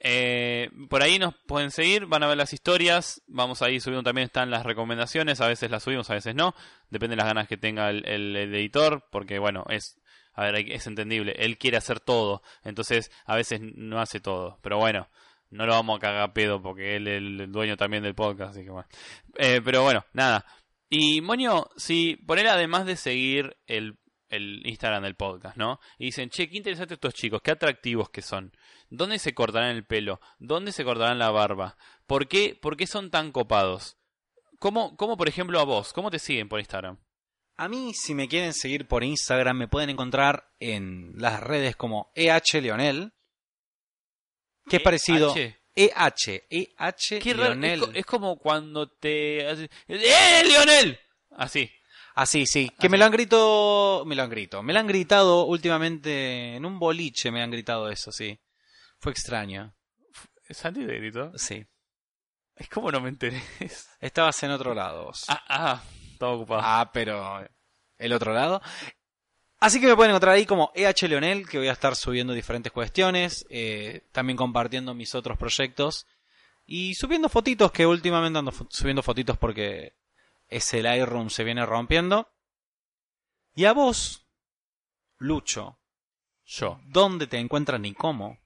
Eh, 0.00 0.70
por 0.88 1.02
ahí 1.02 1.18
nos 1.18 1.34
pueden 1.46 1.70
seguir, 1.70 2.06
van 2.06 2.22
a 2.22 2.26
ver 2.28 2.38
las 2.38 2.54
historias. 2.54 3.20
Vamos 3.26 3.60
a 3.60 3.68
ir 3.68 3.82
subiendo 3.82 4.04
también 4.08 4.24
están 4.26 4.50
las 4.50 4.64
recomendaciones. 4.64 5.40
A 5.42 5.48
veces 5.48 5.70
las 5.70 5.82
subimos, 5.82 6.08
a 6.08 6.14
veces 6.14 6.34
no. 6.34 6.54
Depende 6.88 7.12
de 7.12 7.16
las 7.18 7.26
ganas 7.26 7.46
que 7.46 7.58
tenga 7.58 7.90
el, 7.90 8.06
el- 8.08 8.36
el 8.36 8.54
editor. 8.54 9.06
Porque, 9.10 9.38
bueno, 9.38 9.64
es. 9.68 9.98
A 10.38 10.44
ver, 10.44 10.70
es 10.70 10.86
entendible. 10.86 11.34
Él 11.36 11.58
quiere 11.58 11.78
hacer 11.78 11.98
todo. 11.98 12.42
Entonces, 12.62 13.10
a 13.26 13.34
veces 13.34 13.60
no 13.60 14.00
hace 14.00 14.20
todo. 14.20 14.60
Pero 14.62 14.78
bueno, 14.78 15.08
no 15.50 15.66
lo 15.66 15.72
vamos 15.72 15.96
a 15.96 16.00
cagar 16.00 16.32
pedo 16.32 16.62
porque 16.62 16.94
él 16.94 17.08
es 17.08 17.16
el, 17.18 17.40
el 17.40 17.50
dueño 17.50 17.76
también 17.76 18.04
del 18.04 18.14
podcast. 18.14 18.52
Así 18.52 18.62
que 18.62 18.70
bueno. 18.70 18.88
Eh, 19.34 19.60
pero 19.64 19.82
bueno, 19.82 20.04
nada. 20.12 20.46
Y 20.88 21.22
Moño, 21.22 21.66
si 21.76 22.14
por 22.14 22.38
él, 22.38 22.46
además 22.46 22.86
de 22.86 22.94
seguir 22.94 23.56
el, 23.66 23.98
el 24.28 24.64
Instagram 24.64 25.02
del 25.02 25.16
podcast, 25.16 25.56
¿no? 25.56 25.80
Y 25.98 26.04
dicen, 26.06 26.30
che, 26.30 26.48
qué 26.48 26.56
interesantes 26.56 26.94
estos 26.94 27.14
chicos, 27.14 27.40
qué 27.42 27.50
atractivos 27.50 28.08
que 28.08 28.22
son. 28.22 28.56
¿Dónde 28.90 29.18
se 29.18 29.34
cortarán 29.34 29.74
el 29.74 29.86
pelo? 29.86 30.20
¿Dónde 30.38 30.70
se 30.70 30.84
cortarán 30.84 31.18
la 31.18 31.32
barba? 31.32 31.76
¿Por 32.06 32.28
qué, 32.28 32.56
por 32.62 32.76
qué 32.76 32.86
son 32.86 33.10
tan 33.10 33.32
copados? 33.32 33.96
¿Cómo, 34.60 34.96
¿Cómo, 34.96 35.16
por 35.16 35.28
ejemplo, 35.28 35.58
a 35.58 35.64
vos? 35.64 35.92
¿Cómo 35.92 36.12
te 36.12 36.20
siguen 36.20 36.48
por 36.48 36.60
Instagram? 36.60 36.96
A 37.58 37.68
mí, 37.68 37.92
si 37.92 38.14
me 38.14 38.28
quieren 38.28 38.54
seguir 38.54 38.86
por 38.88 39.04
Instagram, 39.04 39.56
me 39.58 39.68
pueden 39.68 39.90
encontrar 39.90 40.50
en 40.60 41.12
las 41.16 41.40
redes 41.42 41.76
como 41.76 42.10
EH 42.14 42.60
Leonel, 42.62 43.12
que 44.68 44.76
es 44.76 44.82
parecido. 44.82 45.32
H. 45.32 45.58
EH, 45.74 46.46
EH 46.50 47.18
Qué 47.20 47.34
raro, 47.34 47.50
Leonel. 47.54 47.80
es, 47.82 47.86
co- 47.86 47.92
es 47.94 48.06
como 48.06 48.38
cuando 48.38 48.90
te... 48.90 49.48
¡Eh, 49.50 50.42
Lionel! 50.44 50.98
Así. 51.36 51.70
Así, 52.14 52.46
sí. 52.46 52.68
Que 52.80 52.88
me 52.88 52.98
lo 52.98 53.04
han 53.04 53.12
gritado. 53.12 54.04
Me 54.04 54.16
lo 54.16 54.24
han 54.24 54.30
gritado. 54.30 54.62
Me 54.64 54.72
lo 54.72 54.80
han 54.80 54.88
gritado 54.88 55.44
últimamente. 55.44 56.56
En 56.56 56.64
un 56.66 56.78
boliche 56.80 57.30
me 57.30 57.42
han 57.42 57.50
gritado 57.52 57.88
eso, 57.90 58.10
sí. 58.10 58.40
Fue 58.98 59.12
extraño. 59.12 59.72
¿Santi 60.50 60.84
te 60.84 60.96
gritó? 60.98 61.30
Sí. 61.38 61.64
Es 62.56 62.68
como 62.68 62.90
no 62.90 63.00
me 63.00 63.10
enteré. 63.10 63.40
Estabas 64.00 64.42
en 64.42 64.50
otro 64.50 64.74
lado 64.74 65.04
vos. 65.04 65.26
ah, 65.28 65.44
ah, 65.48 65.82
estaba 66.18 66.32
ocupado. 66.32 66.60
Ah, 66.62 66.90
pero. 66.92 67.46
El 67.96 68.12
otro 68.12 68.32
lado. 68.32 68.60
Así 69.60 69.80
que 69.80 69.88
me 69.88 69.96
pueden 69.96 70.10
encontrar 70.10 70.34
ahí 70.34 70.46
como 70.46 70.70
EH 70.74 71.08
Leonel, 71.08 71.48
que 71.48 71.58
voy 71.58 71.66
a 71.68 71.72
estar 71.72 71.96
subiendo 71.96 72.32
diferentes 72.32 72.70
cuestiones. 72.70 73.44
eh, 73.50 74.06
también 74.12 74.36
compartiendo 74.36 74.94
mis 74.94 75.14
otros 75.14 75.36
proyectos. 75.36 76.06
Y 76.64 76.94
subiendo 76.94 77.28
fotitos, 77.28 77.72
que 77.72 77.86
últimamente 77.86 78.38
ando 78.38 78.52
subiendo 78.68 79.02
fotitos 79.02 79.38
porque 79.38 79.94
ese 80.48 80.82
Lightroom 80.82 81.30
se 81.30 81.44
viene 81.44 81.64
rompiendo. 81.64 82.28
Y 83.54 83.64
a 83.64 83.72
vos, 83.72 84.26
Lucho, 85.16 85.80
Yo. 86.44 86.80
¿dónde 86.84 87.26
te 87.26 87.38
encuentran 87.38 87.84
y 87.84 87.94
cómo? 87.94 88.38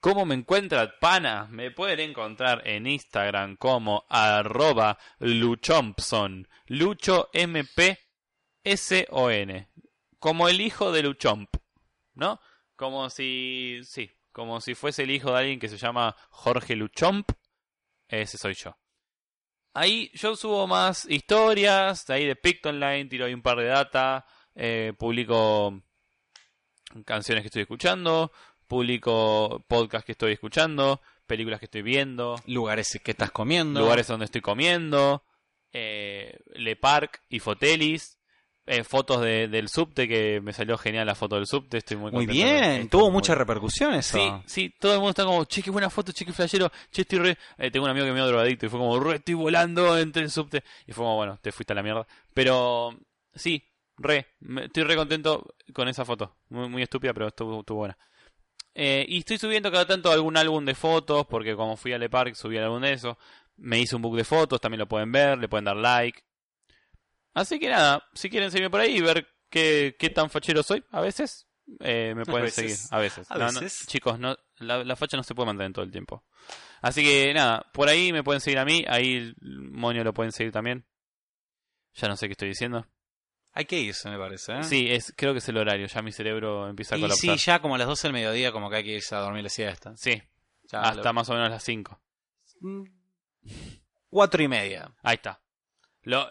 ¿Cómo 0.00 0.24
me 0.24 0.36
encuentran, 0.36 0.92
pana? 1.00 1.48
Me 1.50 1.72
pueden 1.72 1.98
encontrar 1.98 2.62
en 2.64 2.86
Instagram 2.86 3.56
como 3.56 4.04
arroba 4.08 4.96
luchompson. 5.18 6.46
Lucho 6.66 7.30
M-P-S-O-N. 7.32 7.98
Como 10.20 10.48
el 10.48 10.60
hijo 10.60 10.92
de 10.92 11.02
Luchomp. 11.02 11.48
¿No? 12.14 12.40
Como 12.76 13.10
si... 13.10 13.80
Sí. 13.82 14.08
Como 14.30 14.60
si 14.60 14.76
fuese 14.76 15.02
el 15.02 15.10
hijo 15.10 15.32
de 15.32 15.38
alguien 15.38 15.58
que 15.58 15.68
se 15.68 15.78
llama 15.78 16.14
Jorge 16.30 16.76
Luchomp. 16.76 17.32
Ese 18.06 18.38
soy 18.38 18.54
yo. 18.54 18.76
Ahí 19.74 20.12
yo 20.14 20.36
subo 20.36 20.68
más 20.68 21.06
historias. 21.10 22.06
de 22.06 22.14
Ahí 22.14 22.24
de 22.24 22.36
Pictonline. 22.36 23.08
Tiro 23.08 23.26
ahí 23.26 23.34
un 23.34 23.42
par 23.42 23.58
de 23.58 23.66
data. 23.66 24.24
eh, 24.54 24.92
publico 24.96 25.82
canciones 27.04 27.42
que 27.42 27.48
estoy 27.48 27.62
escuchando 27.62 28.32
publico 28.68 29.64
podcast 29.66 30.06
que 30.06 30.12
estoy 30.12 30.32
escuchando, 30.32 31.00
películas 31.26 31.58
que 31.58 31.66
estoy 31.66 31.82
viendo, 31.82 32.36
Lugares 32.46 33.00
que 33.02 33.10
estás 33.10 33.30
comiendo. 33.32 33.80
lugares 33.80 34.06
donde 34.06 34.26
estoy 34.26 34.40
comiendo, 34.40 35.24
eh, 35.72 36.38
Le 36.54 36.76
Parc 36.76 37.22
y 37.28 37.40
Fotelis, 37.40 38.18
eh, 38.66 38.84
fotos 38.84 39.22
de- 39.22 39.48
del 39.48 39.68
subte, 39.70 40.06
que 40.06 40.40
me 40.42 40.52
salió 40.52 40.76
genial 40.76 41.06
la 41.06 41.14
foto 41.14 41.36
del 41.36 41.46
subte, 41.46 41.78
estoy 41.78 41.96
muy 41.96 42.12
Muy 42.12 42.26
contento. 42.26 42.32
bien, 42.50 42.64
Estoy 42.72 42.88
tuvo 42.88 43.04
muy- 43.04 43.12
mucha 43.14 43.34
repercusión 43.34 43.94
eso. 43.94 44.18
Sí, 44.18 44.30
sí, 44.46 44.74
todo 44.78 44.92
el 44.92 44.98
mundo 44.98 45.10
está 45.10 45.24
como, 45.24 45.44
che, 45.46 45.62
qué 45.62 45.70
buena 45.70 45.88
foto, 45.88 46.12
che, 46.12 46.26
qué 46.26 46.32
flashero, 46.34 46.70
che, 46.90 47.02
estoy 47.02 47.18
re... 47.18 47.38
eh, 47.56 47.70
tengo 47.70 47.86
un 47.86 47.90
amigo 47.90 48.04
que 48.04 48.12
me 48.12 48.18
dio 48.18 48.26
drogadicto 48.28 48.66
y 48.66 48.68
fue 48.68 48.78
como, 48.78 49.00
re, 49.00 49.16
estoy 49.16 49.34
volando 49.34 49.96
entre 49.98 50.22
el 50.22 50.30
subte. 50.30 50.62
Y 50.86 50.92
fue 50.92 51.02
como, 51.04 51.16
bueno, 51.16 51.38
te 51.40 51.50
fuiste 51.50 51.72
a 51.72 51.76
la 51.76 51.82
mierda. 51.82 52.06
Pero, 52.34 52.94
sí, 53.34 53.64
re, 53.96 54.26
estoy 54.64 54.82
re 54.82 54.96
contento 54.96 55.54
con 55.72 55.88
esa 55.88 56.04
foto. 56.04 56.36
Muy, 56.50 56.68
muy 56.68 56.82
estúpida, 56.82 57.14
pero 57.14 57.28
estuvo, 57.28 57.60
estuvo 57.60 57.78
buena. 57.78 57.96
Eh, 58.80 59.04
y 59.08 59.18
estoy 59.18 59.38
subiendo 59.38 59.72
cada 59.72 59.86
tanto 59.88 60.12
algún 60.12 60.36
álbum 60.36 60.64
de 60.64 60.74
fotos, 60.76 61.26
porque 61.26 61.56
como 61.56 61.76
fui 61.76 61.92
a 61.92 61.98
Le 61.98 62.08
Parc 62.08 62.34
subí 62.34 62.56
el 62.58 62.62
álbum 62.62 62.80
de 62.80 62.92
eso. 62.92 63.18
Me 63.56 63.80
hice 63.80 63.96
un 63.96 64.02
book 64.02 64.16
de 64.16 64.22
fotos, 64.22 64.60
también 64.60 64.78
lo 64.78 64.86
pueden 64.86 65.10
ver, 65.10 65.36
le 65.36 65.48
pueden 65.48 65.64
dar 65.64 65.76
like. 65.76 66.22
Así 67.34 67.58
que 67.58 67.68
nada, 67.68 68.04
si 68.14 68.30
quieren 68.30 68.50
seguirme 68.52 68.70
por 68.70 68.78
ahí 68.80 68.96
y 68.96 69.00
ver 69.00 69.26
qué, 69.50 69.96
qué 69.98 70.10
tan 70.10 70.30
fachero 70.30 70.62
soy, 70.62 70.84
a 70.92 71.00
veces, 71.00 71.48
eh, 71.80 72.14
me 72.16 72.24
pueden 72.24 72.50
seguir. 72.52 72.76
A 72.90 72.98
veces. 72.98 73.28
A 73.30 73.36
No, 73.36 73.50
no, 73.50 73.60
veces. 73.60 73.84
chicos, 73.88 74.18
no, 74.20 74.36
la, 74.58 74.84
la 74.84 74.94
facha 74.94 75.16
no 75.16 75.24
se 75.24 75.34
puede 75.34 75.46
mantener 75.46 75.72
todo 75.72 75.84
el 75.84 75.90
tiempo. 75.90 76.24
Así 76.80 77.02
que 77.02 77.34
nada, 77.34 77.66
por 77.72 77.88
ahí 77.88 78.12
me 78.12 78.22
pueden 78.22 78.40
seguir 78.40 78.60
a 78.60 78.64
mí, 78.64 78.84
ahí 78.86 79.14
el 79.16 79.36
Moño 79.42 80.04
lo 80.04 80.14
pueden 80.14 80.30
seguir 80.30 80.52
también. 80.52 80.86
Ya 81.94 82.06
no 82.06 82.16
sé 82.16 82.28
qué 82.28 82.32
estoy 82.32 82.48
diciendo. 82.50 82.86
Hay 83.58 83.64
que 83.64 83.80
irse, 83.80 84.08
me 84.08 84.16
parece. 84.18 84.52
¿eh? 84.56 84.62
Sí, 84.62 84.86
es, 84.88 85.12
creo 85.16 85.32
que 85.32 85.38
es 85.38 85.48
el 85.48 85.56
horario, 85.56 85.88
ya 85.88 86.00
mi 86.00 86.12
cerebro 86.12 86.68
empieza 86.68 86.94
a 86.94 86.98
y 86.98 87.00
colapsar. 87.00 87.36
sí, 87.38 87.44
ya 87.44 87.60
como 87.60 87.74
a 87.74 87.78
las 87.78 87.88
12 87.88 88.06
del 88.06 88.12
mediodía, 88.12 88.52
como 88.52 88.70
que 88.70 88.76
hay 88.76 88.84
que 88.84 88.94
irse 88.94 89.16
a 89.16 89.18
dormir 89.18 89.42
la 89.42 89.48
siesta. 89.48 89.96
Sí, 89.96 90.22
Ya 90.70 90.80
hasta 90.82 91.02
lo- 91.08 91.12
más 91.14 91.28
o 91.28 91.32
menos 91.34 91.50
las 91.50 91.64
5. 91.64 92.00
Mm, 92.60 92.84
Cuatro 94.10 94.42
y 94.42 94.46
media. 94.48 94.94
Ahí 95.02 95.16
está. 95.16 95.40
Lo 96.02 96.28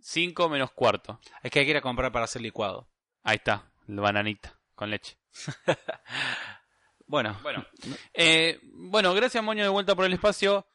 5 0.00 0.48
menos 0.48 0.72
cuarto. 0.72 1.20
Es 1.42 1.50
que 1.52 1.60
hay 1.60 1.64
que 1.66 1.70
ir 1.70 1.76
a 1.76 1.80
comprar 1.82 2.10
para 2.10 2.24
hacer 2.24 2.42
licuado. 2.42 2.90
Ahí 3.22 3.36
está, 3.36 3.70
la 3.86 4.02
bananita 4.02 4.58
con 4.74 4.90
leche. 4.90 5.16
Bueno, 7.06 7.38
Bueno, 7.42 7.64
eh, 8.14 8.58
bueno, 8.64 9.12
gracias 9.12 9.44
Moño 9.44 9.62
de 9.62 9.68
vuelta 9.68 9.94
por 9.94 10.06
el 10.06 10.14
espacio. 10.14 10.66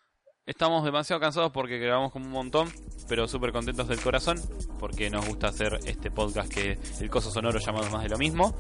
Estamos 0.46 0.84
demasiado 0.84 1.20
cansados 1.20 1.52
porque 1.52 1.78
grabamos 1.78 2.12
como 2.12 2.26
un 2.26 2.32
montón, 2.32 2.74
pero 3.08 3.28
súper 3.28 3.52
contentos 3.52 3.88
del 3.88 4.02
corazón 4.02 4.42
porque 4.80 5.10
nos 5.10 5.28
gusta 5.28 5.48
hacer 5.48 5.80
este 5.86 6.10
podcast 6.10 6.52
que 6.52 6.80
el 7.00 7.10
coso 7.10 7.30
sonoro 7.30 7.60
llamado 7.60 7.90
más 7.92 8.04
de 8.04 8.10
lo 8.10 8.18
mismo. 8.18 8.56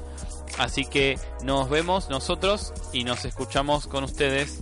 Así 0.59 0.85
que 0.85 1.17
nos 1.43 1.69
vemos 1.69 2.09
nosotros 2.09 2.73
y 2.93 3.03
nos 3.03 3.25
escuchamos 3.25 3.87
con 3.87 4.03
ustedes 4.03 4.61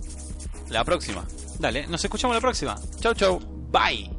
la 0.70 0.84
próxima. 0.84 1.26
dale, 1.58 1.86
nos 1.86 2.02
escuchamos 2.04 2.34
la 2.34 2.40
próxima. 2.40 2.76
Chau 3.00 3.14
chau. 3.14 3.40
Bye. 3.70 4.10